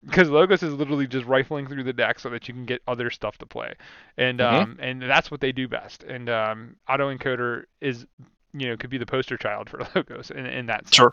Because 0.06 0.30
Logos 0.30 0.62
is 0.62 0.74
literally 0.74 1.08
just 1.08 1.26
rifling 1.26 1.66
through 1.66 1.82
the 1.82 1.92
deck 1.92 2.20
so 2.20 2.30
that 2.30 2.46
you 2.46 2.54
can 2.54 2.64
get 2.64 2.80
other 2.86 3.10
stuff 3.10 3.36
to 3.38 3.46
play, 3.46 3.74
and 4.16 4.38
mm-hmm. 4.38 4.56
um, 4.56 4.78
and 4.80 5.02
that's 5.02 5.28
what 5.28 5.40
they 5.40 5.50
do 5.50 5.66
best. 5.66 6.04
And 6.04 6.30
um, 6.30 6.76
Auto 6.88 7.12
Encoder 7.12 7.64
is, 7.80 8.06
you 8.52 8.68
know, 8.68 8.76
could 8.76 8.90
be 8.90 8.98
the 8.98 9.06
poster 9.06 9.36
child 9.36 9.68
for 9.68 9.80
Logos 9.96 10.30
in 10.30 10.46
in 10.46 10.66
that 10.66 10.84
sense, 10.84 10.94
sure. 10.94 11.12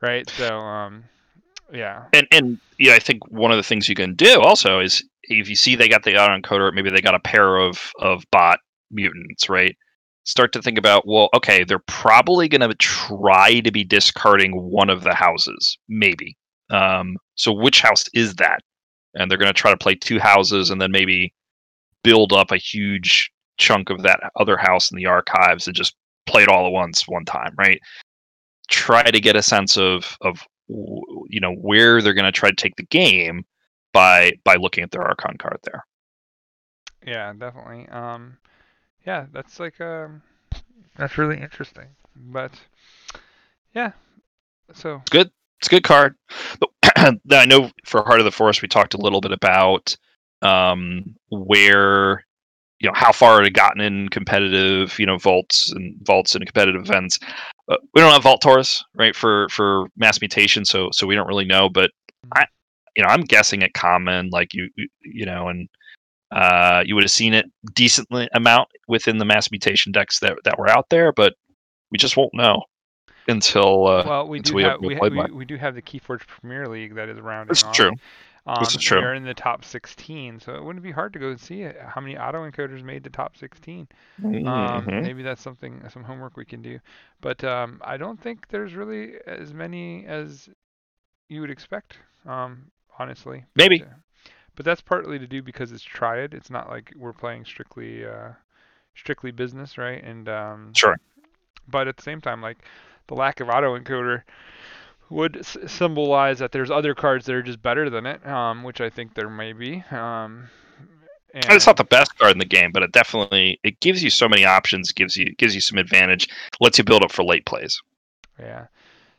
right? 0.00 0.30
So 0.30 0.60
um, 0.60 1.02
yeah. 1.72 2.04
And 2.12 2.26
and 2.30 2.58
yeah, 2.78 2.94
I 2.94 2.98
think 2.98 3.26
one 3.30 3.50
of 3.50 3.56
the 3.56 3.62
things 3.62 3.88
you 3.88 3.94
can 3.94 4.14
do 4.14 4.40
also 4.40 4.80
is 4.80 5.04
if 5.24 5.48
you 5.48 5.56
see 5.56 5.76
they 5.76 5.88
got 5.88 6.04
the 6.04 6.16
auto 6.16 6.36
encoder, 6.36 6.72
maybe 6.72 6.90
they 6.90 7.00
got 7.00 7.14
a 7.14 7.20
pair 7.20 7.56
of 7.56 7.92
of 8.00 8.24
bot 8.30 8.58
mutants, 8.90 9.48
right? 9.48 9.76
Start 10.24 10.52
to 10.52 10.62
think 10.62 10.78
about, 10.78 11.06
well, 11.06 11.28
okay, 11.34 11.64
they're 11.64 11.82
probably 11.86 12.48
going 12.48 12.68
to 12.68 12.74
try 12.76 13.60
to 13.60 13.70
be 13.70 13.84
discarding 13.84 14.52
one 14.52 14.90
of 14.90 15.02
the 15.02 15.14
houses, 15.14 15.78
maybe. 15.88 16.36
Um, 16.70 17.16
so 17.36 17.52
which 17.52 17.80
house 17.80 18.04
is 18.12 18.34
that? 18.36 18.60
And 19.14 19.30
they're 19.30 19.38
going 19.38 19.52
to 19.52 19.58
try 19.58 19.70
to 19.70 19.76
play 19.76 19.94
two 19.94 20.20
houses 20.20 20.70
and 20.70 20.80
then 20.80 20.92
maybe 20.92 21.32
build 22.04 22.32
up 22.32 22.52
a 22.52 22.58
huge 22.58 23.30
chunk 23.56 23.90
of 23.90 24.02
that 24.02 24.20
other 24.36 24.56
house 24.56 24.90
in 24.90 24.96
the 24.96 25.06
archives 25.06 25.66
and 25.66 25.76
just 25.76 25.94
play 26.26 26.42
it 26.42 26.48
all 26.48 26.66
at 26.66 26.72
once 26.72 27.08
one 27.08 27.24
time, 27.24 27.54
right? 27.58 27.80
Try 28.68 29.02
to 29.02 29.20
get 29.20 29.36
a 29.36 29.42
sense 29.42 29.76
of 29.76 30.16
of 30.20 30.40
you 31.28 31.40
know 31.40 31.52
where 31.54 32.00
they're 32.00 32.14
going 32.14 32.24
to 32.24 32.32
try 32.32 32.50
to 32.50 32.56
take 32.56 32.76
the 32.76 32.84
game 32.84 33.44
by 33.92 34.32
by 34.44 34.54
looking 34.54 34.84
at 34.84 34.90
their 34.90 35.02
archon 35.02 35.36
card 35.38 35.58
there. 35.64 35.84
Yeah 37.06 37.32
definitely. 37.32 37.88
Um 37.88 38.36
yeah 39.06 39.26
that's 39.32 39.58
like 39.58 39.80
um 39.80 40.22
that's 40.96 41.18
really 41.18 41.40
interesting. 41.40 41.88
but 42.16 42.52
yeah 43.74 43.92
so. 44.72 44.96
It's 45.02 45.10
good. 45.10 45.30
It's 45.58 45.66
a 45.66 45.70
good 45.70 45.82
card. 45.82 46.14
But 46.60 46.70
i 47.32 47.44
know 47.46 47.70
for 47.84 48.02
heart 48.02 48.20
of 48.20 48.24
the 48.24 48.32
forest 48.32 48.62
we 48.62 48.68
talked 48.68 48.94
a 48.94 49.00
little 49.00 49.20
bit 49.20 49.32
about 49.32 49.96
um 50.42 51.14
where 51.30 52.24
you 52.80 52.88
know 52.88 52.94
how 52.94 53.12
far 53.12 53.40
it 53.40 53.44
had 53.44 53.54
gotten 53.54 53.80
in 53.80 54.08
competitive 54.08 54.98
you 54.98 55.06
know 55.06 55.18
vaults 55.18 55.70
and 55.72 55.94
vaults 56.02 56.34
and 56.34 56.44
competitive 56.44 56.82
events. 56.82 57.18
Uh, 57.68 57.76
we 57.94 58.00
don't 58.00 58.12
have 58.12 58.22
vault 58.22 58.40
taurus 58.40 58.82
right 58.94 59.14
for 59.14 59.48
for 59.50 59.86
mass 59.96 60.20
mutation 60.20 60.64
so 60.64 60.88
so 60.92 61.06
we 61.06 61.14
don't 61.14 61.28
really 61.28 61.44
know 61.44 61.68
but 61.68 61.90
i 62.34 62.44
you 62.96 63.02
know 63.02 63.08
i'm 63.08 63.20
guessing 63.20 63.62
at 63.62 63.72
common 63.74 64.28
like 64.30 64.52
you 64.52 64.68
you 65.02 65.24
know 65.24 65.48
and 65.48 65.68
uh 66.32 66.82
you 66.84 66.96
would 66.96 67.04
have 67.04 67.10
seen 67.12 67.32
it 67.32 67.46
decently 67.74 68.28
amount 68.34 68.68
within 68.88 69.18
the 69.18 69.24
mass 69.24 69.52
mutation 69.52 69.92
decks 69.92 70.18
that 70.18 70.34
that 70.44 70.58
were 70.58 70.68
out 70.68 70.86
there 70.90 71.12
but 71.12 71.34
we 71.92 71.98
just 71.98 72.16
won't 72.16 72.34
know 72.34 72.60
until 73.28 73.86
uh 73.86 74.04
well 74.04 74.26
we 74.26 74.40
do 74.40 74.54
we 74.54 74.62
have, 74.64 74.80
we, 74.80 74.98
we, 74.98 75.24
we, 75.30 75.44
do 75.44 75.56
have 75.56 75.76
the 75.76 75.82
keyforge 75.82 76.26
premier 76.26 76.66
league 76.66 76.96
that 76.96 77.08
is 77.08 77.18
around 77.18 77.48
that's 77.48 77.62
true 77.72 77.92
um, 78.46 78.56
this 78.60 78.74
is 78.74 78.80
true. 78.80 79.00
They're 79.00 79.14
in 79.14 79.24
the 79.24 79.34
top 79.34 79.64
16, 79.64 80.40
so 80.40 80.54
it 80.54 80.64
wouldn't 80.64 80.82
be 80.82 80.92
hard 80.92 81.12
to 81.12 81.18
go 81.18 81.28
and 81.28 81.40
see 81.40 81.62
it, 81.62 81.76
how 81.80 82.00
many 82.00 82.16
auto 82.16 82.48
encoders 82.48 82.82
made 82.82 83.04
the 83.04 83.10
top 83.10 83.36
16. 83.36 83.86
Um, 84.24 84.32
mm-hmm. 84.32 84.48
Um, 84.48 85.02
maybe 85.02 85.22
that's 85.22 85.42
something, 85.42 85.82
some 85.92 86.04
homework 86.04 86.36
we 86.36 86.44
can 86.44 86.62
do. 86.62 86.78
But 87.20 87.44
um, 87.44 87.80
I 87.84 87.96
don't 87.96 88.20
think 88.20 88.48
there's 88.48 88.74
really 88.74 89.14
as 89.26 89.52
many 89.52 90.06
as 90.06 90.48
you 91.28 91.40
would 91.42 91.50
expect, 91.50 91.98
um, 92.26 92.70
honestly. 92.98 93.44
Maybe. 93.54 93.80
But, 93.80 93.88
uh, 93.88 94.30
but, 94.56 94.64
that's 94.64 94.80
partly 94.80 95.18
to 95.18 95.26
do 95.26 95.42
because 95.42 95.72
it's 95.72 95.82
triad. 95.82 96.34
It's 96.34 96.50
not 96.50 96.68
like 96.68 96.92
we're 96.96 97.12
playing 97.12 97.44
strictly, 97.44 98.04
uh, 98.06 98.30
strictly 98.94 99.30
business, 99.30 99.78
right? 99.78 100.02
And 100.02 100.28
um, 100.28 100.72
sure. 100.74 100.98
But 101.68 101.88
at 101.88 101.96
the 101.96 102.02
same 102.02 102.20
time, 102.20 102.40
like 102.40 102.58
the 103.06 103.14
lack 103.14 103.40
of 103.40 103.48
auto 103.48 103.78
encoder 103.78 104.22
would 105.10 105.38
s- 105.38 105.56
symbolize 105.66 106.38
that 106.38 106.52
there's 106.52 106.70
other 106.70 106.94
cards 106.94 107.26
that 107.26 107.34
are 107.34 107.42
just 107.42 107.60
better 107.60 107.90
than 107.90 108.06
it, 108.06 108.24
um, 108.26 108.62
which 108.62 108.80
I 108.80 108.88
think 108.88 109.14
there 109.14 109.28
may 109.28 109.52
be. 109.52 109.84
Um, 109.90 110.48
and 111.34 111.52
it's 111.52 111.66
not 111.66 111.76
the 111.76 111.84
best 111.84 112.16
card 112.18 112.32
in 112.32 112.38
the 112.38 112.44
game, 112.44 112.70
but 112.72 112.82
it 112.82 112.92
definitely 112.92 113.60
it 113.62 113.78
gives 113.80 114.02
you 114.02 114.10
so 114.10 114.28
many 114.28 114.44
options, 114.44 114.92
gives 114.92 115.16
you 115.16 115.34
gives 115.36 115.54
you 115.54 115.60
some 115.60 115.78
advantage, 115.78 116.28
lets 116.60 116.78
you 116.78 116.84
build 116.84 117.04
up 117.04 117.12
for 117.12 117.24
late 117.24 117.46
plays. 117.46 117.80
Yeah. 118.38 118.66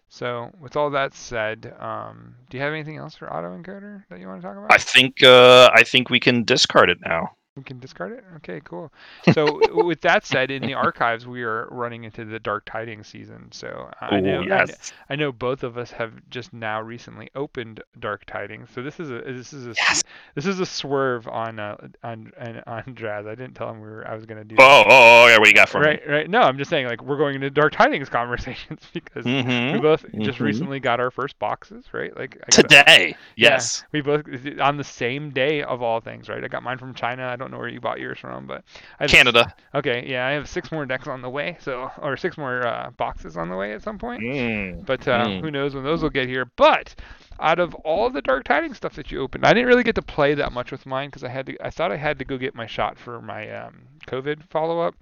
So 0.10 0.51
with 0.60 0.75
all 0.75 0.89
that 0.89 1.13
said, 1.13 1.73
um, 1.80 2.36
do 2.49 2.58
you 2.58 2.63
have 2.63 2.73
anything 2.73 2.97
else 2.97 3.15
for 3.15 3.32
auto 3.32 3.58
encoder 3.58 4.04
that 4.10 4.19
you 4.19 4.27
want 4.27 4.41
to 4.41 4.47
talk 4.47 4.58
about? 4.58 4.73
I 4.73 4.77
think 4.77 5.23
uh, 5.23 5.69
I 5.73 5.84
think 5.84 6.10
we 6.10 6.19
can 6.19 6.43
discard 6.43 6.89
it 6.89 6.97
now. 7.06 7.30
We 7.58 7.64
can 7.64 7.80
discard 7.80 8.14
it. 8.14 8.24
Okay, 8.38 8.62
cool. 8.64 8.94
So 9.34 9.60
with 9.84 10.02
that 10.02 10.26
said, 10.26 10.52
in 10.52 10.62
the 10.62 10.74
archives, 10.74 11.26
we 11.26 11.44
are 11.44 11.68
running 11.70 12.04
into 12.04 12.26
the 12.26 12.40
Dark 12.40 12.66
Tidings 12.66 13.08
season. 13.08 13.50
So 13.52 13.90
I 14.02 14.18
Ooh, 14.18 14.22
know 14.22 14.42
yes. 14.42 14.92
I, 15.10 15.14
I, 15.14 15.16
know 15.16 15.32
both 15.32 15.64
of 15.64 15.78
us 15.78 15.92
have 15.92 16.14
just 16.30 16.54
now 16.54 16.82
recently 16.82 17.30
opened 17.36 17.82
Dark 18.00 18.26
Tidings. 18.26 18.70
So 18.74 18.82
this 18.82 19.00
is 19.00 19.10
a 19.10 19.22
this 19.22 19.54
is 19.54 19.68
a 19.68 19.74
yes. 19.78 20.04
this 20.36 20.46
is 20.46 20.60
a 20.60 20.66
swerve 20.66 21.28
on 21.28 21.60
uh, 21.60 21.78
on 22.04 22.32
on 22.36 22.84
Draz. 22.96 23.28
I 23.28 23.36
didn't 23.36 23.54
tell 23.54 23.70
him 23.70 23.80
we 23.80 23.88
were 23.88 24.08
I 24.08 24.16
was 24.16 24.26
gonna 24.26 24.44
do. 24.44 24.56
Oh, 24.60 24.84
oh, 24.86 24.86
oh, 24.90 25.28
yeah. 25.28 25.38
What 25.38 25.48
you 25.48 25.54
got 25.54 25.70
for 25.70 25.80
right, 25.80 26.06
me? 26.06 26.14
Right, 26.14 26.30
No, 26.30 26.42
I'm 26.42 26.58
just 26.58 26.70
saying 26.70 26.88
like 26.88 27.02
we're 27.02 27.18
going 27.18 27.36
into 27.36 27.50
Dark 27.50 27.74
Tidings 27.74 28.10
conversations 28.10 28.82
because 28.94 29.26
mm-hmm. 29.26 29.76
we 29.76 29.80
both 29.80 30.04
mm-hmm. 30.04 30.24
just 30.24 30.40
recently 30.40 30.80
got 30.80 31.00
our 31.00 31.12
first 31.12 31.38
boxes, 31.40 31.86
right? 31.94 32.16
Like 32.18 32.44
today. 32.50 33.16
yes. 33.36 33.84
Yeah, 33.84 33.88
we 33.92 34.02
both 34.02 34.26
on 34.60 34.78
the 34.78 34.84
same 34.84 35.32
day 35.32 35.64
of 35.64 35.82
all 35.82 36.02
things, 36.02 36.28
right? 36.28 36.44
I 36.44 36.48
got 36.48 36.64
mine 36.64 36.78
from 36.78 36.94
China. 36.94 37.24
I 37.24 37.40
don't 37.41 37.51
know 37.51 37.58
where 37.58 37.67
you 37.67 37.82
bought 37.82 37.99
yours 37.99 38.19
from, 38.19 38.47
but 38.47 38.63
I've, 38.99 39.10
Canada. 39.10 39.54
Okay, 39.75 40.06
yeah, 40.08 40.25
I 40.25 40.32
have 40.32 40.47
six 40.47 40.71
more 40.71 40.86
decks 40.86 41.08
on 41.08 41.21
the 41.21 41.30
way, 41.30 41.58
so 41.60 41.91
or 41.97 42.15
six 42.15 42.38
more 42.38 42.65
uh, 42.65 42.91
boxes 42.91 43.36
on 43.36 43.49
the 43.49 43.56
way 43.56 43.73
at 43.73 43.82
some 43.82 43.97
point. 43.97 44.21
Mm. 44.21 44.86
But 44.86 45.08
uh, 45.08 45.25
mm. 45.25 45.41
who 45.41 45.51
knows 45.51 45.75
when 45.75 45.84
those 45.84 46.01
will 46.01 46.10
get 46.10 46.27
here? 46.27 46.45
But 46.56 46.95
out 47.39 47.60
of 47.60 47.73
all 47.75 48.10
the 48.10 48.21
Dark 48.21 48.43
Tidings 48.43 48.77
stuff 48.77 48.95
that 48.95 49.12
you 49.12 49.19
opened, 49.21 49.45
I 49.45 49.54
didn't 49.54 49.67
really 49.67 49.84
get 49.84 49.95
to 49.95 50.01
play 50.01 50.36
that 50.36 50.51
much 50.51 50.71
with 50.71 50.86
mine 50.86 51.10
because 51.10 51.23
I 51.23 51.30
had 51.30 51.47
to. 51.47 51.58
I 51.60 51.69
thought 51.69 51.91
I 51.91 51.97
had 51.97 52.19
to 52.19 52.25
go 52.25 52.38
get 52.38 52.56
my 52.56 52.67
shot 52.67 52.97
for 52.97 53.21
my 53.21 53.49
um, 53.49 53.82
COVID 54.08 54.43
follow 54.49 54.80
up. 54.80 54.95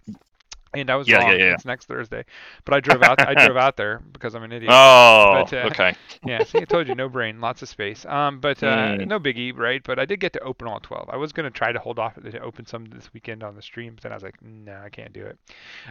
And 0.73 0.89
I 0.89 0.95
was 0.95 1.09
yeah, 1.09 1.19
wrong. 1.19 1.35
Yeah, 1.35 1.45
yeah. 1.45 1.55
It's 1.55 1.65
next 1.65 1.85
Thursday, 1.87 2.25
but 2.65 2.73
I 2.75 2.79
drove 2.79 3.01
out. 3.01 3.21
I 3.23 3.35
drove 3.35 3.57
out 3.57 3.77
there 3.77 3.99
because 4.11 4.35
I'm 4.35 4.43
an 4.43 4.51
idiot. 4.51 4.81
Oh, 4.81 5.29
but, 5.29 5.53
uh, 5.53 5.71
okay. 5.71 5.95
yeah, 6.23 6.43
see, 6.43 6.61
I 6.61 6.65
told 6.65 6.87
you, 6.87 6.95
no 6.95 7.09
brain, 7.09 7.41
lots 7.41 7.61
of 7.63 7.69
space. 7.69 8.05
Um, 8.05 8.39
but 8.39 8.61
uh, 8.63 8.95
Mm. 8.95 9.05
no 9.05 9.19
biggie, 9.19 9.55
right? 9.55 9.81
But 9.83 9.99
I 9.99 10.05
did 10.05 10.19
get 10.19 10.33
to 10.33 10.39
open 10.41 10.67
all 10.67 10.79
12. 10.79 11.09
I 11.09 11.17
was 11.17 11.33
gonna 11.33 11.51
try 11.51 11.71
to 11.71 11.79
hold 11.79 11.99
off 11.99 12.15
to 12.15 12.39
open 12.41 12.65
some 12.65 12.85
this 12.85 13.13
weekend 13.13 13.43
on 13.43 13.55
the 13.55 13.61
stream, 13.61 13.95
but 13.95 14.03
then 14.03 14.11
I 14.11 14.15
was 14.15 14.23
like, 14.23 14.41
no, 14.41 14.79
I 14.83 14.89
can't 14.89 15.13
do 15.13 15.25
it. 15.25 15.39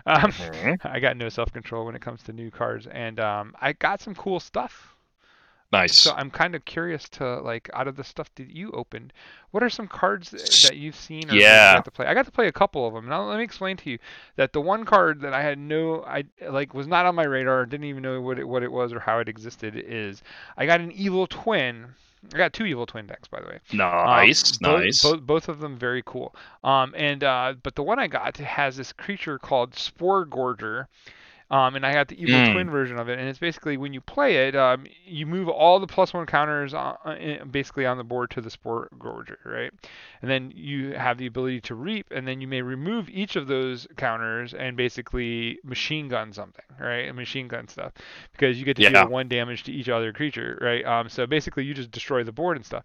Um, 0.07 0.33
Mhm. 0.33 0.79
I 0.85 1.01
got 1.01 1.17
no 1.17 1.29
self-control 1.31 1.87
when 1.87 1.97
it 1.97 2.03
comes 2.03 2.23
to 2.25 2.33
new 2.35 2.51
cards, 2.51 2.87
and 2.87 3.21
um, 3.21 3.55
I 3.61 3.73
got 3.75 4.01
some 4.03 4.15
cool 4.15 4.41
stuff. 4.41 4.97
Nice. 5.71 5.99
So 5.99 6.15
I'm 6.15 6.31
kind 6.31 6.55
of 6.55 6.65
curious 6.65 7.09
to 7.11 7.41
like 7.41 7.69
out 7.75 7.89
of 7.89 7.97
the 7.97 8.05
stuff 8.05 8.35
that 8.37 8.49
you 8.49 8.71
opened, 8.73 9.13
what 9.51 9.63
are 9.63 9.69
some 9.69 9.87
cards 9.87 10.31
that 10.31 10.77
you've 10.77 10.97
seen 10.97 11.31
or 11.31 11.35
Yeah. 11.35 11.77
got 11.77 11.85
to 11.85 11.91
play? 11.91 12.07
I 12.07 12.15
got 12.15 12.25
to 12.25 12.31
play 12.31 12.49
a 12.49 12.53
couple 12.53 12.87
of 12.87 12.95
them. 12.95 13.07
Now 13.07 13.25
let 13.25 13.37
me 13.37 13.45
explain 13.45 13.77
to 13.79 13.91
you 13.91 13.99
that 14.37 14.55
the 14.55 14.63
one 14.63 14.85
card 14.85 15.21
that 15.21 15.35
I 15.35 15.43
had 15.43 15.59
no 15.59 16.03
I 16.05 16.25
like 16.49 16.73
was 16.73 16.87
not 16.87 17.05
on 17.05 17.15
my 17.15 17.25
radar, 17.25 17.67
didn't 17.67 17.85
even 17.85 18.03
know 18.03 18.21
what 18.21 18.39
it 18.39 18.49
what 18.49 18.63
it 18.63 18.73
was 18.73 18.95
or 18.95 19.01
how 19.01 19.19
it 19.19 19.29
existed 19.29 19.77
is 19.77 20.23
I 20.57 20.65
got 20.65 20.81
an 20.81 20.91
evil 20.93 21.27
twin. 21.27 21.89
I 22.33 22.37
got 22.39 22.55
two 22.55 22.65
evil 22.65 22.87
twin 22.87 23.07
decks 23.07 23.29
by 23.29 23.41
the 23.41 23.47
way. 23.49 23.59
Um, 23.73 24.07
nice. 24.07 24.57
both, 24.57 24.81
nice. 24.81 25.03
Both, 25.03 25.21
both 25.21 25.49
of 25.51 25.61
them 25.61 25.77
very 25.77 26.03
cool. 26.07 26.35
Um, 26.65 26.95
and 26.97 27.23
uh, 27.23 27.55
but 27.63 27.75
the 27.75 27.83
one 27.83 27.99
I 27.99 28.07
got 28.07 28.39
has 28.39 28.79
this 28.79 28.95
creature 28.95 29.39
called 29.39 29.75
Spore 29.75 30.25
Gorger. 30.25 30.87
Um, 31.51 31.77
and 31.77 31.87
I 31.87 31.93
got 31.95 32.09
the 32.09 32.21
evil 32.23 32.41
Mm. 32.41 32.43
twin 32.43 32.71
version 32.71 32.99
of 32.99 33.09
it, 33.09 33.19
and 33.19 33.29
it's 33.29 33.39
basically 33.39 33.77
when 33.79 33.95
you 33.95 34.01
play 34.03 34.49
it, 34.49 34.55
um, 34.55 34.87
you 35.07 35.27
move 35.27 35.49
all 35.49 35.81
the 35.81 35.87
plus 35.87 36.13
one 36.13 36.27
counters 36.27 36.75
on, 36.75 36.97
uh, 37.07 37.45
basically 37.51 37.87
on 37.87 37.97
the 37.97 38.05
board 38.05 38.31
to 38.33 38.41
the 38.43 38.51
Spore 38.51 38.89
Gorger, 38.99 39.39
right? 39.47 39.73
And 40.21 40.31
then 40.31 40.53
you 40.55 40.93
have 40.93 41.17
the 41.19 41.27
ability 41.27 41.63
to 41.63 41.75
reap, 41.75 42.07
and 42.11 42.29
then 42.29 42.41
you 42.43 42.49
may 42.49 42.61
remove 42.63 43.09
each 43.09 43.37
of 43.37 43.47
those 43.47 43.87
counters 43.97 44.53
and 44.53 44.77
basically 44.77 45.59
machine 45.65 46.09
gun 46.09 46.33
something, 46.35 46.65
right? 46.79 47.07
And 47.09 47.17
machine 47.17 47.49
gun 47.49 47.67
stuff, 47.69 47.93
because 48.33 48.59
you 48.59 48.67
get 48.67 48.77
to 48.77 48.83
Yeah. 48.83 48.91
deal 48.93 49.07
one 49.09 49.29
damage 49.29 49.65
to 49.65 49.73
each 49.73 49.89
other 49.89 50.13
creature, 50.13 50.59
right? 50.61 50.85
Um, 50.85 51.09
so 51.09 51.27
basically 51.27 51.65
you 51.65 51.75
just 51.75 51.91
destroy 51.91 52.25
the 52.25 52.33
board 52.33 52.57
and 52.59 52.67
stuff 52.67 52.85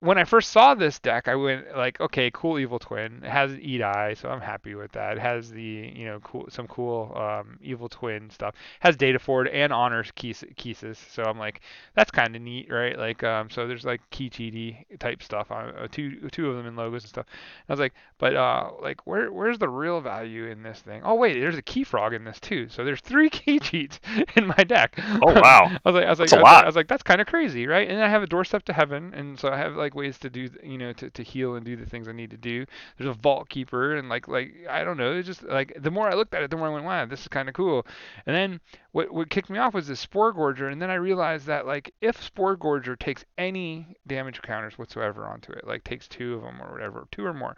when 0.00 0.16
I 0.16 0.24
first 0.24 0.52
saw 0.52 0.74
this 0.74 1.00
deck, 1.00 1.26
I 1.26 1.34
went 1.34 1.76
like, 1.76 2.00
okay, 2.00 2.30
cool 2.32 2.58
evil 2.58 2.78
twin. 2.78 3.22
It 3.24 3.30
has 3.30 3.52
Eye, 3.52 4.14
so 4.14 4.28
I'm 4.28 4.40
happy 4.40 4.74
with 4.74 4.92
that. 4.92 5.16
It 5.16 5.20
has 5.20 5.50
the 5.50 5.62
you 5.94 6.04
know 6.06 6.20
cool 6.20 6.46
some 6.50 6.68
cool 6.68 7.12
um, 7.16 7.58
evil 7.60 7.88
twin 7.88 8.30
stuff. 8.30 8.54
It 8.54 8.86
has 8.86 8.96
Data 8.96 9.18
Forge 9.18 9.48
and 9.52 9.72
Honors 9.72 10.12
Keys, 10.14 10.44
Keesis, 10.56 10.98
so 11.10 11.24
I'm 11.24 11.38
like, 11.38 11.62
that's 11.96 12.10
kind 12.10 12.36
of 12.36 12.42
neat, 12.42 12.70
right? 12.70 12.96
Like, 12.96 13.24
um, 13.24 13.50
so 13.50 13.66
there's 13.66 13.84
like 13.84 14.00
key 14.10 14.30
TD 14.30 14.98
type 15.00 15.22
stuff 15.22 15.50
on 15.50 15.70
uh, 15.70 15.88
two 15.90 16.28
two 16.30 16.48
of 16.48 16.56
them 16.56 16.66
in 16.66 16.76
logos 16.76 17.02
and 17.02 17.10
stuff. 17.10 17.26
I 17.68 17.72
was 17.72 17.80
like, 17.80 17.94
but 18.18 18.36
uh, 18.36 18.70
like 18.80 19.04
where 19.04 19.32
where's 19.32 19.58
the 19.58 19.68
real 19.68 20.00
value 20.00 20.46
in 20.46 20.62
this 20.62 20.78
thing? 20.78 21.02
Oh 21.04 21.14
wait, 21.14 21.40
there's 21.40 21.56
a 21.56 21.62
Keyfrog 21.62 22.12
in 22.12 22.22
this 22.22 22.38
too. 22.38 22.68
So 22.68 22.84
there's 22.84 23.00
three 23.00 23.30
key 23.30 23.58
cheats 23.58 23.98
in 24.36 24.46
my 24.46 24.64
deck. 24.64 24.96
Oh, 25.22 25.40
wow. 25.40 25.76
I 25.84 25.90
was 25.90 25.94
like, 25.94 26.04
I 26.04 26.10
was 26.10 26.20
like, 26.20 26.32
I 26.32 26.36
was 26.36 26.42
like. 26.42 26.64
I 26.64 26.66
was 26.66 26.76
like, 26.76 26.88
that's 26.88 27.02
kind 27.02 27.20
of 27.20 27.26
crazy, 27.26 27.66
right? 27.66 27.88
And 27.88 28.02
I 28.02 28.08
have 28.08 28.22
a 28.22 28.26
doorstep 28.26 28.64
to 28.66 28.72
heaven, 28.72 29.12
and 29.14 29.38
so 29.38 29.48
I 29.48 29.56
have 29.56 29.74
like 29.74 29.87
ways 29.94 30.18
to 30.18 30.30
do, 30.30 30.48
you 30.62 30.78
know, 30.78 30.92
to, 30.94 31.10
to 31.10 31.22
heal 31.22 31.54
and 31.54 31.64
do 31.64 31.76
the 31.76 31.86
things 31.86 32.08
I 32.08 32.12
need 32.12 32.30
to 32.30 32.36
do. 32.36 32.64
There's 32.96 33.10
a 33.10 33.14
vault 33.14 33.48
keeper, 33.48 33.96
and 33.96 34.08
like 34.08 34.28
like 34.28 34.54
I 34.68 34.84
don't 34.84 34.96
know, 34.96 35.16
it's 35.16 35.26
just 35.26 35.42
like 35.42 35.76
the 35.80 35.90
more 35.90 36.08
I 36.08 36.14
looked 36.14 36.34
at 36.34 36.42
it, 36.42 36.50
the 36.50 36.56
more 36.56 36.68
I 36.68 36.70
went, 36.70 36.84
wow, 36.84 37.06
this 37.06 37.22
is 37.22 37.28
kind 37.28 37.48
of 37.48 37.54
cool. 37.54 37.86
And 38.26 38.34
then 38.34 38.60
what 38.92 39.10
what 39.12 39.30
kicked 39.30 39.50
me 39.50 39.58
off 39.58 39.74
was 39.74 39.88
this 39.88 40.00
spore 40.00 40.32
gorger, 40.34 40.70
and 40.70 40.80
then 40.80 40.90
I 40.90 40.94
realized 40.94 41.46
that 41.46 41.66
like 41.66 41.94
if 42.00 42.22
spore 42.22 42.56
gorger 42.56 42.98
takes 42.98 43.24
any 43.36 43.96
damage 44.06 44.42
counters 44.42 44.78
whatsoever 44.78 45.26
onto 45.26 45.52
it, 45.52 45.66
like 45.66 45.84
takes 45.84 46.08
two 46.08 46.34
of 46.34 46.42
them 46.42 46.62
or 46.62 46.72
whatever, 46.72 47.06
two 47.10 47.24
or 47.24 47.34
more, 47.34 47.56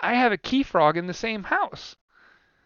I 0.00 0.14
have 0.14 0.32
a 0.32 0.38
Keyfrog 0.38 0.96
in 0.96 1.06
the 1.06 1.14
same 1.14 1.44
house. 1.44 1.96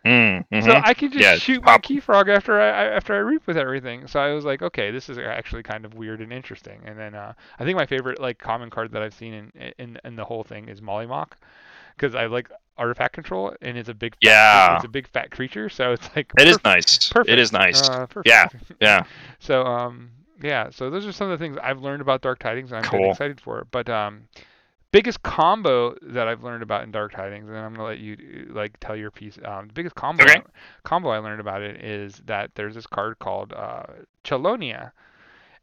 Mm, 0.05 0.45
mhm. 0.53 0.65
So 0.65 0.73
I 0.85 0.93
can 0.95 1.11
just 1.11 1.43
shoot 1.43 1.63
my 1.65 1.79
Keyfrog 1.79 2.29
after 2.29 2.61
I 2.61 2.69
after 2.89 3.15
I 3.15 3.19
reap 3.19 3.47
with 3.47 3.57
everything. 3.57 4.07
So 4.07 4.21
I 4.21 4.33
was 4.33 4.45
like, 4.45 4.61
okay, 4.63 4.91
this 4.91 5.09
is 5.09 5.17
actually 5.19 5.63
kind 5.63 5.85
of 5.85 5.95
weird 5.95 6.21
and 6.21 6.33
interesting. 6.33 6.81
And 6.85 6.99
then 6.99 7.15
uh, 7.15 7.33
I 7.59 7.65
think 7.65 7.77
my 7.77 7.87
favorite 7.87 8.21
like 8.21 8.39
common 8.39 8.69
card 8.71 8.93
that 8.93 9.03
I've 9.03 9.15
seen 9.15 9.33
in 9.33 9.73
in, 9.79 9.99
in 10.05 10.17
the 10.17 10.25
whole 10.25 10.45
thing 10.45 10.69
is 10.69 10.81
Mollymawk, 10.83 11.33
because 11.97 12.15
I 12.15 12.27
like 12.27 12.51
artifact 12.77 13.15
control 13.15 13.55
and 13.63 13.79
it's 13.79 13.89
a 13.89 13.95
big 13.95 14.15
fat, 14.15 14.19
Yeah. 14.29 14.77
it's 14.77 14.85
a 14.85 14.89
big 14.89 15.09
fat 15.09 15.31
creature. 15.31 15.69
So 15.69 15.93
it's 15.93 16.09
like 16.15 16.31
it 16.39 16.49
is 16.49 16.59
perf- 16.59 16.65
nice. 16.65 17.09
perfect. 17.09 17.31
It 17.31 17.39
is 17.39 17.53
nice. 17.53 17.89
Uh. 17.89 18.07
Yeah, 18.25 18.49
yeah. 18.81 19.05
so 19.39 19.63
um 19.65 20.11
yeah, 20.43 20.69
so 20.71 20.91
those 20.91 21.07
are 21.07 21.13
some 21.13 21.31
of 21.31 21.39
the 21.39 21.43
things 21.43 21.57
I've 21.63 21.81
learned 21.81 22.03
about 22.03 22.21
Dark 22.21 22.41
Tidings 22.41 22.73
and 22.73 22.85
I'm 22.85 22.91
Cool. 22.91 23.11
excited 23.13 23.41
for 23.41 23.61
it. 23.61 23.69
But 23.71 23.89
um 23.89 24.29
biggest 24.95 25.25
combo 25.25 25.97
that 26.03 26.29
I've 26.29 26.45
learned 26.45 26.63
about 26.63 26.85
in 26.85 26.93
Dark 26.93 27.15
Tidings, 27.15 27.49
and 27.49 27.59
I'm 27.59 27.75
gonna 27.75 27.89
let 27.89 27.99
you 27.99 28.49
like 28.55 28.79
tell 28.79 28.95
your 28.95 29.11
piece. 29.11 29.37
Um, 29.45 29.67
the 29.67 29.73
biggest 29.73 29.97
combo 29.97 30.23
Okay. 30.23 30.41
combo 30.85 31.09
I 31.09 31.19
learned 31.19 31.41
about 31.41 31.63
it 31.63 31.85
is 31.85 32.23
that 32.27 32.53
there's 32.55 32.77
this 32.77 32.87
card 32.87 33.19
called 33.19 33.53
uh, 33.53 33.83
Chelonia. 34.23 34.93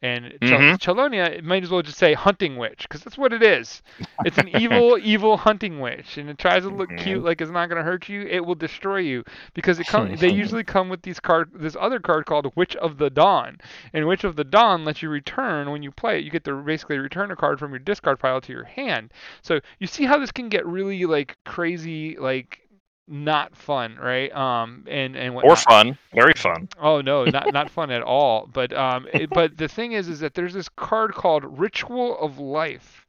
And 0.02 0.40
Mhm. 0.42 0.80
Chelonia, 0.80 1.30
it 1.30 1.44
might 1.44 1.64
as 1.64 1.70
well 1.70 1.82
just 1.82 1.98
say 1.98 2.14
hunting 2.14 2.58
witch, 2.58 2.84
because 2.84 3.04
that's 3.04 3.18
what 3.18 3.34
it 3.34 3.44
is. 3.44 3.82
It's 4.24 4.38
an 4.38 4.48
evil, 4.48 4.98
evil 5.02 5.38
hunting 5.38 5.80
witch, 5.80 6.18
and 6.18 6.30
it 6.30 6.38
tries 6.38 6.64
to 6.64 6.70
look 6.70 6.96
Mhm. 6.96 6.98
cute, 6.98 7.24
like 7.24 7.42
it's 7.42 7.52
not 7.52 7.70
gonna 7.70 7.84
hurt 7.84 8.10
you. 8.10 8.22
It 8.24 8.46
will 8.46 8.56
destroy 8.56 8.98
you 8.98 9.24
because 9.54 9.80
it 9.80 9.86
come, 9.88 10.10
they 10.18 10.30
usually 10.30 10.64
come 10.64 10.90
with 10.90 11.02
these 11.04 11.20
card, 11.20 11.52
this 11.54 11.76
other 11.80 12.00
card 12.00 12.26
called 12.26 12.52
Witch 12.56 12.76
of 12.78 12.98
the 12.98 13.10
Dawn, 13.10 13.58
and 13.94 14.08
Witch 14.08 14.24
of 14.24 14.36
the 14.36 14.44
Dawn 14.44 14.84
lets 14.86 15.02
you 15.02 15.10
return 15.10 15.70
when 15.72 15.84
you 15.84 15.92
play 15.92 16.18
it. 16.20 16.24
You 16.26 16.32
get 16.32 16.44
to 16.46 16.56
basically 16.56 16.98
return 16.98 17.32
a 17.32 17.36
card 17.36 17.60
from 17.60 17.72
your 17.72 17.80
discard 17.80 18.20
pile 18.20 18.42
to 18.42 18.52
your 18.54 18.66
hand. 18.66 19.14
So 19.42 19.60
you 19.80 19.88
see 19.88 20.06
how 20.06 20.18
this 20.18 20.32
can 20.32 20.50
get 20.50 20.66
really 20.66 21.06
like 21.06 21.38
crazy, 21.46 22.18
like 22.18 22.62
not 23.08 23.56
fun, 23.56 23.98
right? 24.02 24.34
Um, 24.34 24.86
and 24.88 25.16
and 25.16 25.36
Or 25.36 25.56
fun. 25.56 25.98
Very 26.14 26.34
fun. 26.36 26.70
Oh 26.80 27.02
no, 27.02 27.26
not 27.26 27.52
not 27.54 27.70
fun 27.78 27.92
at 27.92 28.02
all. 28.02 28.48
But 28.52 28.74
um, 28.74 29.08
it, 29.14 29.30
but 29.30 29.58
the 29.58 29.68
thing 29.68 29.94
is, 29.94 30.08
is 30.08 30.20
that 30.20 30.34
there's 30.34 30.54
this 30.54 30.70
card 30.70 31.14
called 31.14 31.60
Ritual 31.60 32.18
of 32.20 32.40
Life, 32.40 33.06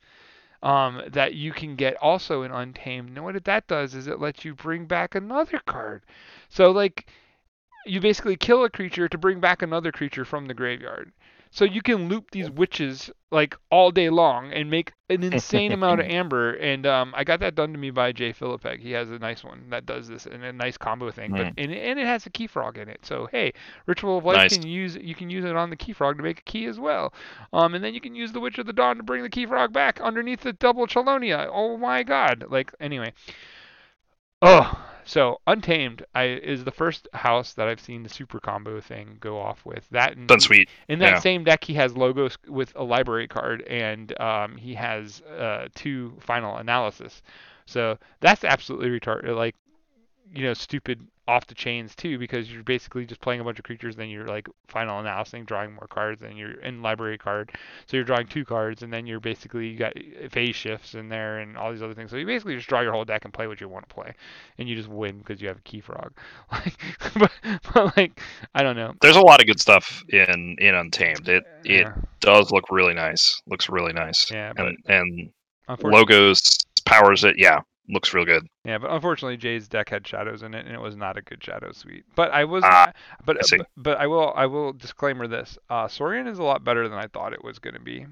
um, 0.62 1.02
that 1.08 1.34
you 1.34 1.52
can 1.52 1.76
get 1.76 1.96
also 1.96 2.42
in 2.42 2.52
Untamed. 2.52 3.10
And 3.10 3.24
what 3.24 3.42
that 3.44 3.66
does 3.66 3.94
is 3.94 4.06
it 4.06 4.20
lets 4.20 4.44
you 4.44 4.54
bring 4.54 4.86
back 4.86 5.14
another 5.14 5.60
card. 5.66 6.02
So 6.48 6.70
like, 6.70 7.06
you 7.84 8.00
basically 8.00 8.36
kill 8.36 8.64
a 8.64 8.70
creature 8.70 9.08
to 9.08 9.18
bring 9.18 9.40
back 9.40 9.62
another 9.62 9.92
creature 9.92 10.24
from 10.24 10.46
the 10.46 10.54
graveyard. 10.54 11.12
So 11.54 11.66
you 11.66 11.82
can 11.82 12.08
loop 12.08 12.30
these 12.30 12.50
witches 12.50 13.10
like 13.30 13.54
all 13.70 13.90
day 13.90 14.08
long 14.08 14.52
and 14.52 14.70
make 14.70 14.94
an 15.10 15.22
insane 15.32 15.72
amount 15.72 16.00
of 16.00 16.06
amber. 16.06 16.54
And 16.54 16.86
um, 16.86 17.12
I 17.14 17.24
got 17.24 17.40
that 17.40 17.54
done 17.54 17.72
to 17.72 17.78
me 17.78 17.90
by 17.90 18.10
Jay 18.12 18.32
Philippek. 18.32 18.80
He 18.80 18.92
has 18.92 19.10
a 19.10 19.18
nice 19.18 19.44
one 19.44 19.68
that 19.68 19.84
does 19.84 20.08
this 20.08 20.24
and 20.24 20.42
a 20.42 20.52
nice 20.52 20.78
combo 20.78 21.10
thing. 21.10 21.30
But 21.30 21.42
Mm. 21.42 21.54
and, 21.58 21.72
and 21.72 21.98
it 22.00 22.06
has 22.06 22.24
a 22.24 22.30
Keyfrog 22.30 22.78
in 22.78 22.88
it. 22.88 23.04
So 23.04 23.28
hey, 23.30 23.52
Ritual 23.84 24.16
of 24.16 24.24
Life 24.24 24.36
Nice. 24.36 24.56
can 24.56 24.66
use 24.66 24.96
you 24.96 25.14
can 25.14 25.28
use 25.28 25.44
it 25.44 25.54
on 25.54 25.68
the 25.68 25.76
Keyfrog 25.76 26.16
to 26.16 26.22
make 26.22 26.38
a 26.38 26.42
key 26.42 26.64
as 26.64 26.80
well. 26.80 27.12
Um, 27.52 27.74
and 27.74 27.84
then 27.84 27.92
you 27.92 28.00
can 28.00 28.14
use 28.14 28.32
the 28.32 28.40
Witch 28.40 28.56
of 28.58 28.64
the 28.64 28.72
Dawn 28.72 28.96
to 28.96 29.02
bring 29.02 29.22
the 29.22 29.28
Keyfrog 29.28 29.74
back 29.74 30.00
underneath 30.00 30.40
the 30.40 30.54
double 30.54 30.86
Chelonia. 30.86 31.50
Oh 31.52 31.76
my 31.76 32.02
God! 32.02 32.46
Like 32.48 32.72
anyway. 32.80 33.12
Oh, 34.40 34.91
so 35.04 35.40
Untamed 35.46 36.04
I, 36.14 36.24
is 36.24 36.64
the 36.64 36.70
first 36.70 37.08
house 37.14 37.54
that 37.54 37.68
I've 37.68 37.80
seen 37.80 38.02
the 38.02 38.08
super 38.08 38.40
combo 38.40 38.80
thing 38.80 39.16
go 39.20 39.38
off 39.40 39.64
with. 39.64 39.88
That 39.90 40.16
and 40.16 40.32
Done 40.32 40.40
sweet. 40.40 40.68
in 40.88 40.98
that 41.00 41.16
Yeah. 41.16 41.18
same 41.18 41.44
deck, 41.44 41.64
he 41.64 41.74
has 41.74 41.96
logos 41.96 42.36
with 42.48 42.72
a 42.76 42.82
library 42.84 43.28
card, 43.28 43.62
and 43.62 44.18
um, 44.20 44.56
he 44.56 44.74
has 44.74 45.20
uh, 45.22 45.68
two 45.74 46.16
final 46.20 46.56
analysis. 46.56 47.22
So 47.66 47.98
that's 48.20 48.44
absolutely 48.44 48.88
retarded, 48.98 49.36
like 49.36 49.56
you 50.34 50.44
know, 50.44 50.54
stupid 50.54 51.06
off 51.32 51.46
the 51.46 51.54
chains 51.54 51.94
too, 51.96 52.18
because 52.18 52.52
you're 52.52 52.62
basically 52.62 53.06
just 53.06 53.20
playing 53.20 53.40
a 53.40 53.44
bunch 53.44 53.58
of 53.58 53.64
creatures, 53.64 53.96
then 53.96 54.08
you're 54.08 54.26
like 54.26 54.48
final 54.68 54.98
analyzing, 54.98 55.44
drawing 55.44 55.72
more 55.72 55.88
cards, 55.88 56.22
and 56.22 56.36
you're 56.38 56.60
in 56.60 56.82
library 56.82 57.18
card, 57.18 57.52
so 57.86 57.96
you're 57.96 58.04
drawing 58.04 58.26
two 58.26 58.44
cards, 58.44 58.82
and 58.82 58.92
then 58.92 59.06
you're 59.06 59.20
basically 59.20 59.68
you 59.68 59.78
got 59.78 59.92
eh, 59.96 60.28
phase 60.28 60.56
shifts 60.56 60.94
in 60.94 61.08
there 61.08 61.38
and 61.40 61.56
all 61.56 61.72
these 61.72 61.82
other 61.82 61.94
things. 61.94 62.10
So 62.10 62.16
you 62.16 62.26
basically 62.26 62.56
just 62.56 62.68
draw 62.68 62.80
your 62.80 62.92
whole 62.92 63.04
deck 63.04 63.24
and 63.24 63.32
play 63.32 63.46
what 63.46 63.60
you 63.60 63.68
want 63.68 63.88
to 63.88 63.94
play, 63.94 64.14
and 64.58 64.68
you 64.68 64.76
just 64.76 64.88
win 64.88 65.18
because 65.18 65.40
you 65.40 65.48
have 65.48 65.58
a 65.58 65.62
Keyfrog. 65.62 66.12
Like, 66.52 66.74
but, 67.18 67.32
but 67.74 67.96
like 67.96 68.20
I 68.54 68.62
don't 68.62 68.76
know. 68.76 68.94
There's 69.00 69.16
a 69.16 69.20
lot 69.22 69.40
of 69.40 69.46
good 69.46 69.60
stuff 69.60 70.02
in 70.08 70.56
in 70.58 70.74
Untamed. 70.74 71.28
It 71.28 71.44
it 71.64 71.88
Yeah, 71.88 71.94
does 72.20 72.50
look 72.50 72.70
really 72.70 72.94
nice. 72.94 73.40
Looks 73.46 73.68
really 73.68 73.92
nice. 73.92 74.30
yeah, 74.30 74.52
but 74.52 74.66
And 74.66 74.76
and 74.88 75.30
logos 75.82 76.58
powers 76.84 77.24
it. 77.24 77.36
Yeah, 77.38 77.60
looks 77.88 78.14
real 78.14 78.24
good. 78.24 78.46
Yeah, 78.64 78.78
but 78.78 78.90
unfortunately, 78.90 79.36
Jay's 79.36 79.68
deck 79.68 79.88
had 79.88 80.06
shadows 80.06 80.42
in 80.42 80.54
it, 80.54 80.66
and 80.66 80.74
it 80.74 80.80
was 80.80 80.96
not 80.96 81.16
a 81.16 81.22
good 81.22 81.42
shadow 81.42 81.72
suite. 81.72 82.04
But 82.14 82.30
I 82.32 82.44
was, 82.44 82.64
Ah, 82.64 82.92
but, 83.24 83.38
I 83.38 83.56
but 83.56 83.66
but 83.76 83.98
I 83.98 84.06
will 84.06 84.32
I 84.34 84.46
will 84.46 84.72
disclaimer 84.72 85.26
this: 85.26 85.58
uh, 85.70 85.86
Sorian 85.86 86.28
is 86.28 86.38
a 86.38 86.44
lot 86.44 86.64
better 86.64 86.88
than 86.88 86.98
I 86.98 87.06
thought 87.06 87.32
it 87.32 87.44
was 87.44 87.58
going 87.58 87.74
to 87.74 87.80
be. 87.80 88.06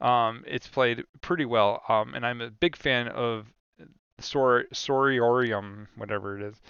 Um, 0.00 0.42
it's 0.46 0.66
played 0.66 1.04
pretty 1.20 1.44
well, 1.44 1.82
um, 1.88 2.14
and 2.14 2.26
I'm 2.26 2.40
a 2.40 2.50
big 2.50 2.76
fan 2.76 3.08
of 3.08 3.46
Sor 4.18 4.64
Soriorium, 4.72 5.86
whatever 5.96 6.36
it 6.36 6.42
is. 6.42 6.60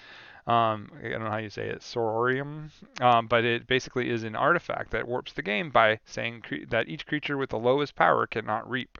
Um, 0.44 0.90
I 0.98 1.08
don't 1.08 1.22
know 1.22 1.30
how 1.30 1.36
you 1.36 1.50
say 1.50 1.68
it, 1.68 1.82
Sororium, 1.82 2.70
um, 3.00 3.28
but 3.28 3.44
it 3.44 3.68
basically 3.68 4.10
is 4.10 4.24
an 4.24 4.34
artifact 4.34 4.90
that 4.90 5.06
warps 5.06 5.32
the 5.32 5.42
game 5.42 5.70
by 5.70 6.00
saying 6.04 6.40
cre- 6.42 6.66
that 6.68 6.88
each 6.88 7.06
creature 7.06 7.36
with 7.36 7.50
the 7.50 7.58
lowest 7.58 7.94
power 7.94 8.26
cannot 8.26 8.68
reap. 8.68 8.98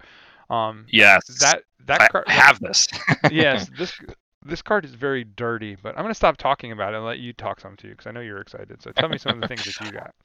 Um, 0.53 0.86
Yes. 0.88 1.24
that 1.40 1.62
that 1.86 2.03
I 2.03 2.09
card, 2.09 2.28
have 2.28 2.61
this. 2.61 2.86
yes, 3.30 3.68
this 3.78 3.92
this 4.44 4.62
card 4.62 4.84
is 4.84 4.92
very 4.94 5.24
dirty, 5.24 5.76
but 5.82 5.96
I'm 5.96 6.05
gonna 6.05 6.14
stop 6.14 6.36
talking 6.36 6.72
about 6.72 6.92
it 6.94 6.96
and 6.96 7.07
let 7.07 7.18
you 7.18 7.32
talk 7.32 7.61
some 7.61 7.76
too, 7.76 7.90
because 7.90 8.07
I 8.07 8.11
know 8.12 8.20
you're 8.20 8.40
excited. 8.40 8.82
So 8.82 8.92
tell 8.92 9.09
me 9.09 9.18
some 9.18 9.34
of 9.34 9.40
the 9.40 9.48
things 9.48 9.64
that 9.64 9.80
you 9.84 9.92
got. 9.92 10.14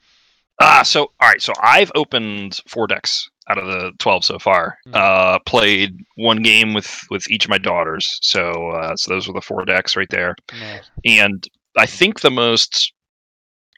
Ah, 0.59 0.81
so 0.81 1.01
all 1.19 1.29
right. 1.29 1.39
So 1.39 1.53
I've 1.61 1.91
opened 1.93 2.59
four 2.67 2.87
decks 2.87 3.29
out 3.47 3.59
of 3.59 3.67
the 3.67 3.91
twelve 3.99 4.25
so 4.25 4.39
far. 4.39 4.75
Mhm. 4.87 4.95
Uh, 4.95 5.37
played 5.45 5.95
one 6.15 6.41
game 6.41 6.73
with 6.73 6.99
with 7.11 7.29
each 7.29 7.45
of 7.45 7.51
my 7.51 7.59
daughters. 7.59 8.17
So 8.23 8.71
uh, 8.71 8.95
so 8.95 9.13
those 9.13 9.27
were 9.27 9.35
the 9.35 9.41
four 9.41 9.63
decks 9.65 9.95
right 9.95 10.09
there. 10.09 10.33
Nice. 10.59 10.89
And 11.05 11.47
I 11.77 11.85
think 11.85 12.21
the 12.21 12.31
most 12.31 12.91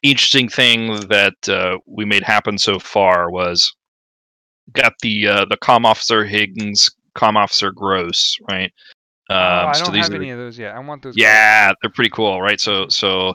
interesting 0.04 0.48
thing 0.48 1.02
that 1.10 1.50
uh, 1.50 1.80
we 1.86 2.06
made 2.06 2.24
happen 2.24 2.58
so 2.58 2.80
far 2.80 3.30
was 3.30 3.74
got 4.74 4.94
the 5.02 5.28
uh, 5.28 5.46
the 5.50 5.58
com 5.58 5.86
officer 5.86 6.26
Higgins, 6.26 6.90
com 7.16 7.38
officer 7.38 7.72
Gross, 7.72 8.36
right? 8.50 8.72
oh, 9.30 9.36
I 9.36 9.68
Um, 9.68 9.74
so 9.76 9.86
don't 9.86 9.94
these 9.94 10.06
have 10.06 10.14
are- 10.14 10.18
any 10.18 10.32
of 10.32 10.38
those 10.38 10.58
yet. 10.58 10.76
I 10.76 10.80
want 10.80 11.02
those. 11.04 11.16
yeah, 11.18 11.72
they're 11.82 11.92
pretty 11.92 12.10
cool, 12.12 12.42
right? 12.42 12.60
So 12.60 12.88
so 12.90 13.34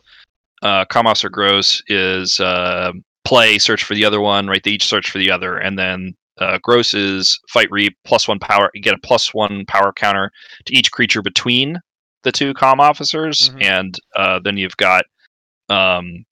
uh 0.63 0.85
Com 0.87 1.07
Officer 1.07 1.29
Gross 1.29 1.83
is 1.89 2.41
uh 2.41 2.93
play, 3.25 3.59
search 3.59 3.85
for 3.85 3.95
the 3.95 4.05
other 4.05 4.21
one, 4.21 4.47
right? 4.47 4.63
They 4.63 4.73
each 4.73 4.85
search 4.87 5.11
for 5.11 5.19
the 5.19 5.31
other, 5.31 5.59
and 5.59 5.79
then 5.79 6.15
uh 6.41 6.59
Gross 6.63 6.95
is 6.95 7.39
fight 7.51 7.71
reap 7.71 7.97
plus 8.05 8.27
one 8.29 8.39
power 8.39 8.71
you 8.75 8.81
get 8.83 8.95
a 8.95 8.99
plus 8.99 9.33
one 9.35 9.65
power 9.67 9.93
counter 9.93 10.31
to 10.65 10.75
each 10.77 10.91
creature 10.91 11.23
between 11.23 11.79
the 12.23 12.33
two 12.33 12.55
com 12.55 12.81
officers, 12.81 13.51
Mhm. 13.51 13.63
and 13.63 13.99
uh 14.17 14.41
then 14.43 14.57
you've 14.57 14.77
got 14.79 15.05
um 15.69 16.25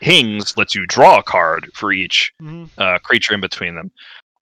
Hings 0.00 0.56
lets 0.56 0.74
you 0.74 0.84
draw 0.86 1.18
a 1.18 1.22
card 1.22 1.70
for 1.74 1.92
each 1.92 2.32
Mhm. 2.42 2.68
uh, 2.76 2.98
creature 2.98 3.34
in 3.34 3.40
between 3.40 3.76
them. 3.76 3.92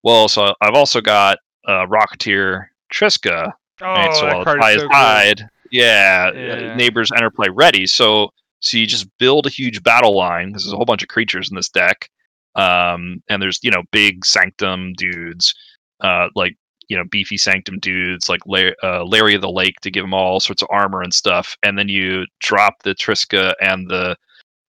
Well, 0.02 0.28
so 0.28 0.54
I've 0.60 0.74
also 0.74 1.00
got 1.00 1.38
uh, 1.66 1.86
Rocketeer 1.86 2.66
Triska, 2.92 3.52
Oh? 3.82 4.12
So 4.12 4.26
that 4.26 4.44
card 4.44 4.60
is 4.62 4.74
so 4.82 4.88
cool. 4.88 4.96
hide, 4.96 5.48
yeah, 5.70 6.30
uh, 6.34 6.38
Yeah. 6.38 6.74
neighbors 6.74 7.10
enter 7.12 7.30
play 7.30 7.48
ready. 7.48 7.86
So 7.86 8.30
so 8.62 8.76
you 8.76 8.86
just 8.86 9.06
build 9.18 9.46
a 9.46 9.50
huge 9.50 9.82
battle 9.82 10.14
line. 10.14 10.50
There's 10.50 10.70
a 10.70 10.76
whole 10.76 10.84
bunch 10.84 11.02
of 11.02 11.08
creatures 11.08 11.48
in 11.48 11.56
this 11.56 11.70
deck, 11.70 12.10
um, 12.56 13.22
and 13.30 13.40
there's 13.42 13.58
you 13.62 13.70
know 13.70 13.82
big 13.90 14.24
Sanctum 14.26 14.92
dudes, 14.98 15.54
uh, 16.00 16.28
like 16.34 16.56
you 16.88 16.96
know 16.98 17.04
beefy 17.10 17.38
Sanctum 17.38 17.78
dudes 17.78 18.28
like 18.28 18.40
La- 18.46 18.72
uh, 18.82 19.04
Larry 19.04 19.34
of 19.34 19.40
the 19.40 19.50
Lake 19.50 19.76
to 19.80 19.90
give 19.90 20.04
them 20.04 20.12
all 20.12 20.40
sorts 20.40 20.60
of 20.60 20.68
armor 20.70 21.00
and 21.02 21.14
stuff, 21.14 21.56
and 21.62 21.78
then 21.78 21.88
you 21.88 22.26
drop 22.40 22.82
the 22.82 22.94
Triska 22.94 23.54
and 23.62 23.88
the 23.88 24.14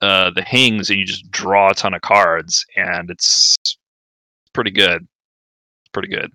uh, 0.03 0.31
the 0.31 0.43
Hings, 0.43 0.89
and 0.89 1.01
you 1.01 1.05
just 1.05 1.29
draw 1.33 1.71
a 1.71 1.75
ton 1.75 1.95
of 1.95 2.01
cards, 2.03 2.65
and 2.77 3.11
it's 3.11 3.57
pretty 4.53 4.71
good. 4.71 5.07
Pretty 5.93 6.09
good. 6.09 6.33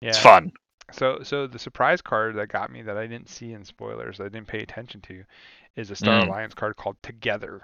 Yeah. 0.00 0.10
It's 0.10 0.18
fun. 0.18 0.52
So 0.92 1.20
so 1.22 1.46
the 1.46 1.58
surprise 1.58 2.00
card 2.00 2.36
that 2.36 2.48
got 2.48 2.70
me 2.70 2.82
that 2.82 2.96
I 2.96 3.06
didn't 3.06 3.28
see 3.28 3.52
in 3.52 3.64
spoilers, 3.64 4.20
I 4.20 4.24
didn't 4.24 4.46
pay 4.46 4.60
attention 4.60 5.00
to, 5.02 5.24
is 5.74 5.90
a 5.90 5.96
Star 5.96 6.22
Mm. 6.22 6.28
Alliance 6.28 6.54
card 6.54 6.76
called 6.76 6.96
Together. 7.02 7.62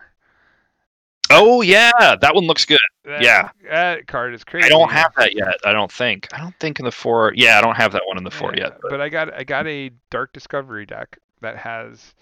Oh 1.30 1.62
yeah, 1.62 2.16
that 2.20 2.34
one 2.34 2.46
looks 2.46 2.64
good. 2.64 2.78
That, 3.04 3.22
Yeah. 3.22 3.50
That 3.70 4.06
card 4.06 4.34
is 4.34 4.44
crazy. 4.44 4.66
I 4.66 4.68
don't 4.68 4.90
have 4.90 5.12
that 5.16 5.34
yet. 5.34 5.54
I 5.64 5.72
don't 5.72 5.90
think. 5.90 6.28
I 6.32 6.38
don't 6.38 6.54
think 6.58 6.78
in 6.78 6.84
the 6.84 6.92
four. 6.92 7.32
Yeah, 7.34 7.58
I 7.58 7.62
don't 7.62 7.76
have 7.76 7.92
that 7.92 8.02
one 8.06 8.18
in 8.18 8.24
the 8.24 8.30
four 8.30 8.52
Yeah, 8.54 8.64
yet. 8.64 8.78
But, 8.82 8.90
But 8.90 9.00
I 9.00 9.08
got 9.08 9.32
I 9.32 9.44
got 9.44 9.66
a 9.66 9.90
Dark 10.10 10.32
Discovery 10.32 10.84
deck 10.84 11.18
that 11.40 11.56
has 11.56 12.14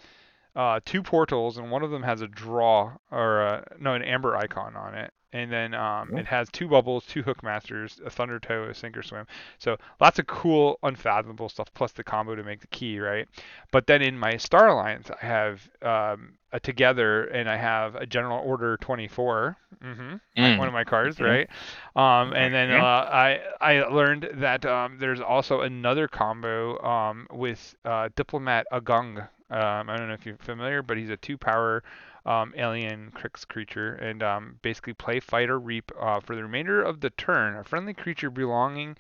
uh, 0.55 0.81
two 0.85 1.03
portals, 1.03 1.57
and 1.59 1.71
one 1.71 1.83
of 1.83 1.91
them 1.91 2.03
has 2.03 2.21
a 2.21 2.27
draw 2.29 2.93
or 3.11 3.41
a, 3.41 3.77
no 3.79 3.95
an 3.95 4.03
amber 4.03 4.37
icon 4.37 4.77
on 4.77 4.95
it, 4.95 5.13
and 5.33 5.51
then 5.51 5.75
um, 5.75 6.11
Cool. 6.11 6.19
it 6.19 6.27
has 6.27 6.49
two 6.51 6.69
bubbles, 6.69 7.05
two 7.07 7.23
hookmasters, 7.23 8.01
a 8.05 8.11
thunder 8.11 8.39
toe, 8.39 8.65
a 8.65 8.75
sink 8.75 8.97
or 8.97 9.03
swim. 9.03 9.27
So 9.59 9.77
lots 10.01 10.19
of 10.19 10.27
cool, 10.27 10.79
unfathomable 10.83 11.49
stuff, 11.49 11.73
plus 11.75 11.93
the 11.93 12.03
combo 12.05 12.35
to 12.35 12.43
make 12.43 12.61
the 12.61 12.67
key, 12.69 12.99
right? 12.99 13.27
But 13.73 13.87
then 13.87 14.03
in 14.03 14.19
my 14.19 14.37
Star 14.37 14.69
Alliance, 14.69 15.11
I 15.11 15.25
have 15.25 15.69
um, 15.83 16.35
a 16.53 16.61
together, 16.61 17.25
and 17.25 17.49
I 17.49 17.57
have 17.57 17.95
a 17.97 18.07
General 18.07 18.41
Order 18.45 18.77
24. 18.79 19.57
Mm-hmm 19.83 20.17
Mm. 20.37 20.59
one 20.59 20.69
of 20.69 20.75
my 20.75 20.85
cards, 20.85 21.21
Okay. 21.21 21.25
right? 21.25 21.49
Um, 21.97 22.33
and 22.33 22.53
then 22.55 22.71
uh, 22.71 22.81
I 22.81 23.41
I 23.61 23.83
learned 23.83 24.29
that 24.35 24.65
um, 24.65 24.99
there's 24.99 25.21
also 25.21 25.61
another 25.63 26.09
combo 26.09 26.79
um, 26.83 27.27
with 27.33 27.75
uh, 27.85 28.09
Diplomat 28.17 28.67
Agung. 28.73 29.19
Um, 29.51 29.91
I 29.91 29.97
don't 29.97 30.09
know 30.09 30.15
if 30.15 30.25
you're 30.27 30.37
familiar, 30.39 30.83
but 30.83 30.97
he's 30.97 31.11
a 31.11 31.17
two-power 31.17 31.83
um, 32.31 32.55
alien 32.57 33.11
Crix 33.11 33.47
creature, 33.47 33.95
and 33.95 34.23
um, 34.23 34.59
basically 34.63 34.95
play 34.95 35.19
fight 35.19 35.51
or 35.51 35.59
reap 35.59 35.91
uh, 35.99 36.21
for 36.21 36.37
the 36.37 36.43
remainder 36.43 36.81
of 36.83 37.01
the 37.01 37.11
turn. 37.11 37.57
A 37.57 37.65
friendly 37.65 37.95
creature 37.95 38.31
belonging 38.31 38.97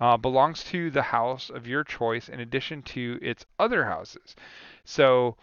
uh, 0.00 0.16
belongs 0.16 0.62
to 0.64 0.90
the 0.90 1.02
house 1.02 1.50
of 1.50 1.66
your 1.66 1.82
choice 1.82 2.28
in 2.28 2.38
addition 2.40 2.82
to 2.82 3.18
its 3.20 3.44
other 3.58 3.84
houses. 3.84 4.36
So 4.84 5.36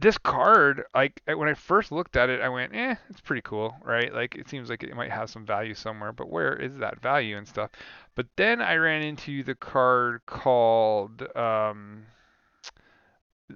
this 0.00 0.18
card, 0.18 0.82
like 0.94 1.22
when 1.26 1.48
I 1.48 1.54
first 1.54 1.92
looked 1.92 2.16
at 2.16 2.28
it, 2.28 2.40
I 2.40 2.48
went, 2.48 2.74
eh, 2.74 2.96
it's 3.08 3.20
pretty 3.20 3.42
cool, 3.42 3.76
right? 3.84 4.12
Like 4.12 4.34
it 4.34 4.48
seems 4.48 4.68
like 4.68 4.82
it 4.82 4.96
might 4.96 5.12
have 5.12 5.30
some 5.30 5.46
value 5.46 5.74
somewhere, 5.74 6.12
but 6.12 6.28
where 6.28 6.56
is 6.56 6.76
that 6.78 7.00
value 7.00 7.36
and 7.36 7.46
stuff? 7.46 7.70
But 8.16 8.26
then 8.36 8.60
I 8.60 8.74
ran 8.74 9.02
into 9.02 9.44
the 9.44 9.54
card 9.54 10.22
called 10.26 11.22
um, 11.36 12.06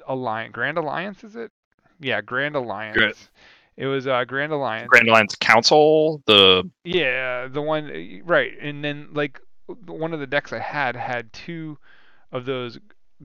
Alliance, 0.07 0.53
Grand 0.53 0.79
Alliance, 0.79 1.25
is 1.25 1.35
it? 1.35 1.51
Yeah, 2.01 2.21
Grand 2.21 2.57
Alliance. 2.57 3.29
It 3.77 3.87
was 3.87 4.07
uh, 4.07 4.25
Grand 4.25 4.53
Alliance. 4.53 4.89
Grand 4.89 5.09
Alliance 5.09 5.37
Council, 5.37 6.23
the 6.27 6.71
Yeah, 6.85 7.49
the 7.49 7.63
one 7.63 7.91
uh, 7.91 8.25
right, 8.25 8.53
and 8.61 8.83
then 8.83 9.09
like 9.13 9.41
one 9.87 10.15
of 10.15 10.21
the 10.21 10.27
decks 10.27 10.53
I 10.53 10.61
had 10.61 10.97
had 10.97 11.33
two 11.33 11.79
of 12.33 12.45
those 12.47 12.79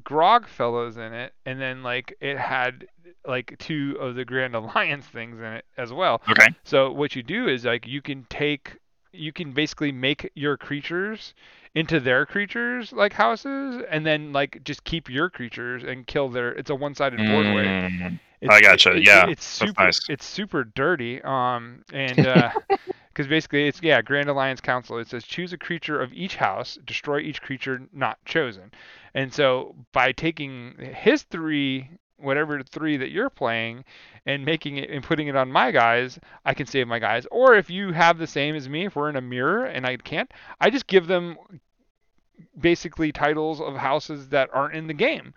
grog 0.03 0.47
fellows 0.47 0.97
in 0.97 1.13
it, 1.13 1.33
and 1.45 1.59
then 1.59 1.83
like 1.83 2.15
it 2.19 2.37
had 2.37 2.87
like 3.25 3.55
two 3.59 3.97
of 3.99 4.15
the 4.15 4.25
Grand 4.25 4.55
Alliance 4.55 5.05
things 5.05 5.39
in 5.39 5.45
it 5.45 5.65
as 5.77 5.93
well. 5.93 6.21
okay. 6.29 6.47
So 6.63 6.91
what 6.91 7.15
you 7.15 7.23
do 7.23 7.47
is 7.47 7.65
like 7.65 7.87
you 7.87 8.01
can 8.01 8.25
take 8.29 8.77
you 9.13 9.33
can 9.33 9.51
basically 9.51 9.91
make 9.91 10.31
your 10.35 10.55
creatures 10.55 11.33
into 11.75 11.99
their 11.99 12.25
creatures 12.25 12.91
like 12.93 13.13
houses 13.13 13.81
and 13.89 14.05
then 14.05 14.31
like 14.31 14.61
just 14.63 14.83
keep 14.83 15.09
your 15.09 15.29
creatures 15.29 15.83
and 15.83 16.07
kill 16.07 16.29
their 16.29 16.51
it's 16.53 16.69
a 16.69 16.75
one-sided 16.75 17.17
board 17.17 17.45
way. 17.45 18.19
It's, 18.41 18.53
I 18.53 18.59
gotcha, 18.61 18.93
it- 18.93 19.05
yeah, 19.05 19.27
it's 19.27 19.45
super. 19.45 19.83
nice. 19.83 20.09
It's 20.09 20.25
super 20.25 20.63
dirty. 20.63 21.21
Um, 21.21 21.83
and 21.93 22.17
because 23.13 23.27
basically 23.27 23.67
it's 23.67 23.81
yeah, 23.81 24.01
Grand 24.01 24.29
Alliance 24.29 24.61
Council. 24.61 24.97
It 24.97 25.07
says 25.07 25.23
choose 25.23 25.53
a 25.53 25.57
creature 25.57 26.01
of 26.01 26.11
each 26.13 26.35
house, 26.35 26.77
destroy 26.85 27.19
each 27.19 27.41
creature 27.41 27.81
not 27.93 28.23
chosen. 28.25 28.71
And 29.13 29.33
so 29.33 29.75
by 29.91 30.11
taking 30.13 30.75
his 30.77 31.23
three, 31.23 31.89
whatever 32.17 32.61
three 32.63 32.97
that 32.97 33.11
you're 33.11 33.29
playing, 33.29 33.83
and 34.25 34.45
making 34.45 34.77
it 34.77 34.89
and 34.89 35.03
putting 35.03 35.27
it 35.27 35.35
on 35.35 35.51
my 35.51 35.71
guys, 35.71 36.19
I 36.45 36.53
can 36.53 36.65
save 36.67 36.87
my 36.87 36.99
guys. 36.99 37.25
Or 37.31 37.55
if 37.55 37.69
you 37.69 37.91
have 37.91 38.17
the 38.17 38.27
same 38.27 38.55
as 38.55 38.69
me, 38.69 38.85
if 38.85 38.95
we're 38.95 39.09
in 39.09 39.15
a 39.15 39.21
mirror 39.21 39.65
and 39.65 39.85
I 39.85 39.97
can't, 39.97 40.31
I 40.59 40.69
just 40.69 40.87
give 40.87 41.07
them 41.07 41.37
basically 42.59 43.11
titles 43.11 43.61
of 43.61 43.75
houses 43.75 44.29
that 44.29 44.49
aren't 44.53 44.75
in 44.75 44.87
the 44.87 44.93
game 44.93 45.33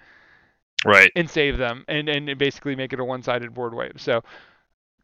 Right. 0.84 1.12
and 1.16 1.28
save 1.30 1.56
them 1.58 1.84
and 1.88 2.08
and 2.08 2.36
basically 2.38 2.76
make 2.76 2.92
it 2.92 3.00
a 3.00 3.04
one-sided 3.04 3.54
board 3.54 3.74
wave. 3.74 3.94
So 4.00 4.22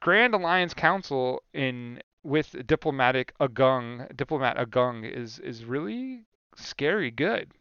Grand 0.01 0.35
Alliance 0.35 0.75
Council 0.75 1.43
in 1.55 2.03
with 2.23 2.67
diplomatic 2.67 3.33
agung 3.41 4.15
diplomat 4.17 4.57
agung 4.59 5.05
is 5.11 5.39
is 5.41 5.65
really 5.65 6.25
scary 6.57 7.11
good, 7.11 7.53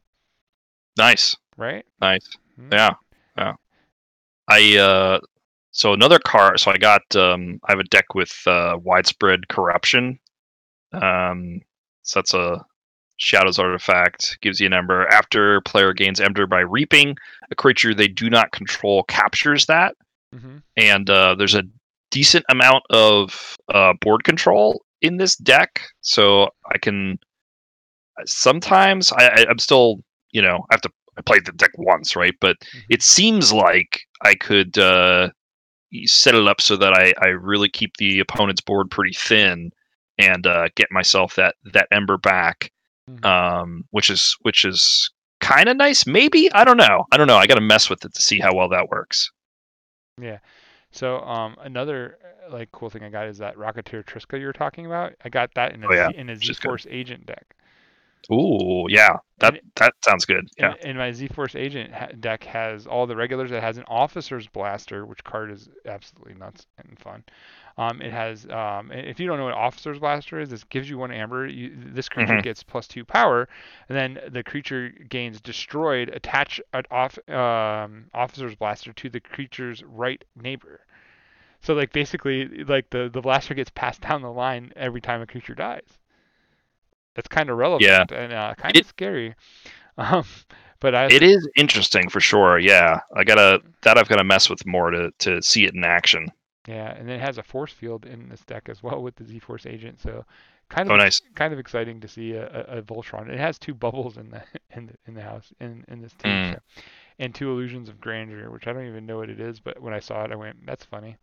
Nice. 0.97 1.35
right? 1.57 1.85
Nice. 2.01 2.27
Mhm. 2.59 2.73
Yeah. 2.73 2.95
Yeah. 3.37 3.53
I 4.47 4.77
uh 4.77 5.19
so 5.71 5.93
another 5.93 6.19
card 6.19 6.59
so 6.59 6.71
I 6.71 6.77
got 6.77 7.01
um 7.15 7.59
I 7.65 7.71
have 7.71 7.79
a 7.79 7.83
deck 7.85 8.15
with 8.15 8.33
uh 8.47 8.77
widespread 8.81 9.47
corruption. 9.47 10.19
Um 10.93 11.61
so 12.03 12.19
that's 12.19 12.33
a 12.33 12.65
Shadows 13.19 13.59
artifact 13.59 14.39
gives 14.41 14.59
you 14.59 14.65
an 14.67 14.73
ember. 14.73 15.05
After 15.09 15.61
player 15.61 15.93
gains 15.93 16.19
ember 16.19 16.47
by 16.47 16.61
reaping, 16.61 17.15
a 17.51 17.55
creature 17.55 17.93
they 17.93 18.07
do 18.07 18.29
not 18.29 18.51
control 18.51 19.03
captures 19.03 19.65
that. 19.67 19.95
Mhm. 20.35 20.61
and 20.77 21.09
uh, 21.09 21.33
there's 21.35 21.55
a 21.55 21.63
decent 22.11 22.45
amount 22.49 22.83
of 22.91 23.57
uh, 23.73 23.93
board 24.01 24.23
control 24.23 24.81
in 25.01 25.17
this 25.17 25.35
deck, 25.35 25.81
so 26.01 26.49
I 26.71 26.77
can 26.77 27.17
sometimes 28.25 29.11
I, 29.13 29.45
I'm 29.49 29.59
still 29.59 30.01
you 30.31 30.41
know 30.41 30.65
I 30.69 30.73
have 30.75 30.81
to 30.81 30.91
I 31.17 31.21
played 31.21 31.45
the 31.45 31.51
deck 31.53 31.71
once 31.77 32.15
right, 32.15 32.35
but 32.39 32.57
Mhm. 32.59 32.83
it 32.89 33.01
seems 33.03 33.51
like 33.51 34.01
I 34.23 34.35
could 34.35 34.77
uh, 34.77 35.29
set 36.05 36.35
it 36.35 36.47
up 36.47 36.61
so 36.61 36.77
that 36.77 36.93
I, 36.93 37.13
I 37.21 37.29
really 37.29 37.69
keep 37.69 37.97
the 37.97 38.19
opponent's 38.19 38.61
board 38.61 38.89
pretty 38.91 39.13
thin 39.13 39.71
and 40.17 40.45
uh, 40.47 40.69
get 40.75 40.91
myself 40.91 41.35
that 41.35 41.55
that 41.73 41.87
ember 41.91 42.17
back, 42.17 42.71
Mhm. 43.09 43.25
um, 43.25 43.83
which 43.91 44.09
is 44.09 44.35
which 44.41 44.65
is 44.65 45.09
kind 45.39 45.69
of 45.69 45.77
nice. 45.77 46.05
Maybe 46.05 46.51
I 46.51 46.63
don't 46.63 46.77
know. 46.77 47.05
I 47.11 47.17
don't 47.17 47.27
know. 47.27 47.37
I 47.37 47.47
got 47.47 47.55
to 47.55 47.61
mess 47.61 47.89
with 47.89 48.03
it 48.05 48.13
to 48.13 48.21
see 48.21 48.39
how 48.39 48.53
well 48.53 48.69
that 48.69 48.89
works. 48.89 49.29
Yeah. 50.21 50.39
So 50.91 51.19
um 51.21 51.55
another 51.61 52.17
uh, 52.23 52.51
like 52.51 52.71
cool 52.71 52.89
thing 52.89 53.03
I 53.03 53.09
got 53.09 53.27
is 53.27 53.37
that 53.37 53.55
Rocketeer 53.55 54.03
Triska 54.03 54.39
you 54.39 54.45
were 54.45 54.53
talking 54.53 54.85
about. 54.85 55.13
I 55.23 55.29
got 55.29 55.53
that 55.55 55.73
in 55.73 55.83
a 55.83 55.87
Oh, 55.87 55.93
yeah, 55.93 56.09
in 56.09 56.29
a 56.29 56.35
good. 56.35 56.43
Z-Force 56.43 56.87
agent 56.89 57.25
deck. 57.25 57.55
Ooh, 58.31 58.85
yeah, 58.89 59.17
that 59.39 59.59
that 59.77 59.93
sounds 60.03 60.25
good. 60.25 60.47
Yeah. 60.57 60.73
And, 60.73 60.85
and 60.89 60.97
my 60.97 61.11
Z-Force 61.11 61.55
Agent 61.55 61.93
ha- 61.93 62.09
deck 62.19 62.43
has 62.43 62.85
all 62.85 63.07
the 63.07 63.15
regulars. 63.15 63.51
It 63.51 63.61
has 63.63 63.77
an 63.77 63.85
Officer's 63.87 64.47
Blaster, 64.47 65.05
which 65.05 65.23
card 65.23 65.51
is 65.51 65.69
absolutely 65.85 66.35
nuts 66.35 66.67
and 66.77 66.99
fun. 66.99 67.23
Um, 67.77 68.01
it 68.01 68.11
has, 68.11 68.45
um, 68.49 68.91
if 68.91 69.19
you 69.19 69.27
don't 69.27 69.37
know 69.37 69.45
what 69.45 69.53
Officer's 69.53 69.99
Blaster 69.99 70.39
is, 70.39 70.49
this 70.49 70.63
gives 70.65 70.89
you 70.89 70.97
one 70.97 71.11
amber. 71.11 71.47
You, 71.47 71.71
this 71.75 72.09
creature 72.09 72.37
Mhm. 72.37 72.43
gets 72.43 72.61
plus 72.61 72.87
two 72.87 73.05
power, 73.05 73.47
and 73.87 73.97
then 73.97 74.19
the 74.31 74.43
creature 74.43 74.89
gains 74.89 75.39
destroyed. 75.41 76.09
Attach 76.09 76.59
an 76.73 76.83
off, 76.91 77.17
um, 77.29 78.05
Officer's 78.13 78.55
Blaster 78.55 78.91
to 78.93 79.09
the 79.09 79.21
creature's 79.21 79.81
right 79.83 80.23
neighbor. 80.35 80.81
So 81.61 81.73
like 81.73 81.93
basically, 81.93 82.63
like 82.65 82.89
the 82.89 83.09
the 83.09 83.21
blaster 83.21 83.53
gets 83.53 83.69
passed 83.69 84.01
down 84.07 84.21
the 84.21 84.31
line 84.31 84.73
every 84.75 85.01
time 85.01 85.21
a 85.21 85.27
creature 85.27 85.55
dies. 85.55 85.98
That's 87.19 87.27
kind 87.27 87.49
of 87.49 87.57
relevant 87.57 88.11
Yeah. 88.11 88.17
and 88.17 88.33
uh, 88.33 88.55
kind 88.55 88.77
of 88.77 88.85
scary. 88.85 89.35
Um, 89.97 90.23
but 90.79 90.95
I 90.95 91.11
It 91.11 91.23
is 91.23 91.45
interesting 91.57 92.09
for 92.09 92.21
sure. 92.21 92.57
Yeah, 92.57 93.01
I 93.13 93.25
gotta 93.25 93.61
that 93.81 93.97
I've 93.97 94.07
gotta 94.07 94.23
mess 94.23 94.49
with 94.49 94.65
more 94.65 94.91
to 94.91 95.11
to 95.19 95.41
see 95.41 95.65
it 95.65 95.75
in 95.75 95.83
action. 95.83 96.31
yeah, 96.67 96.91
and 96.97 97.09
it 97.09 97.19
has 97.19 97.37
a 97.37 97.43
force 97.43 97.73
field 97.73 98.05
in 98.05 98.29
this 98.29 98.45
deck 98.45 98.69
as 98.69 98.81
well 98.83 99.01
with 99.03 99.15
the 99.15 99.25
Z 99.25 99.39
Force 99.39 99.65
agent. 99.65 99.99
So 99.99 100.25
kind 100.69 100.89
of 100.89 100.93
Oh, 100.93 100.97
nice. 100.97 101.21
kind 101.35 101.51
of 101.53 101.59
exciting 101.59 101.99
to 102.01 102.07
see 102.07 102.33
a, 102.33 102.45
a, 102.47 102.77
a 102.77 102.81
Voltron. 102.81 103.27
It 103.29 103.39
has 103.39 103.59
two 103.59 103.73
bubbles 103.73 104.17
in 104.17 104.29
the 104.31 104.43
in 104.75 104.87
the, 104.87 104.93
in 105.07 105.13
the 105.15 105.21
house 105.21 105.51
in 105.59 105.83
in 105.89 106.01
this 106.01 106.13
team. 106.13 106.31
Mm. 106.31 106.53
So. 106.53 106.59
And 107.21 107.35
two 107.35 107.51
illusions 107.51 107.89
of 107.89 107.99
grandeur, 107.99 108.49
which 108.49 108.67
I 108.67 108.73
don't 108.73 108.87
even 108.87 109.05
know 109.05 109.17
what 109.17 109.29
it 109.29 109.41
is, 109.41 109.59
but 109.59 109.81
when 109.81 109.93
I 109.93 109.99
saw 109.99 110.23
it, 110.23 110.31
I 110.31 110.35
went, 110.35 110.65
"That's 110.65 110.85
funny." 110.85 111.17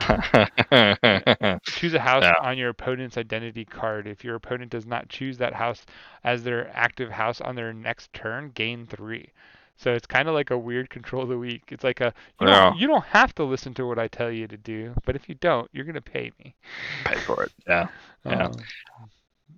Choose 1.66 1.94
a 1.94 1.98
house 2.00 2.24
Yeah. 2.24 2.34
on 2.40 2.56
your 2.58 2.70
opponent's 2.70 3.16
identity 3.18 3.64
card. 3.64 4.06
If 4.06 4.24
your 4.24 4.34
opponent 4.36 4.70
does 4.70 4.86
not 4.86 5.08
choose 5.08 5.38
that 5.38 5.54
house 5.54 5.84
as 6.24 6.42
their 6.44 6.70
active 6.76 7.10
house 7.10 7.40
on 7.40 7.56
their 7.56 7.72
next 7.72 8.12
turn, 8.12 8.50
gain 8.54 8.86
three. 8.86 9.32
So 9.76 9.92
it's 9.92 10.06
kind 10.06 10.28
of 10.28 10.34
like 10.34 10.50
a 10.50 10.58
weird 10.58 10.90
control 10.90 11.22
of 11.22 11.28
the 11.28 11.38
week. 11.38 11.62
It's 11.70 11.84
like 11.84 12.00
a 12.00 12.12
you, 12.40 12.48
Yeah. 12.48 12.70
don't, 12.70 12.78
you 12.78 12.86
don't 12.86 13.04
have 13.04 13.34
to 13.36 13.44
listen 13.44 13.74
to 13.74 13.86
what 13.86 13.98
I 13.98 14.08
tell 14.08 14.30
you 14.30 14.46
to 14.48 14.56
do, 14.56 14.94
but 15.04 15.14
if 15.16 15.28
you 15.28 15.34
don't, 15.36 15.68
you're 15.72 15.84
gonna 15.84 16.00
pay 16.00 16.32
me. 16.38 16.54
Pay 17.04 17.18
for 17.20 17.44
it. 17.44 17.52
Yeah. 17.66 17.88
Yeah. 18.24 18.46
Um, 18.46 18.52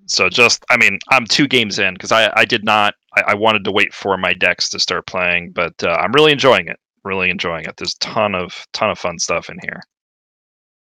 So 0.06 0.28
just, 0.28 0.64
I 0.70 0.76
mean, 0.76 0.98
I'm 1.10 1.24
two 1.26 1.48
games 1.48 1.78
in 1.78 1.94
because 1.94 2.12
I, 2.12 2.30
I 2.36 2.44
did 2.44 2.64
not, 2.64 2.94
I, 3.16 3.22
I 3.28 3.34
wanted 3.34 3.64
to 3.64 3.72
wait 3.72 3.94
for 3.94 4.16
my 4.18 4.32
decks 4.34 4.68
to 4.70 4.78
start 4.78 5.06
playing, 5.06 5.52
but 5.52 5.72
uh, 5.82 5.96
I'm 5.98 6.12
really 6.12 6.32
enjoying 6.32 6.68
it. 6.68 6.78
Really 7.04 7.30
enjoying 7.30 7.64
it. 7.64 7.76
There's 7.78 7.94
ton 7.94 8.34
of 8.34 8.66
ton 8.72 8.90
of 8.90 8.98
fun 8.98 9.18
stuff 9.18 9.48
in 9.48 9.56
here. 9.62 9.80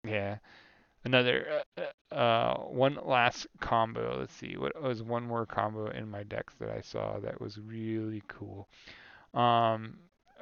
Yeah. 0.09 0.37
Another 1.05 1.63
uh, 1.77 2.15
uh, 2.15 2.57
one 2.63 2.97
last 3.05 3.47
combo. 3.61 4.17
Let's 4.19 4.33
see. 4.33 4.57
What 4.57 4.79
was 4.81 5.01
one 5.01 5.23
more 5.23 5.45
combo 5.45 5.89
in 5.91 6.09
my 6.09 6.23
decks 6.23 6.55
that 6.59 6.69
I 6.69 6.81
saw 6.81 7.19
that 7.19 7.39
was 7.39 7.57
really 7.57 8.21
cool, 8.27 8.67
um, 9.33 9.97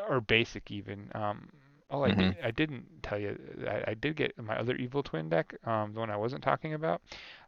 or 0.10 0.20
basic 0.22 0.72
even. 0.72 1.12
Um, 1.14 1.48
oh, 1.92 2.04
I 2.04 2.12
did, 2.12 2.38
I 2.44 2.52
didn't 2.52 2.86
tell 3.04 3.20
you. 3.20 3.38
I, 3.68 3.92
I 3.92 3.94
did 3.94 4.16
get 4.16 4.34
my 4.42 4.58
other 4.58 4.76
evil 4.76 5.04
twin 5.04 5.30
deck, 5.30 5.56
um, 5.66 5.94
the 5.94 6.00
one 6.00 6.10
I 6.10 6.18
wasn't 6.18 6.44
talking 6.44 6.74
about. 6.74 7.02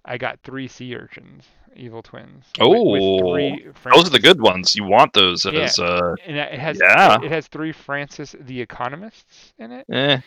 I 0.06 0.18
got 0.18 0.40
three 0.44 0.68
sea 0.68 0.96
urchins, 0.96 1.46
evil 1.76 2.02
twins. 2.04 2.46
Oh, 2.60 2.96
Those 2.96 4.08
are 4.08 4.10
the 4.12 4.20
good 4.22 4.40
ones. 4.42 4.76
You 4.76 4.84
want 4.84 5.14
those 5.14 5.46
Yeah. 5.46 5.64
as 5.64 5.80
uh, 5.80 6.16
And 6.28 6.38
it 6.38 6.60
has 6.60 6.80
Yeah. 6.80 7.18
it 7.24 7.32
has 7.32 7.48
three 7.48 7.72
Francis 7.72 8.36
the 8.40 8.62
Economists 8.62 9.54
in 9.58 9.72
it. 9.72 9.86
eh, 9.92 10.20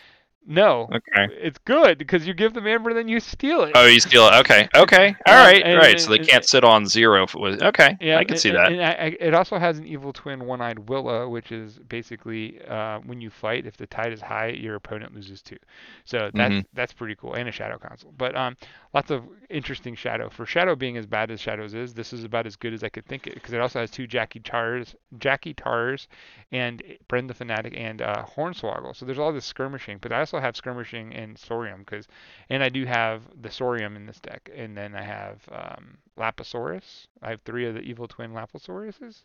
No, 0.44 0.88
okay. 0.92 1.32
it's 1.40 1.58
good 1.58 1.98
because 1.98 2.26
you 2.26 2.34
give 2.34 2.52
them 2.52 2.66
amber, 2.66 2.92
then 2.92 3.06
you 3.06 3.20
steal 3.20 3.62
it. 3.62 3.72
Oh, 3.76 3.86
you 3.86 4.00
steal 4.00 4.26
it. 4.26 4.34
Okay. 4.40 4.68
Okay. 4.74 5.14
All 5.26 5.34
Um, 5.34 5.46
right. 5.46 5.62
and- 5.64 5.78
right. 5.78 6.00
So 6.00 6.10
they 6.10 6.18
and- 6.18 6.26
can't 6.26 6.44
sit 6.44 6.64
on 6.64 6.84
zero 6.86 7.22
if 7.22 7.34
it 7.36 7.40
was 7.40 7.62
okay. 7.62 7.96
Yeah, 8.00 8.18
I 8.18 8.24
can 8.24 8.32
and- 8.34 8.40
see 8.40 8.50
that. 8.50 8.72
And 8.72 8.82
I, 8.82 9.16
it 9.20 9.34
also 9.34 9.56
has 9.58 9.78
an 9.78 9.86
evil 9.86 10.12
twin 10.12 10.44
one-eyed 10.44 10.88
Willa, 10.88 11.28
which 11.28 11.52
is 11.52 11.78
basically 11.88 12.60
uh, 12.66 12.98
when 13.00 13.20
you 13.20 13.30
fight, 13.30 13.66
if 13.66 13.76
the 13.76 13.86
tide 13.86 14.12
is 14.12 14.20
high, 14.20 14.48
your 14.48 14.74
opponent 14.74 15.14
loses 15.14 15.42
two. 15.42 15.58
So 16.04 16.30
that's 16.34 16.54
Mhm. 16.54 16.64
that's 16.74 16.92
pretty 16.92 17.14
cool, 17.14 17.34
and 17.34 17.48
a 17.48 17.52
shadow 17.52 17.78
console. 17.78 18.12
But 18.18 18.34
um, 18.36 18.56
lots 18.94 19.12
of 19.12 19.22
interesting 19.48 19.94
shadow. 19.94 20.28
For 20.28 20.44
shadow 20.44 20.74
being 20.74 20.96
as 20.96 21.06
bad 21.06 21.30
as 21.30 21.40
shadows 21.40 21.72
is, 21.72 21.94
this 21.94 22.12
is 22.12 22.24
about 22.24 22.46
as 22.46 22.56
good 22.56 22.72
as 22.72 22.82
I 22.82 22.88
could 22.88 23.06
think 23.06 23.28
it, 23.28 23.34
because 23.34 23.52
it 23.52 23.60
also 23.60 23.78
has 23.78 23.90
two 23.92 24.08
Jackie 24.08 24.40
Tars, 24.40 24.96
Jackie 25.18 25.54
Tars, 25.54 26.08
and 26.50 26.82
Brenda 27.06 27.32
Fanatic 27.32 27.74
and 27.76 28.02
uh, 28.02 28.24
Hornswoggle. 28.36 28.96
So 28.96 29.06
there's 29.06 29.18
all 29.20 29.32
this 29.32 29.44
skirmishing, 29.44 29.98
but 30.00 30.10
I 30.12 30.18
also 30.20 30.31
have 30.40 30.56
skirmishing 30.56 31.14
and 31.14 31.36
Sorium, 31.36 31.78
because 31.78 32.06
and 32.50 32.62
I 32.62 32.68
do 32.68 32.84
have 32.84 33.22
the 33.40 33.48
Sorium 33.48 33.96
in 33.96 34.06
this 34.06 34.20
deck, 34.20 34.50
and 34.54 34.76
then 34.76 34.94
I 34.94 35.02
have 35.02 35.40
um, 35.50 35.98
Lapisaurus. 36.18 37.06
I 37.22 37.30
have 37.30 37.40
three 37.42 37.66
of 37.66 37.74
the 37.74 37.80
evil 37.80 38.06
twin 38.08 38.32
Lapisauruses. 38.32 39.22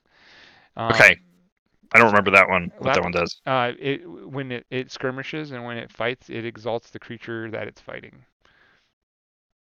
Um, 0.76 0.92
Okay. 0.92 1.18
I 1.94 2.00
don't 2.00 2.08
remember 2.08 2.32
that 2.32 2.50
one. 2.50 2.70
What 2.80 2.88
Lap- 2.88 2.96
that 2.96 3.04
one 3.04 3.12
does. 3.14 3.40
Uh, 3.46 3.72
it 3.80 4.02
when 4.10 4.52
it, 4.52 4.66
it 4.70 4.92
skirmishes 4.92 5.52
and 5.52 5.64
when 5.64 5.78
it 5.78 5.90
fights, 5.90 6.30
it 6.30 6.44
exalts 6.46 6.90
the 6.90 7.00
creature 7.00 7.50
that 7.52 7.66
it's 7.68 7.80
fighting. 7.80 8.26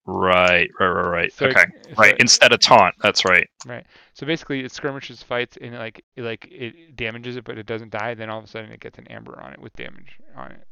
Right. 0.06 0.68
Right. 0.80 0.88
Right. 0.88 1.08
Right. 1.10 1.32
So 1.32 1.44
it- 1.46 1.56
okay. 1.56 1.66
so 1.84 1.94
right. 1.98 2.14
it- 2.14 2.20
Instead 2.20 2.52
of 2.52 2.60
taunt. 2.60 2.94
That's 3.02 3.24
right. 3.24 3.46
right. 3.66 3.86
So 4.14 4.26
basically, 4.26 4.64
it 4.64 4.72
skirmishes, 4.72 5.22
fights, 5.22 5.58
and 5.60 5.74
it, 5.74 5.78
like 5.78 6.04
it, 6.16 6.22
like 6.22 6.48
it 6.50 6.96
damages 6.96 7.36
it, 7.36 7.44
but 7.44 7.58
it 7.58 7.66
doesn't 7.66 7.90
die. 7.90 8.14
Then 8.14 8.30
all 8.30 8.38
of 8.38 8.44
a 8.44 8.48
sudden, 8.48 8.72
it 8.72 8.80
gets 8.80 8.98
an 8.98 9.06
amber 9.08 9.38
on 9.40 9.52
it 9.52 9.60
with 9.60 9.74
damage 9.76 10.18
on 10.34 10.50
it. 10.52 10.66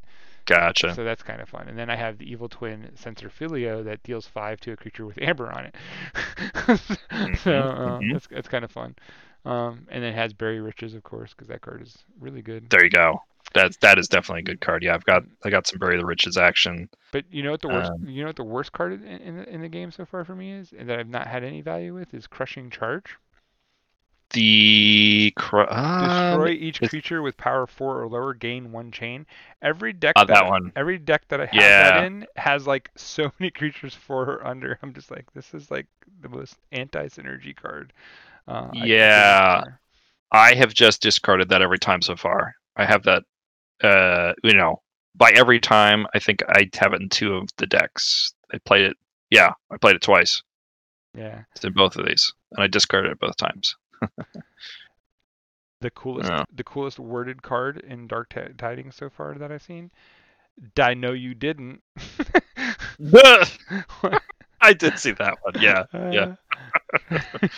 Gotcha. 0.47 0.95
So 0.95 1.03
that's 1.03 1.25
kind 1.25 1.41
of 1.41 1.49
fun. 1.49 1.69
And 1.69 1.77
then 1.77 1.91
I 1.91 1.97
have 1.97 2.19
the 2.19 2.31
evil 2.31 2.49
twin 2.49 2.91
Sensor 2.95 3.29
Filio 3.29 3.83
that 3.83 4.03
deals 4.05 4.27
five 4.27 4.61
to 4.61 4.73
a 4.73 4.77
creature 4.77 5.05
with 5.05 5.19
amber 5.21 5.53
on 5.53 5.67
it. 5.67 5.75
so 7.41 7.53
uh, 7.53 7.99
mhm. 7.99 8.13
that's 8.13 8.29
that's 8.29 8.49
kind 8.49 8.65
of 8.65 8.71
fun. 8.71 8.95
Um, 9.45 9.87
and 9.91 10.03
then 10.03 10.13
it 10.13 10.17
has 10.17 10.33
Bury 10.33 10.61
Riches, 10.61 10.95
of 10.95 11.03
course, 11.03 11.31
because 11.31 11.49
that 11.49 11.63
card 11.63 11.83
is 11.83 11.99
really 12.21 12.43
good. 12.43 12.71
There 12.71 12.85
you 12.85 12.91
go. 12.91 13.23
That's 13.55 13.77
that 13.79 13.99
is 13.99 14.09
definitely 14.09 14.41
a 14.41 14.45
good 14.45 14.61
card. 14.61 14.83
Yeah, 14.83 14.95
I've 14.95 15.05
got 15.05 15.23
I 15.45 15.51
got 15.51 15.67
some 15.67 15.79
Bury 15.79 15.97
the 15.99 16.07
Riches 16.07 16.37
action. 16.37 16.89
But 17.13 17.25
you 17.31 17.43
know 17.43 17.51
what 17.53 17.63
the 17.63 17.69
worst 17.69 17.91
Um, 17.91 18.09
you 18.09 18.23
know 18.23 18.29
what 18.29 18.37
the 18.37 18.45
worst 18.45 18.73
card 18.73 18.93
in, 18.93 19.03
in 19.03 19.37
the 19.37 19.49
in 19.49 19.63
the 19.63 19.69
game 19.69 19.91
so 19.91 20.05
far 20.05 20.25
for 20.25 20.37
me 20.37 20.53
is, 20.53 20.73
and 20.77 20.89
that 20.89 20.99
I've 20.99 21.09
not 21.09 21.27
had 21.27 21.43
any 21.43 21.61
value 21.61 21.95
with, 21.95 22.15
is 22.15 22.27
Crushing 22.27 22.71
Charge. 22.71 23.17
The 24.33 25.33
cr- 25.37 25.61
Destroy 25.63 26.51
um, 26.51 26.57
each 26.59 26.77
it's- 26.79 26.91
creature 26.91 27.23
with 27.23 27.37
power 27.37 27.67
four 27.67 28.03
or 28.03 28.09
lower, 28.09 28.35
gain 28.35 28.73
one 28.73 28.91
chain. 28.91 29.27
Every 29.63 29.93
deck 29.93 30.15
Uh, 30.17 30.25
that, 30.25 30.35
that 30.35 30.47
one. 30.49 30.73
every 30.77 30.99
deck 30.99 31.29
that 31.29 31.41
I 31.41 31.47
have 31.47 31.55
Yeah. 31.55 31.91
that 31.91 32.05
in 32.05 32.27
has 32.37 32.67
like 32.67 32.91
so 32.97 33.33
many 33.39 33.51
creatures 33.51 33.95
four 33.95 34.25
or 34.25 34.47
under. 34.47 34.79
I'm 34.83 34.93
just 34.93 35.11
like, 35.11 35.33
this 35.33 35.55
is 35.55 35.71
like 35.71 35.87
the 36.21 36.29
most 36.29 36.57
anti-synergy 36.73 37.55
card. 37.55 37.93
Uh, 38.49 38.69
I 38.73 38.85
Yeah. 38.85 39.63
for. 39.63 39.81
I 40.33 40.55
have 40.55 40.75
just 40.75 41.03
discarded 41.03 41.49
that 41.51 41.63
every 41.63 41.79
time 41.79 42.03
so 42.03 42.17
far. 42.17 42.55
I 42.77 42.85
have 42.85 43.05
that. 43.05 43.23
Uh, 43.83 44.33
you 44.43 44.55
know, 44.55 44.83
by 45.15 45.31
every 45.35 45.61
time 45.61 46.07
I 46.15 46.19
think 46.19 46.43
I 46.49 46.69
have 46.81 46.93
it 46.95 47.01
in 47.01 47.09
two 47.09 47.35
of 47.35 47.49
the 47.59 47.67
decks. 47.67 48.33
I 48.53 48.59
played 48.59 48.85
it. 48.87 48.97
Yeah, 49.31 49.53
I 49.71 49.77
played 49.77 49.97
it 49.97 50.03
twice. 50.03 50.43
Yeah. 51.15 51.43
It's 51.55 51.65
in 51.65 51.73
both 51.73 51.97
of 51.97 52.07
these, 52.07 52.33
and 52.53 52.63
I 52.63 52.67
discarded 52.67 53.13
it 53.13 53.19
both 53.21 53.37
times. 53.37 53.75
The 55.81 55.91
coolest, 55.91 56.29
Yeah. 56.31 56.45
the 56.55 56.65
coolest 56.65 56.99
worded 56.99 57.43
card 57.43 57.79
in 57.79 58.07
Dark 58.07 58.31
Ti- 58.31 58.55
Tidings 58.57 58.97
so 58.97 59.09
far 59.11 59.35
that 59.35 59.53
I've 59.53 59.63
seen. 59.63 59.91
I 60.79 60.95
know 60.95 61.13
you 61.13 61.35
didn't. 61.35 61.83
I 64.61 64.73
did 64.73 64.99
see 64.99 65.13
that 65.13 65.37
one. 65.43 65.55
Yeah, 65.61 65.85
yeah. 65.93 66.37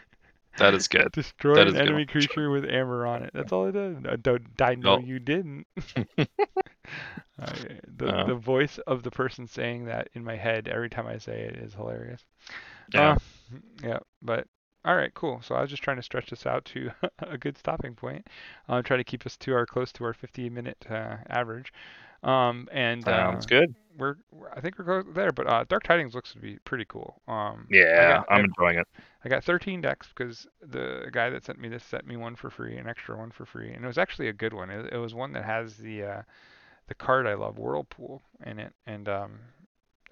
That 0.59 0.75
is 0.75 0.89
good. 0.89 1.13
Destroy 1.13 1.55
That 1.55 1.69
an 1.69 1.75
good 1.75 1.83
enemy 1.83 1.93
one, 1.93 2.07
for 2.07 2.21
sure. 2.21 2.35
creature 2.35 2.51
with 2.51 2.65
amber 2.65 3.07
on 3.07 3.23
it. 3.23 3.31
That's 3.33 3.53
all 3.53 3.67
it 3.67 3.73
does. 3.73 3.97
Uh, 4.05 4.17
Don't 4.21 4.45
I 4.61 4.75
know 4.75 4.97
Nope. 4.97 5.05
you 5.05 5.19
didn't. 5.21 5.67
Uh, 7.41 7.53
the 7.97 8.07
Uh. 8.07 8.25
the 8.27 8.35
voice 8.35 8.79
of 8.87 9.03
the 9.05 9.11
person 9.11 9.47
saying 9.47 9.85
that 9.85 10.09
in 10.15 10.25
my 10.25 10.37
head 10.37 10.67
every 10.69 10.91
time 10.91 11.07
I 11.07 11.19
say 11.19 11.43
it 11.43 11.57
is 11.57 11.75
hilarious. 11.75 12.25
Yeah. 12.93 13.13
Uh, 13.13 13.19
yeah, 13.83 13.99
but 14.23 14.47
all 14.89 14.97
right, 14.97 15.13
cool. 15.15 15.41
So 15.43 15.55
I 15.55 15.61
was 15.61 15.69
just 15.71 15.83
trying 15.83 15.99
to 15.99 16.03
stretch 16.03 16.31
this 16.31 16.47
out 16.47 16.65
to 16.67 16.91
a 17.19 17.37
good 17.37 17.59
stopping 17.59 17.95
point. 17.95 18.27
Uh, 18.69 18.81
try 18.83 18.97
to 18.97 19.05
keep 19.05 19.27
us 19.27 19.37
to 19.39 19.53
our 19.53 19.67
close 19.67 19.93
to 19.93 20.05
our 20.05 20.15
50 20.15 20.49
minute 20.51 20.85
uh, 20.91 21.17
average. 21.29 21.73
Um, 22.23 22.69
and 22.73 23.07
uh, 23.07 23.11
Sounds 23.33 23.47
good. 23.47 23.75
we're, 23.99 24.17
I 24.57 24.61
think 24.61 24.79
we're 24.79 24.85
close 25.03 25.15
there. 25.15 25.31
But 25.31 25.47
uh, 25.47 25.65
Dark 25.69 25.85
Tidings 25.85 26.15
looks 26.15 26.33
to 26.33 26.39
be 26.39 26.59
pretty 26.65 26.87
cool. 26.87 27.21
Um, 27.29 27.67
Yeah, 27.71 28.17
got- 28.17 28.27
I- 28.31 28.35
I'm 28.37 28.45
enjoying 28.47 28.79
it. 28.79 28.89
I 29.25 29.29
got 29.29 29.45
13 29.45 29.81
decks 29.83 30.09
because 30.09 30.47
the 30.63 31.11
guy 31.13 31.29
that 31.29 31.45
sent 31.45 31.59
me 31.61 31.69
this 31.69 31.85
sent 31.85 32.07
me 32.07 32.17
one 32.17 32.35
for 32.35 32.51
free, 32.51 32.77
an 32.79 32.89
extra 32.89 33.17
one 33.17 33.31
for 33.31 33.45
free, 33.45 33.73
and 33.73 33.85
it 33.85 33.87
was 33.87 33.99
actually 33.99 34.29
a 34.29 34.33
good 34.33 34.55
one. 34.55 34.71
It, 34.71 34.93
it 34.93 34.97
was 34.99 35.13
one 35.15 35.33
that 35.33 35.45
has 35.45 35.77
the 35.77 36.03
uh, 36.05 36.23
the 36.87 36.95
card 36.95 37.27
I 37.27 37.35
love, 37.35 37.59
Whirlpool, 37.59 38.23
in 38.47 38.59
it, 38.59 38.73
and 38.87 39.09
um, 39.09 39.39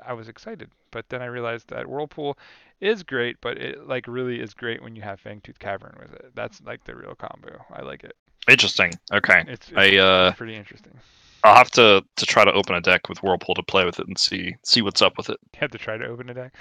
I 0.05 0.13
was 0.13 0.29
excited. 0.29 0.71
But 0.91 1.09
then 1.09 1.23
I 1.23 1.27
realized 1.27 1.69
that 1.69 1.87
Whirlpool 1.87 2.39
is 2.81 3.03
great, 3.03 3.37
but 3.41 3.59
it 3.59 3.87
like 3.87 4.07
really 4.07 4.41
is 4.41 4.55
great 4.55 4.83
when 4.83 4.97
you 4.97 5.03
have 5.03 5.23
Fangtooth 5.23 5.59
Cavern 5.59 5.97
with 6.01 6.13
it. 6.15 6.33
That's 6.35 6.61
like 6.63 6.85
the 6.85 6.95
real 6.95 7.15
combo. 7.15 7.65
I 7.73 7.83
like 7.83 8.05
it. 8.05 8.17
Interesting. 8.49 8.93
Okay. 9.13 9.45
It's, 9.49 9.69
it's, 9.69 9.77
I 9.77 9.97
uh, 9.97 10.33
pretty 10.33 10.55
interesting. 10.55 10.99
I'll 11.47 11.55
have 11.55 11.71
to 11.73 12.05
to 12.17 12.27
try 12.27 12.45
to 12.45 12.53
open 12.53 12.75
a 12.75 12.81
deck 12.81 13.09
with 13.09 13.23
Whirlpool 13.23 13.55
to 13.55 13.63
play 13.63 13.85
with 13.85 14.01
it 14.01 14.09
and 14.09 14.19
see 14.19 14.57
see 14.65 14.83
what's 14.83 15.01
up 15.01 15.17
with 15.17 15.31
it. 15.31 15.39
You 15.55 15.61
have 15.61 15.71
to 15.71 15.79
try 15.79 15.97
to 15.97 16.05
open 16.07 16.29
a 16.29 16.35
deck. 16.35 16.55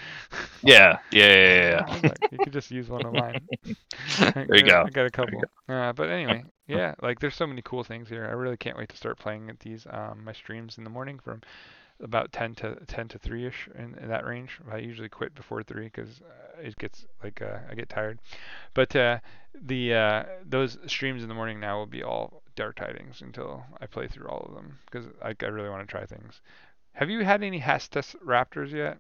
Yeah, 0.62 1.00
yeah, 1.12 1.34
yeah, 1.34 1.94
was 1.94 2.04
like, 2.04 2.32
you 2.32 2.38
could 2.38 2.54
just 2.54 2.70
use 2.70 2.88
one 2.88 3.06
of 3.06 3.14
mine. 3.14 3.42
yeah. 3.64 4.32
There 4.32 4.56
you 4.56 4.64
go. 4.64 4.84
I 4.86 4.90
got 4.92 5.08
a 5.08 5.12
couple. 5.12 5.42
Uh, 5.68 5.92
but 5.94 6.10
anyway, 6.10 6.44
yeah, 6.68 6.94
like 7.02 7.20
there's 7.20 7.36
so 7.36 7.48
many 7.48 7.64
cool 7.64 7.84
things 7.84 8.10
here. 8.10 8.28
I 8.28 8.34
really 8.34 8.58
can't 8.58 8.78
wait 8.78 8.90
to 8.90 8.98
start 8.98 9.18
playing 9.18 9.50
at 9.50 9.60
these 9.60 9.88
um, 9.90 10.24
my 10.24 10.34
streams 10.34 10.78
in 10.78 10.84
the 10.84 10.92
morning 10.92 11.18
from 11.18 11.42
about 12.02 12.32
10 12.32 12.56
to 12.56 12.76
10 12.88 13.08
to 13.10 13.18
3 13.20 13.46
ish 13.48 13.70
in, 13.76 13.96
in 14.02 14.10
that 14.10 14.26
range. 14.26 14.60
I 14.72 14.78
usually 14.78 15.10
quit 15.10 15.34
before 15.34 15.64
3 15.64 15.86
because 15.86 16.22
uh, 16.22 16.62
it 16.62 16.76
gets 16.78 17.06
like 17.24 17.42
uh, 17.42 17.60
I 17.70 17.76
get 17.76 17.90
tired. 17.90 18.20
But 18.74 18.96
uh, 18.96 19.20
the 19.54 19.94
uh, 19.94 20.24
those 20.46 20.78
streams 20.88 21.24
in 21.24 21.30
the 21.30 21.36
morning 21.36 21.60
now 21.60 21.78
will 21.78 21.86
be 21.86 22.04
all 22.04 22.42
dark 22.56 22.76
tidings 22.78 23.22
until 23.22 23.64
I 23.82 23.86
play 23.86 24.08
through 24.08 24.28
all 24.28 24.46
of 24.50 24.56
them 24.56 24.80
because 24.86 25.08
I, 25.24 25.36
I 25.42 25.48
really 25.48 25.70
want 25.70 25.88
to 25.88 25.92
try 25.92 26.06
things. 26.06 26.42
Have 26.94 27.10
you 27.10 27.24
had 27.26 27.44
any 27.44 27.60
Hastus 27.60 28.16
Raptors 28.26 28.72
yet? 28.72 29.00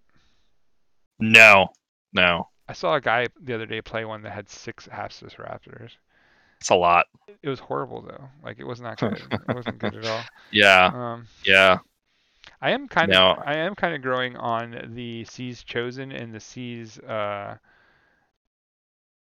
No, 1.20 1.70
no, 2.14 2.50
I 2.68 2.74
saw 2.74 2.96
a 2.96 3.02
guy 3.02 3.28
the 3.42 3.56
other 3.56 3.66
day 3.66 3.82
play 3.82 4.04
one 4.06 4.22
that 4.24 4.32
had 4.32 4.50
six 4.50 4.88
Hastus 4.88 5.36
Raptors. 5.36 5.92
it's 6.60 6.70
a 6.70 6.76
lot. 6.76 7.06
It 7.42 7.48
was 7.50 7.60
horrible 7.60 8.02
though. 8.02 8.28
Like 8.44 8.60
it 8.60 8.66
was 8.68 8.82
not 8.82 8.98
good. 9.00 9.22
it 9.48 9.56
wasn't 9.56 9.80
good 9.80 9.96
at 9.96 10.06
all. 10.06 10.22
Yeah, 10.52 10.92
Um, 10.94 11.28
yeah. 11.46 11.78
I 12.66 12.72
am 12.72 12.88
kind 12.88 13.12
No. 13.12 13.32
of 13.32 13.48
I 13.48 13.56
am 13.58 13.76
kind 13.76 13.94
of 13.96 14.02
growing 14.02 14.36
on 14.38 14.94
the 14.96 15.24
seas 15.26 15.64
chosen 15.64 16.12
and 16.12 16.34
the 16.34 16.40
seas 16.40 17.00
uh 17.00 17.58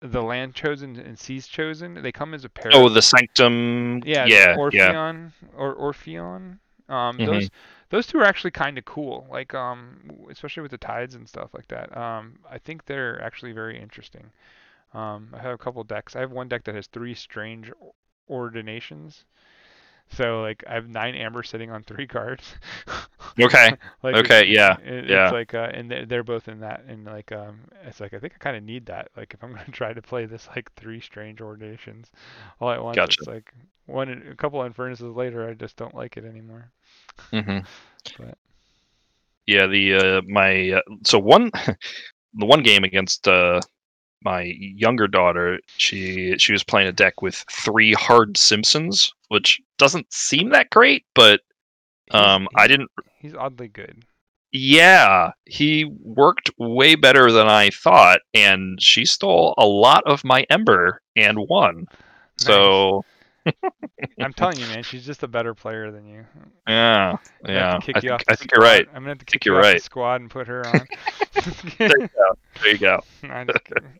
the 0.00 0.22
land 0.22 0.54
chosen 0.54 0.96
and 0.96 1.18
seas 1.18 1.46
chosen. 1.46 1.94
They 2.02 2.12
come 2.12 2.34
as 2.34 2.44
a 2.44 2.48
pair. 2.48 2.72
Oh, 2.74 2.88
the 2.88 3.02
Sanctum. 3.02 4.02
yeah, 4.04 4.26
yeah, 4.26 4.56
yeah. 4.70 4.92
Orpheon 4.92 5.32
or 5.56 5.74
Orpheon. 5.74 6.58
Um, 6.88 7.18
Mhm. 7.18 7.24
those 7.24 7.50
those 7.90 8.06
two 8.06 8.18
are 8.18 8.24
actually 8.24 8.50
kind 8.52 8.78
of 8.78 8.84
cool. 8.84 9.26
Like 9.30 9.54
um, 9.54 10.10
especially 10.30 10.62
with 10.62 10.70
the 10.70 10.78
tides 10.78 11.14
and 11.14 11.28
stuff 11.28 11.52
like 11.54 11.68
that. 11.68 11.94
Um, 11.96 12.38
I 12.50 12.58
think 12.58 12.84
they're 12.86 13.20
actually 13.22 13.52
very 13.52 13.78
interesting. 13.80 14.30
Um, 14.94 15.30
I 15.34 15.40
have 15.42 15.54
a 15.54 15.58
couple 15.58 15.84
decks. 15.84 16.16
I 16.16 16.20
have 16.20 16.32
one 16.32 16.48
deck 16.48 16.64
that 16.64 16.74
has 16.74 16.86
three 16.88 17.14
strange 17.14 17.72
ordinations. 18.28 19.24
So 20.10 20.40
like 20.42 20.64
I 20.68 20.74
have 20.74 20.88
nine 20.88 21.14
amber 21.14 21.42
sitting 21.42 21.70
on 21.70 21.82
three 21.84 22.06
cards. 22.06 22.54
Okay. 23.40 23.70
like 24.02 24.16
Okay, 24.16 24.40
it's- 24.40 24.48
yeah, 24.48 24.76
it- 24.84 25.08
yeah. 25.08 25.24
It's 25.26 25.32
like 25.32 25.54
uh, 25.54 25.70
and 25.72 25.88
they're, 25.90 26.06
they're 26.06 26.24
both 26.24 26.48
in 26.48 26.58
that, 26.60 26.82
and 26.88 27.04
like 27.04 27.30
um, 27.30 27.60
it's 27.84 28.00
like 28.00 28.12
I 28.12 28.18
think 28.18 28.32
I 28.34 28.38
kind 28.38 28.56
of 28.56 28.64
need 28.64 28.86
that. 28.86 29.10
Like 29.16 29.32
if 29.32 29.44
I'm 29.44 29.50
gonna 29.52 29.64
try 29.72 29.92
to 29.92 30.02
play 30.02 30.26
this 30.26 30.48
like 30.56 30.72
three 30.74 31.00
strange 31.00 31.40
ordinations 31.40 32.10
all 32.60 32.70
at 32.70 32.82
once, 32.82 32.96
Gotcha. 32.96 33.16
it's 33.20 33.28
like 33.28 33.52
one 33.86 34.08
a 34.32 34.34
couple 34.34 34.62
infernuses 34.64 35.14
later, 35.14 35.48
I 35.48 35.54
just 35.54 35.76
don't 35.76 35.94
like 35.94 36.16
it 36.16 36.24
anymore. 36.24 36.72
Mm 37.32 37.44
hmm 37.44 37.58
But 38.18 38.38
Yeah, 39.46 39.66
the 39.66 39.94
uh, 39.94 40.22
my 40.26 40.70
uh, 40.72 40.80
so 41.04 41.18
one 41.18 41.50
the 42.34 42.46
one 42.46 42.62
game 42.62 42.84
against 42.84 43.28
uh, 43.28 43.60
my 44.24 44.42
younger 44.58 45.06
daughter, 45.06 45.58
she 45.76 46.36
she 46.38 46.52
was 46.52 46.64
playing 46.64 46.88
a 46.88 46.92
deck 46.92 47.22
with 47.22 47.44
three 47.52 47.92
hard 47.94 48.36
Simpsons, 48.36 49.12
which 49.28 49.60
doesn't 49.78 50.12
seem 50.12 50.50
that 50.50 50.70
great, 50.70 51.04
but 51.14 51.40
um, 52.10 52.48
I 52.56 52.66
didn't. 52.66 52.90
He's 53.18 53.34
oddly 53.34 53.68
good. 53.68 54.04
Yeah, 54.50 55.32
he 55.44 55.84
worked 56.00 56.50
way 56.58 56.94
better 56.94 57.30
than 57.30 57.48
I 57.48 57.68
thought, 57.70 58.20
and 58.32 58.80
she 58.80 59.04
stole 59.04 59.54
a 59.58 59.66
lot 59.66 60.02
of 60.06 60.24
my 60.24 60.46
Ember 60.48 61.02
and 61.16 61.38
won. 61.38 61.86
So 62.38 63.04
I'm 64.20 64.32
telling 64.32 64.58
you, 64.58 64.66
man, 64.66 64.82
she's 64.82 65.04
just 65.04 65.22
a 65.22 65.28
better 65.28 65.54
player 65.54 65.90
than 65.90 66.06
you. 66.06 66.24
yeah, 66.66 67.10
I'm 67.10 67.18
gonna 67.46 67.58
have 67.58 67.72
yeah. 67.72 67.78
kick 67.80 67.96
I 67.96 67.98
you 67.98 68.00
think, 68.02 68.12
off 68.12 68.22
I 68.28 68.34
think 68.34 68.50
you're 68.52 68.64
right. 68.64 68.86
I'm 68.88 69.02
gonna 69.02 69.08
have 69.08 69.18
to 69.18 69.24
kick 69.24 69.44
you 69.44 69.56
off 69.56 69.62
the 69.62 69.68
right. 69.68 69.82
squad 69.82 70.20
and 70.20 70.30
put 70.30 70.46
her 70.48 70.66
on. 70.66 70.86
There 71.78 71.88
you 72.00 72.08
go. 72.08 72.38
There 72.60 72.72
you 72.72 72.78
go. 72.78 73.00
I'm 73.22 73.46
just 73.46 73.64
kidding. 73.64 73.98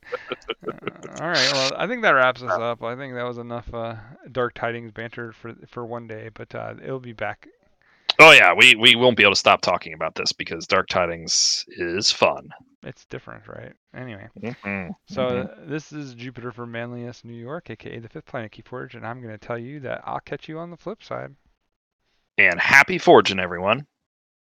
Uh, 0.66 1.22
all 1.22 1.28
right. 1.28 1.52
Well, 1.52 1.70
I 1.76 1.86
think 1.86 2.02
that 2.02 2.10
wraps 2.10 2.42
us 2.42 2.50
up. 2.50 2.82
I 2.82 2.96
think 2.96 3.14
that 3.14 3.22
was 3.22 3.38
enough 3.38 3.72
uh, 3.72 3.94
dark 4.32 4.54
tidings 4.54 4.90
banter 4.90 5.32
for 5.32 5.54
for 5.68 5.86
one 5.86 6.08
day, 6.08 6.30
but 6.34 6.52
uh, 6.54 6.74
it'll 6.82 6.98
be 6.98 7.12
back. 7.12 7.46
Oh 8.18 8.32
yeah, 8.32 8.52
we 8.52 8.74
we 8.74 8.96
won't 8.96 9.16
be 9.16 9.22
able 9.22 9.34
to 9.34 9.38
stop 9.38 9.60
talking 9.60 9.92
about 9.94 10.16
this 10.16 10.32
because 10.32 10.66
Dark 10.66 10.88
Tidings 10.88 11.64
is 11.68 12.10
fun. 12.10 12.48
It's 12.88 13.04
different, 13.06 13.46
right? 13.46 13.72
Anyway, 13.94 14.28
Mhm, 14.36 14.94
so 15.06 15.28
mhm. 15.28 15.48
uh, 15.50 15.66
this 15.66 15.92
is 15.92 16.14
Jupiter 16.14 16.52
for 16.52 16.66
Manlius, 16.66 17.24
New 17.24 17.34
York, 17.34 17.70
aka 17.70 17.98
the 18.00 18.08
fifth 18.08 18.26
planet 18.26 18.52
Keyforge, 18.52 18.94
and 18.94 19.06
I'm 19.06 19.20
going 19.22 19.34
to 19.34 19.38
tell 19.46 19.58
you 19.58 19.80
that 19.80 20.02
I'll 20.04 20.20
catch 20.20 20.48
you 20.48 20.58
on 20.58 20.70
the 20.70 20.78
flip 20.78 21.02
side. 21.04 21.36
and 22.38 22.58
happy 22.60 22.98
forging, 22.98 23.38
everyone. 23.38 23.86